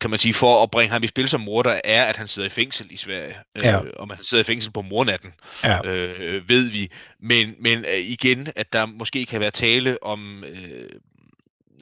kan 0.00 0.10
man 0.10 0.18
sige, 0.18 0.34
for 0.34 0.62
at 0.62 0.70
bringe 0.70 0.92
ham 0.92 1.02
i 1.02 1.06
spil 1.06 1.28
som 1.28 1.40
morder, 1.40 1.80
er, 1.84 2.04
at 2.04 2.16
han 2.16 2.28
sidder 2.28 2.46
i 2.46 2.50
fængsel 2.50 2.86
i 2.90 2.96
Sverige. 2.96 3.36
Ja. 3.62 3.82
Øh, 3.82 3.92
om 3.96 4.10
han 4.10 4.24
sidder 4.24 4.44
i 4.44 4.44
fængsel 4.44 4.72
på 4.72 4.82
mornatten, 4.82 5.32
ja. 5.64 5.86
øh, 5.86 6.48
ved 6.48 6.62
vi. 6.62 6.90
Men, 7.20 7.54
men 7.60 7.84
øh, 7.84 7.98
igen, 7.98 8.48
at 8.56 8.72
der 8.72 8.86
måske 8.86 9.26
kan 9.26 9.40
være 9.40 9.50
tale 9.50 10.02
om 10.02 10.44
øh, 10.44 10.88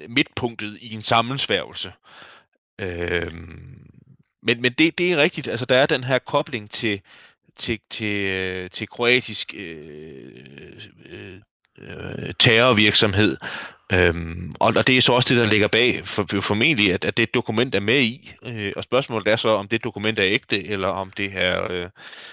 midtpunktet 0.09 0.79
i 0.81 0.95
en 0.95 1.03
sammensværgelse. 1.03 1.93
Øh, 2.79 3.33
men 4.43 4.63
men 4.63 4.73
det, 4.73 4.99
det 4.99 5.13
er 5.13 5.17
rigtigt. 5.17 5.49
Altså, 5.49 5.67
der 5.67 5.77
er 5.77 5.87
den 5.87 6.05
her 6.05 6.19
kobling 6.19 6.71
til, 6.71 7.01
til, 7.57 7.79
til, 7.91 8.29
øh, 8.29 8.71
til 8.71 8.89
kroatisk 8.89 9.55
øh, 9.57 10.33
øh, 11.11 11.41
øh, 11.79 12.33
terrorvirksomhed. 12.39 13.37
Øhm, 13.93 14.55
og, 14.61 14.73
og 14.77 14.87
det 14.87 14.97
er 14.97 15.03
så 15.03 15.13
også 15.13 15.35
det, 15.35 15.45
der 15.45 15.51
ligger 15.51 15.69
bag 15.69 16.01
for, 16.05 16.27
formentlig, 16.41 16.93
at, 16.95 17.05
at 17.05 17.17
det 17.17 17.35
dokument 17.35 17.75
er 17.75 17.81
med 17.81 18.01
i. 18.01 18.33
Øh, 18.47 18.73
og 18.77 18.85
spørgsmålet 18.85 19.29
er 19.29 19.37
så, 19.37 19.49
om 19.49 19.69
det 19.69 19.85
dokument 19.85 20.19
er 20.19 20.25
ægte, 20.27 20.67
eller 20.67 20.89
om 20.89 21.13
det 21.17 21.31
er, 21.35 21.73
øh, 21.73 21.87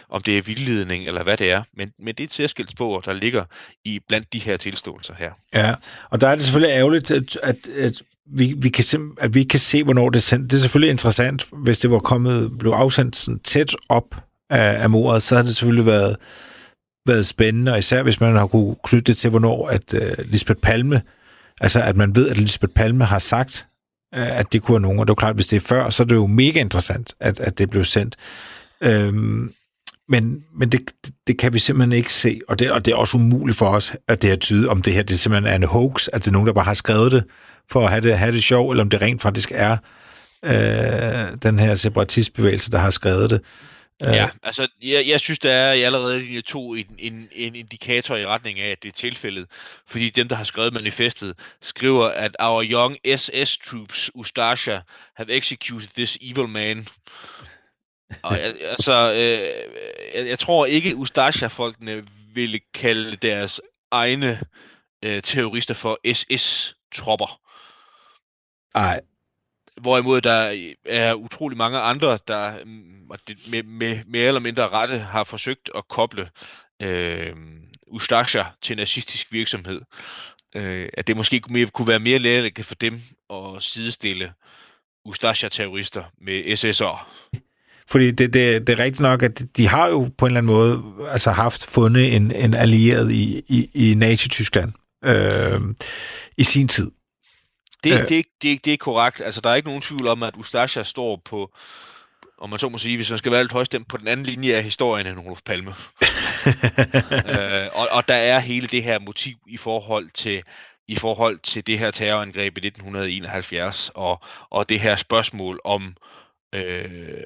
om 0.09 0.23
det 0.23 0.37
er 0.37 0.41
vildledning, 0.41 1.07
eller 1.07 1.23
hvad 1.23 1.37
det 1.37 1.51
er. 1.51 1.63
Men, 1.77 1.91
men 1.99 2.07
det 2.07 2.19
er 2.19 2.23
et 2.23 2.33
særskilt 2.33 2.71
spor, 2.71 2.99
der 2.99 3.13
ligger 3.13 3.43
i 3.85 3.99
blandt 4.07 4.33
de 4.33 4.39
her 4.39 4.57
tilståelser 4.57 5.13
her. 5.17 5.31
Ja, 5.53 5.73
og 6.09 6.21
der 6.21 6.27
er 6.27 6.35
det 6.35 6.43
selvfølgelig 6.43 6.73
ærgerligt, 6.73 7.11
at, 7.11 7.39
at, 7.43 7.67
at 7.67 8.01
vi, 8.25 8.55
vi 8.57 8.69
kan 8.69 8.83
at 9.17 9.33
vi 9.33 9.43
kan 9.43 9.59
se, 9.59 9.83
hvornår 9.83 10.09
det 10.09 10.17
er 10.17 10.21
sendt. 10.21 10.51
Det 10.51 10.57
er 10.57 10.61
selvfølgelig 10.61 10.91
interessant, 10.91 11.45
hvis 11.53 11.79
det 11.79 11.91
var 11.91 11.99
kommet, 11.99 12.57
blev 12.59 12.71
afsendt 12.71 13.15
sådan 13.15 13.39
tæt 13.39 13.75
op 13.89 14.15
af, 14.49 14.83
af 14.83 14.89
mordet, 14.89 15.23
så 15.23 15.35
har 15.35 15.43
det 15.43 15.55
selvfølgelig 15.55 15.85
været, 15.85 16.17
været 17.07 17.25
spændende, 17.25 17.71
og 17.71 17.79
især 17.79 18.03
hvis 18.03 18.19
man 18.19 18.35
har 18.35 18.47
kunne 18.47 18.75
knytte 18.83 19.05
det 19.05 19.17
til, 19.17 19.29
hvornår 19.29 19.67
at 19.67 19.93
uh, 19.93 20.25
Lisbeth 20.25 20.59
Palme 20.61 21.01
Altså, 21.61 21.81
at 21.81 21.95
man 21.95 22.15
ved, 22.15 22.29
at 22.29 22.37
Lisbeth 22.37 22.73
Palme 22.73 23.05
har 23.05 23.19
sagt, 23.19 23.67
øh, 24.15 24.39
at 24.39 24.53
det 24.53 24.61
kunne 24.61 24.73
være 24.73 24.81
nogen. 24.81 24.99
Og 24.99 25.07
det 25.07 25.09
er 25.09 25.13
jo 25.13 25.19
klart, 25.19 25.35
hvis 25.35 25.47
det 25.47 25.55
er 25.55 25.67
før, 25.67 25.89
så 25.89 26.03
er 26.03 26.07
det 26.07 26.15
jo 26.15 26.27
mega 26.27 26.59
interessant, 26.59 27.13
at, 27.19 27.39
at 27.39 27.57
det 27.57 27.69
blev 27.69 27.83
sendt. 27.83 28.15
Øhm, 28.81 29.53
men 30.09 30.43
men 30.55 30.69
det, 30.69 30.81
det 31.27 31.37
kan 31.37 31.53
vi 31.53 31.59
simpelthen 31.59 31.97
ikke 31.97 32.13
se, 32.13 32.39
og 32.47 32.59
det, 32.59 32.71
og 32.71 32.85
det 32.85 32.91
er 32.91 32.95
også 32.95 33.17
umuligt 33.17 33.57
for 33.57 33.69
os, 33.69 33.95
at 34.07 34.21
det 34.21 34.29
her 34.29 34.37
tyde, 34.37 34.69
om 34.69 34.81
det 34.81 34.93
her 34.93 35.03
det 35.03 35.19
simpelthen 35.19 35.51
er 35.51 35.55
en 35.55 35.63
hoax, 35.63 36.07
at 36.13 36.21
det 36.21 36.27
er 36.27 36.31
nogen, 36.31 36.47
der 36.47 36.53
bare 36.53 36.65
har 36.65 36.73
skrevet 36.73 37.11
det 37.11 37.23
for 37.71 37.85
at 37.85 37.89
have 37.89 38.01
det, 38.01 38.17
have 38.17 38.31
det 38.31 38.43
sjov, 38.43 38.69
eller 38.71 38.83
om 38.83 38.89
det 38.89 39.01
rent 39.01 39.21
faktisk 39.21 39.51
er 39.55 39.77
øh, 40.45 41.37
den 41.43 41.59
her 41.59 41.75
separatistbevægelse, 41.75 42.71
der 42.71 42.77
har 42.77 42.89
skrevet 42.89 43.29
det. 43.29 43.41
Ja, 44.01 44.29
altså 44.43 44.67
jeg, 44.81 45.07
jeg 45.07 45.19
synes, 45.19 45.39
der 45.39 45.51
er 45.51 45.85
allerede 45.85 46.19
linje 46.19 46.41
2 46.41 46.73
en, 46.73 46.95
en, 46.99 47.29
en 47.31 47.55
indikator 47.55 48.15
i 48.15 48.25
retning 48.25 48.59
af, 48.59 48.71
at 48.71 48.83
det 48.83 48.89
er 48.89 48.93
tilfældet. 48.93 49.47
Fordi 49.85 50.09
dem, 50.09 50.27
der 50.27 50.35
har 50.35 50.43
skrevet 50.43 50.73
manifestet, 50.73 51.35
skriver, 51.61 52.07
at 52.07 52.35
our 52.39 52.63
young 52.63 52.97
SS 53.17 53.57
troops, 53.57 54.11
Ustasha, 54.13 54.79
have 55.15 55.31
executed 55.31 55.87
this 55.87 56.17
evil 56.21 56.47
man. 56.47 56.87
Og 58.23 58.39
altså, 58.39 59.11
øh, 59.13 59.73
jeg, 60.13 60.27
jeg 60.27 60.39
tror 60.39 60.65
ikke, 60.65 60.95
Ustasha-folkene 60.95 62.07
ville 62.33 62.59
kalde 62.73 63.15
deres 63.15 63.61
egne 63.91 64.41
øh, 65.05 65.21
terrorister 65.21 65.73
for 65.73 65.99
SS-tropper. 66.13 67.41
Nej, 68.75 69.01
Hvorimod 69.82 70.21
der 70.21 70.71
er 70.86 71.13
utrolig 71.13 71.57
mange 71.57 71.80
andre, 71.80 72.19
der 72.28 72.65
mm, 72.65 72.97
med, 73.51 73.63
med 73.63 73.99
mere 74.07 74.23
eller 74.23 74.39
mindre 74.39 74.69
rette 74.69 74.99
har 74.99 75.23
forsøgt 75.23 75.69
at 75.75 75.88
koble 75.88 76.30
øh, 76.82 77.34
Ustasha 77.88 78.43
til 78.61 78.78
nazistisk 78.78 79.28
virksomhed. 79.32 79.82
Øh, 80.55 80.89
at 80.93 81.07
det 81.07 81.17
måske 81.17 81.41
mere, 81.49 81.65
kunne 81.65 81.88
være 81.88 81.99
mere 81.99 82.19
lærligt 82.19 82.65
for 82.65 82.75
dem 82.75 83.01
at 83.30 83.63
sidestille 83.63 84.34
Ustasha-terrorister 85.05 86.03
med 86.21 86.43
SS'er. 86.43 87.05
Fordi 87.88 88.11
det, 88.11 88.34
det, 88.34 88.67
det 88.67 88.80
er 88.80 88.84
rigtigt 88.84 89.01
nok, 89.01 89.23
at 89.23 89.43
de 89.57 89.67
har 89.67 89.88
jo 89.88 90.09
på 90.17 90.25
en 90.25 90.30
eller 90.30 90.39
anden 90.39 90.53
måde 90.53 90.84
altså 91.09 91.32
haft 91.32 91.65
fundet 91.65 92.15
en, 92.15 92.32
en 92.32 92.53
allieret 92.53 93.11
i, 93.11 93.41
i, 93.47 93.69
i 93.73 93.93
Nazi-Tyskland 93.93 94.73
øh, 95.05 95.61
i 96.38 96.43
sin 96.43 96.67
tid. 96.67 96.91
Det, 97.84 98.01
øh. 98.01 98.09
det, 98.09 98.25
det, 98.41 98.65
det 98.65 98.73
er 98.73 98.78
korrekt. 98.78 99.21
Altså, 99.21 99.41
der 99.41 99.49
er 99.49 99.55
ikke 99.55 99.67
nogen 99.67 99.82
tvivl 99.82 100.07
om, 100.07 100.23
at 100.23 100.36
Ustasja 100.38 100.84
står 100.84 101.21
på, 101.25 101.53
om 102.38 102.49
man 102.49 102.59
så 102.59 102.69
må 102.69 102.78
sige, 102.78 102.95
hvis 102.95 103.09
man 103.09 103.19
skal 103.19 103.32
være 103.32 103.43
lidt 103.43 103.51
højstemt, 103.51 103.88
på 103.88 103.97
den 103.97 104.07
anden 104.07 104.25
linje 104.25 104.53
af 104.53 104.63
historien 104.63 105.07
end 105.07 105.19
Olof 105.19 105.41
Palme. 105.45 105.69
øh, 107.32 107.67
og, 107.73 107.88
og 107.91 108.07
der 108.07 108.15
er 108.15 108.39
hele 108.39 108.67
det 108.67 108.84
her 108.84 108.99
motiv 108.99 109.38
i 109.47 109.57
forhold 109.57 110.09
til 110.09 110.43
i 110.89 110.95
forhold 110.95 111.39
til 111.39 111.67
det 111.67 111.80
her 111.80 111.91
terrorangreb 111.91 112.57
i 112.57 112.67
1971 112.67 113.91
og, 113.93 114.21
og 114.49 114.69
det 114.69 114.80
her 114.80 114.95
spørgsmål 114.95 115.61
om 115.63 115.95
øh, 116.53 117.23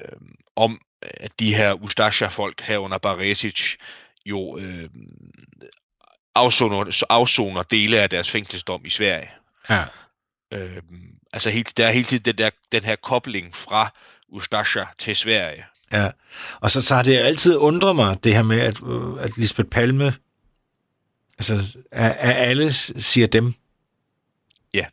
om 0.56 0.80
at 1.02 1.32
de 1.38 1.54
her 1.54 1.72
Ustasja-folk 1.72 2.60
herunder 2.60 2.98
Baresic 2.98 3.76
jo 4.26 4.58
øh, 4.58 4.88
afsoner, 6.34 7.04
afsoner 7.10 7.62
dele 7.62 8.00
af 8.00 8.10
deres 8.10 8.30
fængselsdom 8.30 8.80
i 8.84 8.90
Sverige. 8.90 9.30
Ja. 9.70 9.84
Øh, 10.52 10.82
altså 11.32 11.50
helt, 11.50 11.76
der 11.76 11.86
er 11.86 11.92
hele 11.92 12.04
tiden 12.04 12.24
den, 12.24 12.38
der, 12.38 12.50
den 12.72 12.84
her 12.84 12.96
kobling 12.96 13.56
fra 13.56 13.94
Ustasja 14.28 14.84
til 14.98 15.16
Sverige. 15.16 15.64
Ja, 15.92 16.10
og 16.60 16.70
så, 16.70 16.82
så 16.82 16.94
har 16.94 17.02
det 17.02 17.16
altid 17.16 17.56
undret 17.56 17.96
mig, 17.96 18.24
det 18.24 18.34
her 18.34 18.42
med, 18.42 18.60
at, 18.60 18.82
øh, 18.82 19.24
at 19.24 19.38
Lisbeth 19.38 19.68
Palme, 19.68 20.12
altså, 21.38 21.78
at 21.90 22.36
alle 22.36 22.72
siger 22.72 23.26
dem. 23.26 23.54
Ja. 24.74 24.86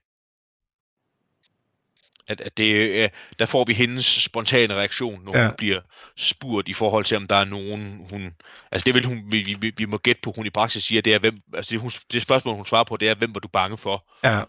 At, 2.28 2.42
at 2.42 2.58
det, 2.58 3.12
der 3.40 3.46
får 3.46 3.66
vi 3.66 3.74
hendes 3.74 4.06
spontane 4.06 4.74
reaktion, 4.74 5.24
når 5.26 5.38
ja. 5.38 5.46
hun 5.46 5.56
bliver 5.58 5.82
spurgt 6.18 6.68
i 6.68 6.74
forhold 6.74 7.06
til, 7.06 7.18
om 7.18 7.28
der 7.28 7.36
er 7.36 7.46
nogen, 7.46 8.06
hun... 8.10 8.34
Altså 8.72 8.86
det 8.86 8.94
vil 8.94 9.06
hun, 9.06 9.24
vi, 9.32 9.58
vi, 9.60 9.74
vi 9.78 9.86
må 9.86 9.98
gætte 9.98 10.22
på, 10.22 10.32
hun 10.36 10.46
i 10.46 10.50
praksis 10.50 10.84
siger, 10.84 11.02
det 11.02 11.14
er, 11.14 11.20
hvem, 11.20 11.42
altså 11.54 11.72
det, 11.72 11.80
hun, 11.80 11.92
det 12.12 12.22
spørgsmål, 12.22 12.56
hun 12.56 12.66
svarer 12.66 12.84
på, 12.84 12.98
det 12.98 13.10
er, 13.10 13.16
hvem 13.16 13.36
var 13.36 13.40
du 13.40 13.48
bange 13.48 13.78
for? 13.78 14.06
Ja. 14.24 14.42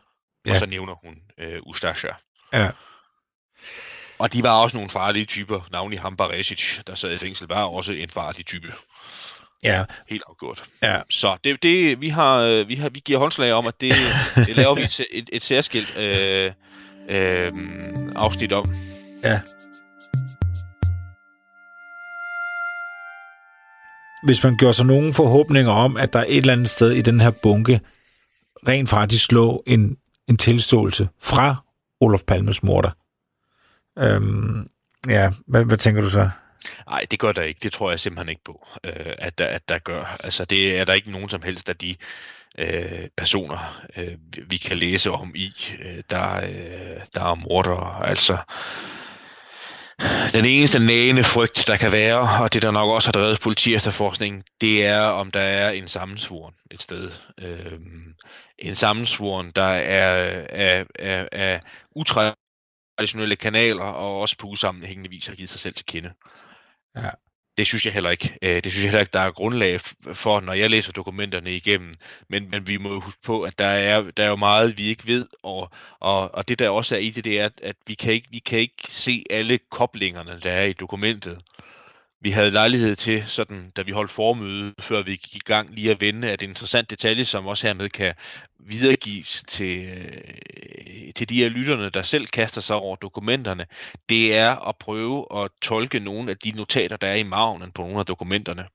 Ja. 0.46 0.52
Og 0.52 0.56
så 0.56 0.66
nævner 0.66 0.94
hun 1.04 1.14
øh, 1.38 1.60
Ustasja. 1.62 2.10
Ja. 2.52 2.70
Og 4.18 4.32
de 4.32 4.42
var 4.42 4.62
også 4.62 4.76
nogle 4.76 4.90
farlige 4.90 5.24
typer. 5.24 5.68
Navnlig 5.72 6.00
ham 6.00 6.16
Baresic, 6.16 6.78
der 6.86 6.94
sad 6.94 7.12
i 7.12 7.18
fængsel, 7.18 7.48
var 7.48 7.64
også 7.64 7.92
en 7.92 8.10
farlig 8.10 8.46
type. 8.46 8.72
Ja. 9.62 9.84
Helt 10.08 10.22
afgjort. 10.28 10.64
Ja. 10.82 11.00
Så 11.10 11.36
det, 11.44 11.62
det, 11.62 12.00
vi, 12.00 12.08
har, 12.08 12.36
øh, 12.36 12.68
vi, 12.68 12.74
har, 12.74 12.88
vi 12.88 13.00
giver 13.04 13.18
håndslag 13.18 13.52
om, 13.52 13.66
at 13.66 13.80
det, 13.80 13.92
det 14.46 14.56
laver 14.56 14.74
vi 14.74 14.82
et, 14.82 15.00
et, 15.10 15.30
et 15.32 15.42
særskilt 15.42 15.96
øh, 15.96 16.52
øh, 17.08 17.52
afsnit 18.16 18.52
om. 18.52 18.64
Ja. 19.24 19.40
Hvis 24.22 24.44
man 24.44 24.56
gør 24.56 24.72
sig 24.72 24.86
nogle 24.86 25.14
forhåbninger 25.14 25.72
om, 25.72 25.96
at 25.96 26.12
der 26.12 26.18
er 26.18 26.24
et 26.28 26.36
eller 26.36 26.52
andet 26.52 26.70
sted 26.70 26.90
i 26.90 27.02
den 27.02 27.20
her 27.20 27.30
bunke, 27.30 27.80
rent 28.68 28.90
faktisk 28.90 29.24
slå 29.24 29.62
en 29.66 29.96
en 30.30 30.36
tilståelse 30.36 31.08
fra 31.20 31.64
Olof 32.00 32.20
Palmes 32.26 32.62
morter. 32.62 32.90
Øhm, 33.98 34.68
ja, 35.08 35.30
hvad, 35.46 35.64
hvad 35.64 35.76
tænker 35.76 36.02
du 36.02 36.10
så? 36.10 36.30
Nej, 36.86 37.06
det 37.10 37.18
gør 37.18 37.32
der 37.32 37.42
ikke. 37.42 37.60
Det 37.62 37.72
tror 37.72 37.90
jeg 37.90 38.00
simpelthen 38.00 38.28
ikke 38.28 38.44
på, 38.44 38.66
øh, 38.84 39.14
at, 39.18 39.38
der, 39.38 39.46
at 39.46 39.68
der 39.68 39.78
gør. 39.78 40.16
Altså, 40.24 40.44
det 40.44 40.78
er 40.78 40.84
der 40.84 40.92
ikke 40.92 41.10
nogen 41.10 41.28
som 41.28 41.42
helst 41.42 41.68
af 41.68 41.76
de 41.76 41.96
øh, 42.58 43.08
personer, 43.16 43.82
øh, 43.96 44.16
vi 44.46 44.56
kan 44.56 44.78
læse 44.78 45.10
om 45.10 45.32
i, 45.34 45.52
øh, 45.84 46.02
der, 46.10 46.36
øh, 46.36 47.00
der 47.14 47.30
er 47.30 47.34
morder. 47.34 48.02
Altså, 48.02 48.36
den 50.32 50.44
eneste 50.44 50.78
nægende 50.78 51.24
frygt, 51.24 51.64
der 51.66 51.76
kan 51.76 51.92
være, 51.92 52.42
og 52.42 52.52
det 52.52 52.62
der 52.62 52.70
nok 52.70 52.90
også 52.90 53.08
har 53.08 53.12
drevet 53.12 53.40
politi 53.40 53.74
efterforskning, 53.74 54.44
det 54.60 54.86
er, 54.86 55.02
om 55.02 55.30
der 55.30 55.40
er 55.40 55.70
en 55.70 55.88
sammensvoren 55.88 56.54
et 56.70 56.82
sted. 56.82 57.10
Øhm, 57.38 58.14
en 58.58 58.74
sammensvoren, 58.74 59.50
der 59.50 59.62
er 59.64 60.44
af, 60.48 60.86
af, 60.98 61.28
af 61.32 61.60
utraditionelle 61.96 63.36
kanaler 63.36 63.84
og 63.84 64.20
også 64.20 64.36
på 64.38 64.46
usammenhængende 64.46 65.10
vis 65.10 65.26
har 65.26 65.34
givet 65.34 65.50
sig 65.50 65.60
selv 65.60 65.74
til 65.74 65.86
kende. 65.86 66.12
Ja. 66.96 67.10
Det 67.60 67.66
synes 67.66 67.84
jeg 67.84 67.92
heller 67.92 68.10
ikke. 68.10 68.38
Øh, 68.42 68.64
det 68.64 68.72
synes 68.72 68.84
jeg 68.84 68.90
heller 68.90 69.00
ikke, 69.00 69.12
der 69.12 69.20
er 69.20 69.30
grundlag 69.30 69.80
for, 70.14 70.40
når 70.40 70.52
jeg 70.52 70.70
læser 70.70 70.92
dokumenterne 70.92 71.56
igennem. 71.56 71.92
Men, 72.28 72.50
men 72.50 72.66
vi 72.66 72.76
må 72.76 72.92
jo 72.92 73.00
huske 73.00 73.20
på, 73.22 73.42
at 73.42 73.58
der 73.58 73.66
er, 73.66 74.10
der 74.10 74.24
er 74.24 74.28
jo 74.28 74.36
meget, 74.36 74.78
vi 74.78 74.88
ikke 74.88 75.06
ved. 75.06 75.26
Og, 75.42 75.70
og, 76.00 76.34
og 76.34 76.48
det 76.48 76.58
der 76.58 76.68
også 76.68 76.94
er 76.94 76.98
i 76.98 77.10
det, 77.10 77.24
det 77.24 77.40
er, 77.40 77.48
at 77.62 77.76
vi 77.86 77.94
kan, 77.94 78.12
ikke, 78.12 78.28
vi 78.30 78.38
kan 78.38 78.58
ikke 78.58 78.86
se 78.88 79.24
alle 79.30 79.58
koblingerne, 79.70 80.40
der 80.42 80.52
er 80.52 80.64
i 80.64 80.72
dokumentet 80.72 81.38
vi 82.22 82.30
havde 82.30 82.50
lejlighed 82.50 82.96
til, 82.96 83.24
sådan, 83.26 83.70
da 83.70 83.82
vi 83.82 83.92
holdt 83.92 84.10
formøde, 84.10 84.74
før 84.80 85.02
vi 85.02 85.16
gik 85.16 85.36
i 85.36 85.38
gang, 85.38 85.74
lige 85.74 85.90
at 85.90 86.00
vende, 86.00 86.30
at 86.30 86.42
en 86.42 86.48
interessant 86.48 86.90
detalje, 86.90 87.24
som 87.24 87.46
også 87.46 87.66
hermed 87.66 87.88
kan 87.88 88.14
videregives 88.58 89.44
til, 89.48 89.88
øh, 89.88 91.12
til 91.16 91.28
de 91.28 91.36
her 91.36 91.48
lytterne, 91.48 91.90
der 91.90 92.02
selv 92.02 92.26
kaster 92.26 92.60
sig 92.60 92.76
over 92.76 92.96
dokumenterne, 92.96 93.66
det 94.08 94.36
er 94.36 94.68
at 94.68 94.76
prøve 94.76 95.26
at 95.42 95.50
tolke 95.62 96.00
nogle 96.00 96.30
af 96.30 96.38
de 96.38 96.50
notater, 96.50 96.96
der 96.96 97.08
er 97.08 97.14
i 97.14 97.22
maven 97.22 97.72
på 97.72 97.82
nogle 97.82 97.98
af 97.98 98.06
dokumenterne. 98.06 98.66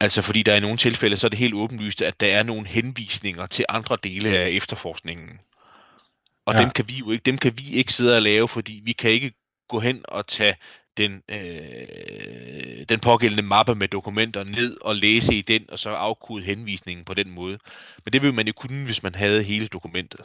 Altså 0.00 0.22
fordi 0.22 0.42
der 0.42 0.56
i 0.56 0.60
nogle 0.60 0.76
tilfælde, 0.76 1.16
så 1.16 1.26
er 1.26 1.28
det 1.28 1.38
helt 1.38 1.54
åbenlyst, 1.54 2.02
at 2.02 2.20
der 2.20 2.26
er 2.26 2.42
nogle 2.42 2.66
henvisninger 2.66 3.46
til 3.46 3.64
andre 3.68 3.96
dele 4.02 4.38
af 4.38 4.48
efterforskningen. 4.48 5.38
Og 6.46 6.54
ja. 6.54 6.62
dem, 6.62 6.70
kan 6.70 6.88
vi 6.88 6.94
jo 6.94 7.10
ikke, 7.10 7.22
dem 7.22 7.38
kan 7.38 7.58
vi 7.58 7.72
ikke 7.72 7.92
sidde 7.92 8.16
og 8.16 8.22
lave, 8.22 8.48
fordi 8.48 8.80
vi 8.84 8.92
kan 8.92 9.10
ikke 9.10 9.32
gå 9.68 9.80
hen 9.80 10.04
og 10.04 10.26
tage 10.26 10.56
den, 10.98 11.22
øh, 11.28 12.84
den 12.88 13.00
pågældende 13.00 13.42
mappe 13.42 13.74
med 13.74 13.88
dokumenter 13.88 14.44
ned 14.44 14.76
og 14.80 14.96
læse 14.96 15.34
i 15.34 15.42
den, 15.42 15.64
og 15.68 15.78
så 15.78 15.90
afkode 15.90 16.42
henvisningen 16.42 17.04
på 17.04 17.14
den 17.14 17.30
måde. 17.30 17.58
Men 18.04 18.12
det 18.12 18.22
ville 18.22 18.34
man 18.34 18.46
jo 18.46 18.52
kunne, 18.52 18.84
hvis 18.84 19.02
man 19.02 19.14
havde 19.14 19.42
hele 19.42 19.66
dokumentet. 19.66 20.20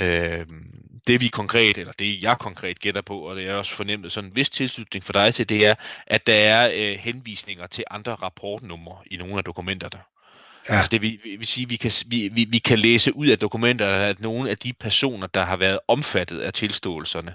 Øh, 0.00 0.46
det 1.06 1.20
vi 1.20 1.28
konkret, 1.28 1.78
eller 1.78 1.92
det 1.92 2.22
jeg 2.22 2.36
konkret 2.38 2.80
gætter 2.80 3.02
på, 3.02 3.18
og 3.18 3.36
det 3.36 3.48
er 3.48 3.54
også 3.54 3.74
fornemmet 3.74 4.12
sådan 4.12 4.30
en 4.30 4.36
vis 4.36 4.50
tilslutning 4.50 5.04
for 5.04 5.12
dig 5.12 5.34
til, 5.34 5.48
det 5.48 5.66
er, 5.66 5.74
at 6.06 6.26
der 6.26 6.34
er 6.34 6.70
øh, 6.74 6.98
henvisninger 6.98 7.66
til 7.66 7.84
andre 7.90 8.14
rapportnumre 8.14 8.96
i 9.06 9.16
nogle 9.16 9.38
af 9.38 9.44
dokumenterne. 9.44 10.00
Ja. 10.68 10.74
Altså 10.74 10.88
det 10.90 11.02
vil, 11.02 11.20
vil 11.24 11.46
sige, 11.46 11.68
vi 11.68 11.76
kan, 11.76 11.92
vi, 12.06 12.28
vi, 12.28 12.44
vi 12.44 12.58
kan 12.58 12.78
læse 12.78 13.16
ud 13.16 13.26
af 13.26 13.38
dokumenterne, 13.38 14.04
at 14.04 14.20
nogle 14.20 14.50
af 14.50 14.58
de 14.58 14.72
personer, 14.72 15.26
der 15.26 15.44
har 15.44 15.56
været 15.56 15.78
omfattet 15.88 16.40
af 16.40 16.52
tilståelserne, 16.52 17.34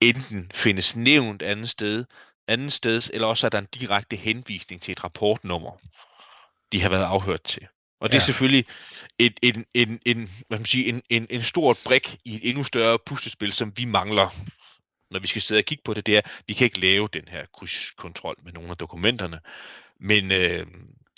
enten 0.00 0.50
findes 0.54 0.96
nævnt 0.96 1.42
andet 1.42 1.70
sted, 1.70 2.04
andet 2.48 2.72
sted, 2.72 3.02
eller 3.12 3.26
også 3.26 3.46
er 3.46 3.50
der 3.50 3.58
en 3.58 3.68
direkte 3.74 4.16
henvisning 4.16 4.82
til 4.82 4.92
et 4.92 5.04
rapportnummer, 5.04 5.80
de 6.72 6.80
har 6.80 6.88
været 6.88 7.04
afhørt 7.04 7.42
til. 7.42 7.66
Og 8.00 8.08
det 8.08 8.14
ja. 8.14 8.18
er 8.18 8.24
selvfølgelig 8.24 8.64
et, 9.18 9.40
en, 9.42 9.64
en, 9.74 10.00
en, 10.06 10.30
hvad 10.48 10.58
man 10.58 10.66
sige, 10.66 10.88
en, 10.88 11.02
en, 11.10 11.26
en 11.30 11.42
stor 11.42 11.76
brik 11.86 12.18
i 12.24 12.34
et 12.34 12.48
endnu 12.48 12.64
større 12.64 12.98
puslespil, 13.06 13.52
som 13.52 13.72
vi 13.76 13.84
mangler, 13.84 14.28
når 15.10 15.20
vi 15.20 15.26
skal 15.26 15.42
sidde 15.42 15.58
og 15.58 15.64
kigge 15.64 15.82
på 15.84 15.94
det. 15.94 16.06
Det 16.06 16.16
er, 16.16 16.20
vi 16.46 16.54
kan 16.54 16.64
ikke 16.64 16.80
lave 16.80 17.08
den 17.12 17.28
her 17.28 17.46
krydskontrol 17.54 18.36
med 18.44 18.52
nogle 18.52 18.70
af 18.70 18.76
dokumenterne. 18.76 19.40
Men 20.00 20.32
øh, 20.32 20.66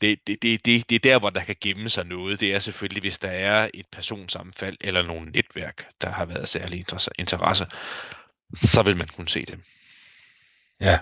det, 0.03 0.19
det, 0.27 0.43
det, 0.43 0.67
det, 0.67 0.91
det 0.91 0.97
er 0.97 1.01
der, 1.01 1.19
hvor 1.19 1.31
der 1.31 1.45
kan 1.45 1.57
gemme 1.61 1.91
sig 1.91 2.07
noget. 2.07 2.41
Det 2.41 2.55
er 2.55 2.59
selvfølgelig, 2.59 3.01
hvis 3.01 3.19
der 3.19 3.29
er 3.29 3.71
et 3.75 3.87
personsammenfald 3.93 4.77
eller 4.81 5.03
nogle 5.03 5.31
netværk, 5.31 5.87
der 6.03 6.11
har 6.11 6.25
været 6.25 6.49
særlig 6.49 6.87
interesse, 7.19 7.67
så 8.55 8.83
vil 8.83 8.97
man 8.97 9.09
kunne 9.09 9.29
se 9.29 9.47
det. 9.47 9.59
Ja. 10.81 10.99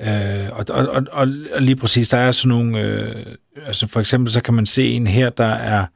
Øh, 0.00 0.50
og, 0.52 0.66
og, 0.70 0.88
og, 0.88 1.06
og 1.12 1.26
lige 1.62 1.76
præcis, 1.76 2.08
der 2.08 2.18
er 2.18 2.32
sådan 2.32 2.48
nogle, 2.48 2.80
øh, 2.80 3.36
altså 3.56 3.86
for 3.86 4.00
eksempel 4.00 4.32
så 4.32 4.42
kan 4.42 4.54
man 4.54 4.66
se 4.66 4.88
en 4.88 5.06
her, 5.06 5.30
der 5.30 5.54
er 5.54 5.86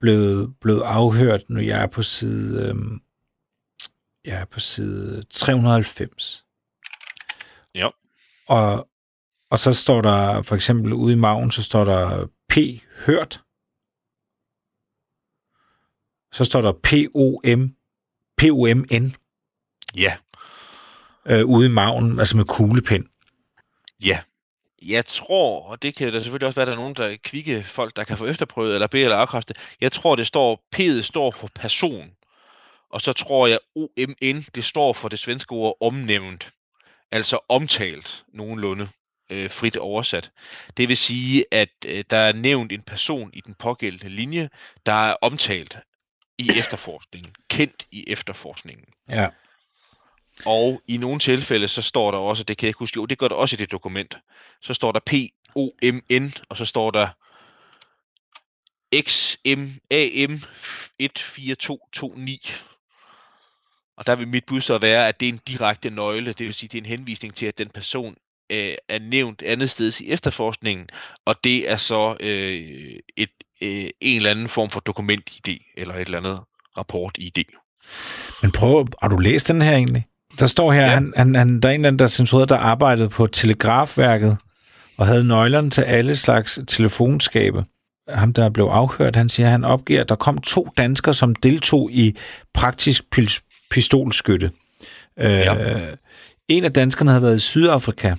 blevet, 0.00 0.54
blevet 0.60 0.82
afhørt, 0.82 1.50
når 1.50 1.60
jeg 1.60 1.82
er 1.82 1.86
på 1.86 2.02
side, 2.02 2.68
øh, 2.68 2.74
jeg 4.24 4.40
er 4.40 4.44
på 4.44 4.60
side 4.60 5.24
390. 5.30 6.44
Ja. 7.74 7.88
Og, 8.48 8.89
og 9.50 9.58
så 9.58 9.72
står 9.72 10.00
der, 10.00 10.42
for 10.42 10.54
eksempel 10.54 10.92
ude 10.92 11.12
i 11.12 11.16
maven, 11.16 11.50
så 11.50 11.62
står 11.62 11.84
der 11.84 12.26
P 12.48 12.56
hørt. 13.06 13.42
Så 16.32 16.44
står 16.44 16.60
der 16.60 16.72
P-O-M, 16.72 17.76
P-O-M-N. 18.36 19.14
Ja. 19.96 20.16
Øh, 21.26 21.44
ude 21.44 21.66
i 21.66 21.70
maven, 21.70 22.18
altså 22.18 22.36
med 22.36 22.44
kuglepind. 22.44 23.06
Ja. 24.02 24.20
Jeg 24.82 25.06
tror, 25.06 25.62
og 25.62 25.82
det 25.82 25.96
kan 25.96 26.12
der 26.12 26.20
selvfølgelig 26.20 26.46
også 26.46 26.56
være, 26.56 26.66
der 26.66 26.72
er 26.72 26.76
nogen, 26.76 26.94
der 26.94 27.06
er 27.06 27.16
kvikke 27.24 27.62
folk, 27.62 27.96
der 27.96 28.04
kan 28.04 28.18
få 28.18 28.26
efterprøvet 28.26 28.74
eller 28.74 28.86
bede 28.86 29.02
eller 29.02 29.16
afkræfte. 29.16 29.54
Jeg 29.80 29.92
tror, 29.92 30.16
det 30.16 30.26
står, 30.26 30.64
P'et 30.76 31.02
står 31.02 31.30
for 31.30 31.48
person. 31.54 32.10
Og 32.90 33.00
så 33.00 33.12
tror 33.12 33.46
jeg, 33.46 33.58
OMN, 33.76 34.44
det 34.54 34.64
står 34.64 34.92
for 34.92 35.08
det 35.08 35.18
svenske 35.18 35.52
ord 35.52 35.76
omnævnt. 35.80 36.52
Altså 37.10 37.38
omtalt 37.48 38.24
nogenlunde 38.32 38.88
øh, 39.30 39.50
frit 39.50 39.76
oversat. 39.76 40.30
Det 40.76 40.88
vil 40.88 40.96
sige, 40.96 41.44
at 41.50 41.68
øh, 41.86 42.04
der 42.10 42.16
er 42.16 42.32
nævnt 42.32 42.72
en 42.72 42.82
person 42.82 43.30
i 43.32 43.40
den 43.40 43.54
pågældende 43.54 44.08
linje, 44.08 44.50
der 44.86 44.92
er 44.92 45.16
omtalt 45.22 45.78
i 46.38 46.50
efterforskningen, 46.58 47.34
kendt 47.48 47.86
i 47.90 48.04
efterforskningen. 48.06 48.86
Ja. 49.08 49.28
Og 50.46 50.82
i 50.86 50.96
nogle 50.96 51.20
tilfælde, 51.20 51.68
så 51.68 51.82
står 51.82 52.10
der 52.10 52.18
også, 52.18 52.44
det 52.44 52.56
kan 52.56 52.66
jeg 52.66 52.68
ikke 52.68 52.78
huske, 52.78 52.96
jo, 52.96 53.06
det 53.06 53.18
gør 53.18 53.28
der 53.28 53.34
også 53.34 53.56
i 53.56 53.56
det 53.56 53.72
dokument, 53.72 54.18
så 54.62 54.74
står 54.74 54.92
der 54.92 55.00
P-O-M-N, 55.00 56.32
og 56.48 56.56
så 56.56 56.64
står 56.64 56.90
der 56.90 57.08
XMAM 59.02 60.42
14229. 60.98 62.38
Og 63.96 64.06
der 64.06 64.16
vil 64.16 64.28
mit 64.28 64.44
bud 64.46 64.60
så 64.60 64.78
være, 64.78 65.08
at 65.08 65.20
det 65.20 65.28
er 65.28 65.32
en 65.32 65.40
direkte 65.46 65.90
nøgle, 65.90 66.32
det 66.32 66.46
vil 66.46 66.54
sige, 66.54 66.68
det 66.68 66.78
er 66.78 66.82
en 66.82 66.98
henvisning 66.98 67.34
til, 67.34 67.46
at 67.46 67.58
den 67.58 67.68
person 67.68 68.16
øh, 68.50 68.74
er 68.88 68.98
nævnt 68.98 69.42
andet 69.42 69.70
sted 69.70 70.00
i 70.00 70.10
efterforskningen, 70.10 70.86
og 71.26 71.34
det 71.44 71.70
er 71.70 71.76
så 71.76 72.16
øh, 72.20 72.98
et, 73.16 73.30
øh, 73.60 73.90
en 74.00 74.16
eller 74.16 74.30
anden 74.30 74.48
form 74.48 74.70
for 74.70 74.80
dokument-ID, 74.80 75.58
eller 75.76 75.94
et 75.94 76.00
eller 76.00 76.18
andet 76.18 76.40
rapport-ID. 76.76 77.44
Men 78.42 78.52
prøv, 78.52 78.86
har 79.02 79.08
du 79.08 79.16
læst 79.16 79.48
den 79.48 79.62
her 79.62 79.72
egentlig? 79.72 80.06
Der 80.38 80.46
står 80.46 80.72
her, 80.72 80.84
ja. 80.84 80.90
han, 80.90 81.12
han, 81.16 81.34
han, 81.34 81.60
der 81.60 81.68
er 81.68 81.72
en 81.72 81.80
eller 81.80 81.88
anden, 81.88 81.98
der 81.98 82.06
censurerede, 82.06 82.46
der 82.46 82.56
arbejdede 82.56 83.08
på 83.08 83.26
telegrafværket, 83.26 84.36
og 84.96 85.06
havde 85.06 85.28
nøglerne 85.28 85.70
til 85.70 85.82
alle 85.82 86.16
slags 86.16 86.60
telefonskabe. 86.68 87.64
Ham, 88.08 88.32
der 88.32 88.50
blev 88.50 88.64
afhørt, 88.64 89.16
han 89.16 89.28
siger, 89.28 89.48
han 89.48 89.64
opgiver, 89.64 90.00
at 90.00 90.08
der 90.08 90.14
kom 90.14 90.38
to 90.38 90.68
danskere, 90.76 91.14
som 91.14 91.34
deltog 91.34 91.90
i 91.92 92.16
praktisk 92.54 93.04
pistolskytte. 93.70 94.50
Ja. 95.18 95.74
Øh, 95.74 95.96
en 96.48 96.64
af 96.64 96.72
danskerne 96.72 97.10
havde 97.10 97.22
været 97.22 97.36
i 97.36 97.40
Sydafrika, 97.40 98.14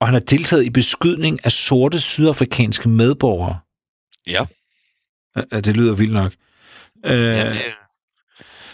og 0.00 0.06
han 0.06 0.14
har 0.14 0.20
deltaget 0.20 0.64
i 0.64 0.70
beskydning 0.70 1.44
af 1.44 1.52
sorte 1.52 2.00
sydafrikanske 2.00 2.88
medborgere. 2.88 3.58
Ja. 4.26 4.46
ja 5.52 5.60
det 5.60 5.76
lyder 5.76 5.94
vildt 5.94 6.12
nok. 6.12 6.32
Øh, 7.04 7.18
ja, 7.18 7.48
det... 7.48 7.60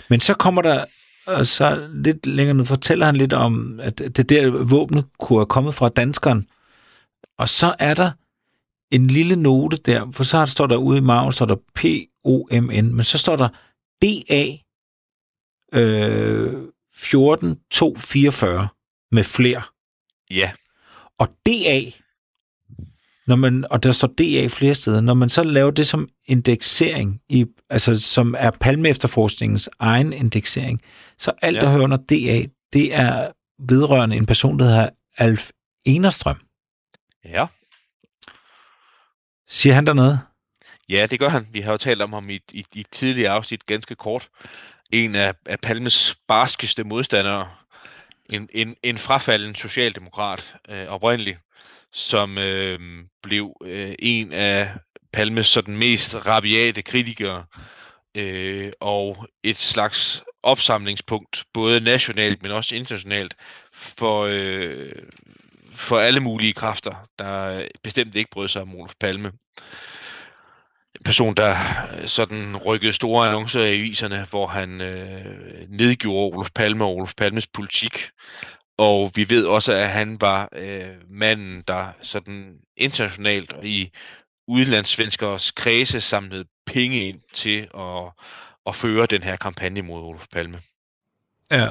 Men 0.08 0.20
så 0.20 0.34
kommer 0.34 0.62
der, 0.62 0.84
og 1.26 1.46
så 1.46 1.88
lidt 1.94 2.26
længere 2.26 2.54
ned, 2.54 2.66
fortæller 2.66 3.06
han 3.06 3.16
lidt 3.16 3.32
om, 3.32 3.80
at 3.80 3.98
det 3.98 4.28
der 4.28 4.50
våben 4.50 5.02
kunne 5.18 5.38
have 5.38 5.46
kommet 5.46 5.74
fra 5.74 5.88
danskeren. 5.88 6.46
Og 7.38 7.48
så 7.48 7.74
er 7.78 7.94
der 7.94 8.10
en 8.90 9.06
lille 9.06 9.36
note 9.36 9.76
der, 9.76 10.12
for 10.12 10.24
så 10.24 10.46
står 10.46 10.66
der 10.66 10.76
ude 10.76 10.98
i 10.98 11.00
maven, 11.00 11.32
står 11.32 11.46
der 11.46 11.56
P-O-M-N, 11.74 12.94
men 12.94 13.04
så 13.04 13.18
står 13.18 13.36
der 13.36 13.48
D-A 14.02 14.56
øh, 15.78 16.52
14244 16.94 18.68
med 19.12 19.24
flere. 19.24 19.62
Ja. 20.30 20.52
Og 21.22 21.28
DA, 21.46 21.90
når 23.26 23.36
man, 23.36 23.66
og 23.70 23.82
der 23.82 23.92
står 23.92 24.08
DA 24.08 24.46
flere 24.46 24.74
steder, 24.74 25.00
når 25.00 25.14
man 25.14 25.28
så 25.28 25.42
laver 25.42 25.70
det 25.70 25.86
som 25.86 26.08
indeksering, 26.24 27.20
i, 27.28 27.46
altså 27.70 28.00
som 28.00 28.34
er 28.38 28.50
Palme 28.50 28.88
efterforskningens 28.88 29.70
egen 29.78 30.12
indeksering, 30.12 30.80
så 31.18 31.32
alt, 31.42 31.56
ja. 31.56 31.60
der 31.60 31.70
hører 31.70 31.84
under 31.84 31.96
DA, 31.96 32.48
det 32.72 32.94
er 32.94 33.32
vedrørende 33.58 34.16
en 34.16 34.26
person, 34.26 34.58
der 34.58 34.64
hedder 34.64 34.88
Alf 35.18 35.50
Enerstrøm. 35.84 36.40
Ja. 37.24 37.46
Siger 39.48 39.74
han 39.74 39.86
der 39.86 39.92
noget? 39.92 40.20
Ja, 40.88 41.06
det 41.06 41.18
gør 41.18 41.28
han. 41.28 41.46
Vi 41.52 41.60
har 41.60 41.72
jo 41.72 41.78
talt 41.78 42.02
om 42.02 42.12
ham 42.12 42.30
i, 42.30 42.40
i, 42.52 42.64
i 42.72 42.84
tidligere 42.92 43.32
afsnit 43.32 43.66
ganske 43.66 43.94
kort. 43.94 44.28
En 44.92 45.14
af, 45.14 45.34
af 45.46 45.60
Palmes 45.60 46.16
barskeste 46.28 46.84
modstandere, 46.84 47.48
en, 48.32 48.48
en, 48.52 48.76
en 48.82 48.98
frafalden 48.98 49.54
socialdemokrat 49.54 50.54
øh, 50.68 50.86
oprindeligt, 50.86 51.38
som 51.92 52.38
øh, 52.38 52.78
blev 53.22 53.56
øh, 53.64 53.94
en 53.98 54.32
af 54.32 54.70
Palmes 55.12 55.46
sådan 55.46 55.76
mest 55.76 56.14
rabiate 56.26 56.82
kritikere, 56.82 57.44
øh, 58.14 58.72
og 58.80 59.26
et 59.42 59.56
slags 59.56 60.22
opsamlingspunkt, 60.42 61.44
både 61.54 61.80
nationalt, 61.80 62.42
men 62.42 62.50
også 62.50 62.74
internationalt, 62.74 63.34
for, 63.72 64.26
øh, 64.30 64.92
for 65.72 65.98
alle 65.98 66.20
mulige 66.20 66.52
kræfter, 66.52 67.08
der 67.18 67.66
bestemt 67.82 68.14
ikke 68.14 68.30
brød 68.30 68.48
sig 68.48 68.62
om 68.62 68.74
Olof 68.74 68.94
Palme. 69.00 69.32
En 70.94 71.04
person, 71.04 71.34
der 71.34 71.56
øh, 71.94 72.08
sådan 72.08 72.56
rykkede 72.56 72.92
store 72.92 73.28
annoncer 73.28 73.60
i 73.60 73.78
aviserne, 73.78 74.26
hvor 74.30 74.46
han 74.46 74.80
øh, 74.80 75.68
nedgjorde 75.68 76.34
Olof 76.34 76.50
Palme 76.54 76.84
og 76.84 76.94
Olof 76.96 77.14
Palmes 77.16 77.46
politik. 77.46 78.10
Og 78.78 79.12
vi 79.14 79.30
ved 79.30 79.46
også, 79.46 79.72
at 79.72 79.88
han 79.88 80.20
var 80.20 80.48
øh, 80.52 80.94
manden, 81.08 81.62
der 81.68 81.92
sådan 82.02 82.58
internationalt 82.76 83.54
i 83.62 83.90
udlandssvenskers 84.48 85.50
kredse 85.50 86.00
samlede 86.00 86.44
penge 86.66 87.08
ind 87.08 87.20
til 87.32 87.68
at, 87.78 88.12
at 88.66 88.74
føre 88.74 89.06
den 89.06 89.22
her 89.22 89.36
kampagne 89.36 89.82
mod 89.82 90.02
Olof 90.02 90.26
Palme. 90.32 90.60
Ja, 91.50 91.68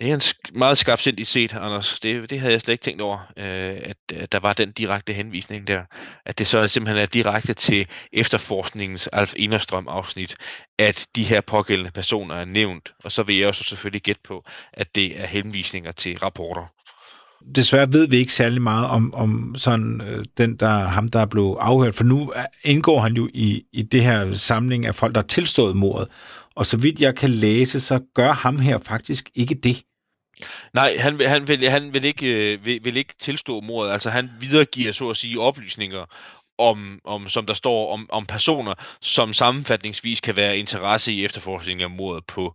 det 0.00 0.10
er 0.10 0.14
en 0.14 0.20
sk- 0.20 0.58
meget 0.58 0.78
skarpsindig 0.78 1.26
set, 1.26 1.54
Anders. 1.54 2.00
Det, 2.00 2.30
det 2.30 2.40
havde 2.40 2.52
jeg 2.52 2.60
slet 2.60 2.72
ikke 2.72 2.84
tænkt 2.84 3.00
over, 3.00 3.18
øh, 3.36 3.80
at, 3.82 3.96
at 4.14 4.32
der 4.32 4.40
var 4.40 4.52
den 4.52 4.72
direkte 4.72 5.12
henvisning 5.12 5.66
der. 5.66 5.82
At 6.26 6.38
det 6.38 6.46
så 6.46 6.68
simpelthen 6.68 7.02
er 7.02 7.06
direkte 7.06 7.54
til 7.54 7.86
efterforskningens 8.12 9.06
Alf 9.12 9.32
Enerstrøm 9.36 9.88
afsnit, 9.88 10.36
at 10.78 11.06
de 11.16 11.22
her 11.24 11.40
pågældende 11.40 11.90
personer 11.90 12.34
er 12.34 12.44
nævnt. 12.44 12.92
Og 13.04 13.12
så 13.12 13.22
vil 13.22 13.36
jeg 13.36 13.48
også 13.48 13.64
selvfølgelig 13.64 14.02
gætte 14.02 14.20
på, 14.24 14.44
at 14.72 14.94
det 14.94 15.20
er 15.20 15.26
henvisninger 15.26 15.92
til 15.92 16.18
rapporter. 16.18 16.72
desværre 17.56 17.92
ved 17.92 18.08
vi 18.08 18.16
ikke 18.16 18.32
særlig 18.32 18.62
meget 18.62 18.86
om, 18.86 19.14
om 19.14 19.54
sådan 19.58 20.00
øh, 20.00 20.24
den, 20.38 20.56
der 20.56 20.78
ham, 20.78 21.08
der 21.08 21.26
blev 21.26 21.56
afhørt, 21.60 21.94
for 21.94 22.04
nu 22.04 22.32
øh, 22.36 22.42
indgår 22.64 23.00
han 23.00 23.12
jo 23.16 23.28
i, 23.34 23.62
i 23.72 23.82
det 23.82 24.02
her 24.02 24.32
samling 24.32 24.86
af 24.86 24.94
folk, 24.94 25.14
der 25.14 25.20
har 25.20 25.26
tilstået 25.26 25.76
mordet. 25.76 26.08
Og 26.56 26.66
så 26.66 26.76
vidt 26.76 27.00
jeg 27.00 27.16
kan 27.16 27.30
læse, 27.30 27.80
så 27.80 28.00
gør 28.14 28.32
ham 28.32 28.58
her 28.60 28.78
faktisk 28.78 29.30
ikke 29.34 29.54
det. 29.54 29.82
Nej, 30.74 30.96
han, 30.98 31.18
vil- 31.18 31.28
han, 31.28 31.48
vil, 31.48 31.68
han 31.70 31.94
vil, 31.94 32.04
ikke, 32.04 32.52
øh, 32.52 32.66
vil, 32.66 32.80
vil 32.84 32.96
ikke 32.96 33.14
tilstå 33.20 33.60
mordet. 33.60 33.92
Altså 33.92 34.10
han 34.10 34.30
videregiver 34.40 34.92
så 34.92 35.10
at 35.10 35.16
sige 35.16 35.40
oplysninger 35.40 36.04
om, 36.58 37.00
om 37.04 37.28
som 37.28 37.46
der 37.46 37.54
står, 37.54 37.92
om, 37.92 38.06
om 38.10 38.26
personer, 38.26 38.74
som 39.00 39.32
sammenfatningsvis 39.32 40.20
kan 40.20 40.36
være 40.36 40.58
interesse 40.58 41.12
i 41.12 41.24
efterforskningen 41.24 41.84
af 41.84 41.90
mordet 41.90 42.24
på 42.26 42.54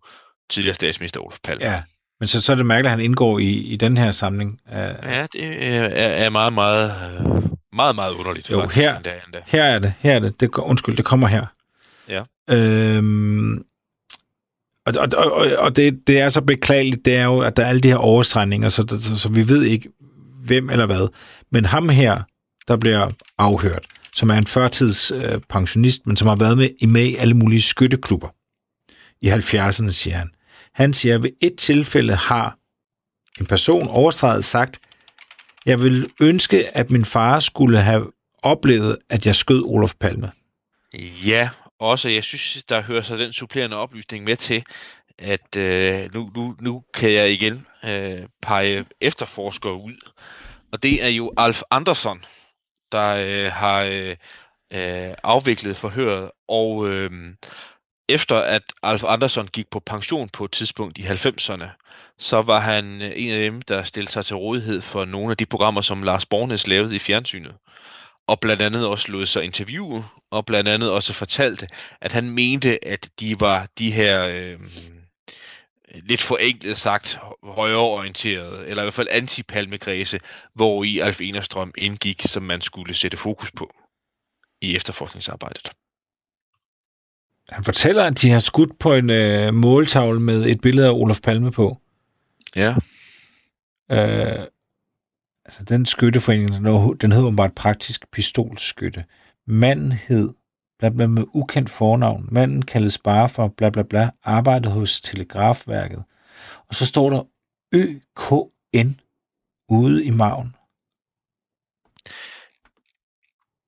tidligere 0.50 0.76
statsminister 0.76 1.20
Olof 1.22 1.38
Palme. 1.44 1.66
Ja. 1.66 1.82
Men 2.20 2.28
så, 2.28 2.42
så 2.42 2.52
er 2.52 2.56
det 2.56 2.66
mærkeligt, 2.66 2.86
at 2.92 2.98
han 2.98 3.06
indgår 3.06 3.40
i, 3.40 3.50
i 3.52 3.76
den 3.76 3.98
her 3.98 4.12
samling. 4.12 4.60
Ja 4.72 5.26
det 5.34 5.64
er, 5.76 5.84
er 6.26 6.30
meget, 6.30 6.54
meget, 6.54 6.92
øh, 7.20 7.26
meget, 7.74 7.96
meget 7.96 8.14
underligt. 8.14 8.50
Jo, 8.52 8.60
faktisk, 8.60 8.78
her- 8.78 8.96
endda, 8.96 9.20
endda. 9.26 9.40
Her 9.48 9.64
er 9.64 9.80
det, 9.80 9.94
her 10.00 10.16
er 10.16 10.20
det. 10.20 10.40
det 10.40 10.56
undskyld, 10.58 10.98
det 10.98 11.06
kommer 11.06 11.28
her. 11.28 11.46
Ja. 12.10 12.22
Øhm, 12.50 13.64
og 14.86 14.94
og, 14.98 15.32
og, 15.32 15.48
og 15.58 15.76
det, 15.76 16.08
det 16.08 16.20
er 16.20 16.30
så 16.30 16.42
beklageligt, 16.42 17.06
det 17.06 17.16
er 17.16 17.24
jo, 17.24 17.40
at 17.40 17.58
der 17.58 17.64
er 17.64 17.68
alle 17.68 17.82
de 17.82 17.88
her 17.88 17.96
overstregninger, 17.96 18.70
så, 18.70 18.98
så, 19.00 19.16
så 19.16 19.30
vi 19.30 19.48
ved 19.48 19.64
ikke, 19.64 19.90
hvem 20.44 20.70
eller 20.70 20.86
hvad. 20.86 21.08
Men 21.52 21.66
ham 21.66 21.90
her, 21.90 22.22
der 22.68 22.78
bliver 22.78 23.12
afhørt, 23.38 23.86
som 24.14 24.30
er 24.30 24.36
en 24.36 24.48
førtidspensionist, 24.48 26.02
øh, 26.02 26.08
men 26.08 26.18
som 26.18 26.28
har 26.28 26.36
været 26.36 26.58
med 26.58 26.70
i 26.80 26.86
med 26.86 27.06
i 27.06 27.16
alle 27.16 27.34
mulige 27.34 27.62
skytteklubber 27.62 28.30
i 29.22 29.30
70'erne, 29.30 29.92
siger 29.92 30.18
han. 30.18 30.30
Han 30.74 30.94
siger, 30.94 31.16
at 31.16 31.24
ved 31.24 31.32
et 31.42 31.56
tilfælde 31.58 32.16
har 32.16 32.58
en 33.40 33.46
person 33.46 33.88
overstreget 33.88 34.46
sagt, 34.46 34.80
jeg 35.66 35.82
vil 35.82 36.10
ønske, 36.22 36.78
at 36.78 36.90
min 36.90 37.06
far 37.06 37.40
skulle 37.40 37.80
have 37.80 38.12
oplevet, 38.44 38.98
at 39.10 39.26
jeg 39.26 39.36
skød 39.36 39.64
Olof 39.66 39.94
Palme. 40.00 40.32
Ja, 41.26 41.50
også 41.80 42.10
jeg 42.10 42.24
synes, 42.24 42.64
der 42.70 42.82
hører 42.82 43.02
sig 43.02 43.18
den 43.18 43.34
supplerende 43.34 43.78
oplysning 43.78 44.24
med 44.24 44.36
til, 44.36 44.64
at 45.20 45.56
øh, 45.56 46.14
nu, 46.14 46.32
nu, 46.36 46.56
nu 46.62 46.84
kan 46.94 47.12
jeg 47.12 47.32
igen 47.32 47.68
øh, 47.84 48.28
pege 48.42 48.86
efterforskere 49.02 49.74
ud. 49.74 50.12
Og 50.72 50.84
det 50.84 51.04
er 51.04 51.08
jo 51.08 51.34
Alf 51.38 51.62
Andersson, 51.72 52.26
der 52.92 53.16
øh, 53.16 53.52
har 53.52 53.84
øh, 53.84 54.16
øh 54.74 55.14
afviklet 55.24 55.78
forhøret. 55.78 56.32
Og 56.48 56.90
øh, 56.90 57.12
efter 58.10 58.36
at 58.36 58.64
Alf 58.84 59.04
Andersson 59.04 59.48
gik 59.48 59.70
på 59.70 59.80
pension 59.80 60.30
på 60.30 60.46
et 60.46 60.52
tidspunkt 60.52 60.98
i 60.98 61.04
90'erne, 61.04 61.68
så 62.20 62.42
var 62.42 62.60
han 62.60 63.04
øh, 63.04 63.12
en 63.16 63.32
af 63.32 63.40
dem, 63.40 63.62
der 63.62 63.84
stillede 63.84 64.12
sig 64.12 64.26
til 64.26 64.36
rådighed 64.36 64.82
for 64.82 65.06
nogle 65.06 65.32
af 65.32 65.38
de 65.38 65.46
programmer, 65.46 65.82
som 65.82 66.04
Lars 66.04 66.26
Bornes 66.26 66.68
lavede 66.68 66.96
i 66.96 67.00
fjernsynet. 67.00 67.56
Og 68.28 68.40
blandt 68.40 68.62
andet 68.62 68.88
også 68.88 69.12
lod 69.12 69.26
sig 69.26 69.44
interviewe, 69.44 70.04
og 70.32 70.46
blandt 70.46 70.70
andet 70.70 70.92
også 70.92 71.14
fortalte, 71.14 71.68
at 72.02 72.12
han 72.12 72.30
mente, 72.30 72.86
at 72.86 73.10
de 73.20 73.40
var 73.40 73.68
de 73.78 73.92
her, 73.92 74.28
øh, 74.28 74.60
lidt 75.96 76.22
forenklet 76.22 76.78
sagt, 76.78 77.20
højreorienterede, 77.44 78.68
eller 78.68 78.84
i 78.84 78.86
hvert 78.86 78.94
fald 78.94 79.08
antipalmekredse, 79.12 80.20
hvor 80.54 80.84
i 80.84 81.00
Alf 81.00 81.22
Enerstrøm 81.22 81.74
indgik, 81.78 82.22
som 82.26 82.44
man 82.44 82.62
skulle 82.62 82.94
sætte 82.94 83.18
fokus 83.18 83.52
på 83.52 83.74
i 84.62 84.76
efterforskningsarbejdet. 84.76 85.72
Han 87.50 87.64
fortæller, 87.64 88.04
at 88.04 88.22
de 88.22 88.30
har 88.30 88.40
skudt 88.40 88.80
på 88.80 88.94
en 88.94 89.10
øh, 89.10 89.54
måltavle 89.54 90.20
med 90.20 90.46
et 90.46 90.62
billede 90.62 90.88
af 90.88 90.92
Olof 90.92 91.22
Palme 91.22 91.52
på. 91.52 91.78
Ja, 92.56 92.76
Øh, 93.92 94.48
altså 95.46 95.64
den 95.64 95.86
skytteforening, 95.86 96.50
den 97.02 97.12
hed- 97.12 97.46
et 97.46 97.56
praktisk 97.56 98.12
pistolskytte. 98.12 99.06
Manden 99.48 99.92
hed 99.92 100.34
bla 100.80 100.90
bla 100.90 101.08
med 101.08 101.24
ukendt 101.34 101.70
fornavn. 101.70 102.28
Manden 102.32 102.62
kaldes 102.62 102.98
bare 102.98 103.30
for 103.30 103.48
bla 103.48 103.70
bla 103.70 103.84
bla, 103.84 104.12
arbejdede 104.24 104.74
hos 104.74 105.02
Telegrafværket. 105.02 106.04
Og 106.70 106.76
så 106.76 106.86
står 106.86 107.10
der 107.10 107.24
ØKN 107.74 109.00
ude 109.70 110.06
i 110.06 110.10
maven. 110.10 110.56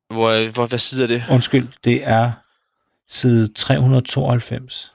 hvor, 0.09 0.51
hvor 0.51 0.67
hvad 0.67 0.79
side 0.79 1.03
er 1.03 1.07
det? 1.07 1.23
Undskyld, 1.31 1.67
det 1.83 2.07
er 2.07 2.31
side 3.07 3.53
392. 3.53 4.93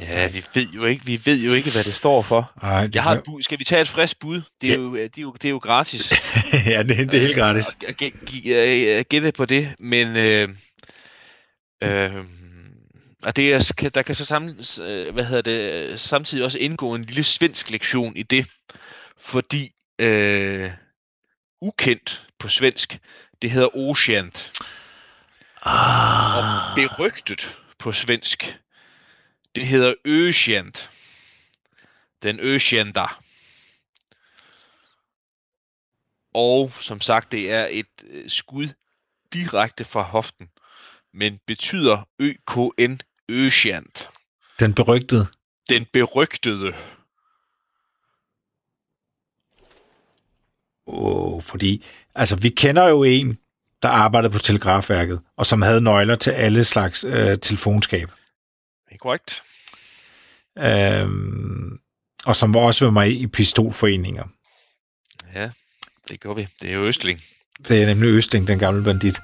Ja, 0.00 0.28
vi 0.28 0.44
ved 0.54 0.68
jo 0.68 0.84
ikke, 0.84 1.04
vi 1.04 1.20
ved 1.24 1.44
jo 1.44 1.52
ikke, 1.52 1.70
hvad 1.70 1.84
det 1.84 1.94
står 1.94 2.22
for. 2.22 2.52
Ej, 2.62 2.86
det 2.86 2.94
Jeg 2.94 3.02
har 3.02 3.14
et 3.14 3.22
bud. 3.24 3.42
Skal 3.42 3.58
vi 3.58 3.64
tage 3.64 3.82
et 3.82 3.88
frisk 3.88 4.20
bud? 4.20 4.42
Det 4.60 4.72
er, 4.72 4.76
jo, 4.76 4.94
det 4.96 5.18
er, 5.18 5.22
jo, 5.22 5.32
det 5.32 5.44
er 5.44 5.50
jo 5.50 5.58
gratis. 5.58 6.10
ja, 6.66 6.82
det, 6.82 7.12
det 7.12 7.14
er 7.14 7.20
helt 7.20 7.36
gratis. 7.36 7.76
øh, 8.98 9.04
gætte 9.08 9.32
på 9.32 9.44
det, 9.44 9.74
men 9.80 10.16
øh, 10.16 10.48
øh, 11.82 12.24
og 13.22 13.36
det 13.36 13.54
er, 13.54 13.90
der 13.94 14.02
kan 14.02 14.14
så 14.14 14.24
sammen, 14.24 14.64
øh, 14.82 15.14
hvad 15.14 15.24
hedder 15.24 15.42
det, 15.42 16.00
samtidig 16.00 16.44
også 16.44 16.58
indgå 16.58 16.94
en 16.94 17.04
lille 17.04 17.24
svensk 17.24 17.70
lektion 17.70 18.16
i 18.16 18.22
det, 18.22 18.46
fordi 19.18 19.70
øh, 19.98 20.70
ukendt 21.62 22.26
på 22.38 22.48
svensk, 22.48 22.98
det 23.42 23.50
hedder 23.50 23.76
og 23.76 23.96
Ah, 25.62 26.76
berygtet 26.76 27.56
på 27.78 27.92
svensk, 27.92 28.58
det 29.54 29.66
hedder 29.66 29.94
ökänt. 30.04 30.90
Den 32.22 32.40
ökända. 32.40 33.06
Og 36.34 36.72
som 36.80 37.00
sagt, 37.00 37.32
det 37.32 37.52
er 37.52 37.66
et 37.70 38.04
øh, 38.06 38.30
skud 38.30 38.68
direkte 39.32 39.84
fra 39.84 40.02
hoften, 40.02 40.48
men 41.14 41.38
betyder 41.46 42.08
ØKN 42.18 43.00
ökänt. 43.28 44.08
den 44.60 44.74
berygtede. 44.74 45.26
Den 45.68 45.86
berygtede. 45.92 46.74
Oh, 50.86 51.42
fordi, 51.42 51.84
altså, 52.14 52.36
vi 52.36 52.48
kender 52.48 52.88
jo 52.88 53.02
en, 53.02 53.38
der 53.82 53.88
arbejdede 53.88 54.32
på 54.32 54.38
Telegrafværket, 54.38 55.20
og 55.36 55.46
som 55.46 55.62
havde 55.62 55.80
nøgler 55.80 56.14
til 56.14 56.30
alle 56.30 56.64
slags 56.64 57.04
øh, 57.04 57.38
telefonskab. 57.38 58.10
Korrekt? 59.00 59.42
Øhm, 60.58 61.78
og 62.24 62.36
som 62.36 62.54
var 62.54 62.60
også 62.60 62.84
var 62.84 62.92
med 62.92 63.10
i 63.10 63.26
pistolforeninger. 63.26 64.24
Ja, 65.34 65.50
det 66.08 66.20
gør 66.20 66.34
vi. 66.34 66.48
Det 66.62 66.70
er 66.70 66.74
jo 66.74 66.84
Østling. 66.84 67.20
Det 67.68 67.82
er 67.82 67.86
nemlig 67.86 68.08
Østling, 68.08 68.48
den 68.48 68.58
gamle 68.58 68.84
bandit. 68.84 69.20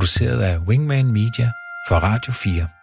Produceret 0.00 0.42
af 0.42 0.58
Wingman 0.58 1.12
Media 1.12 1.52
for 1.88 1.96
Radio 1.96 2.32
4. 2.32 2.79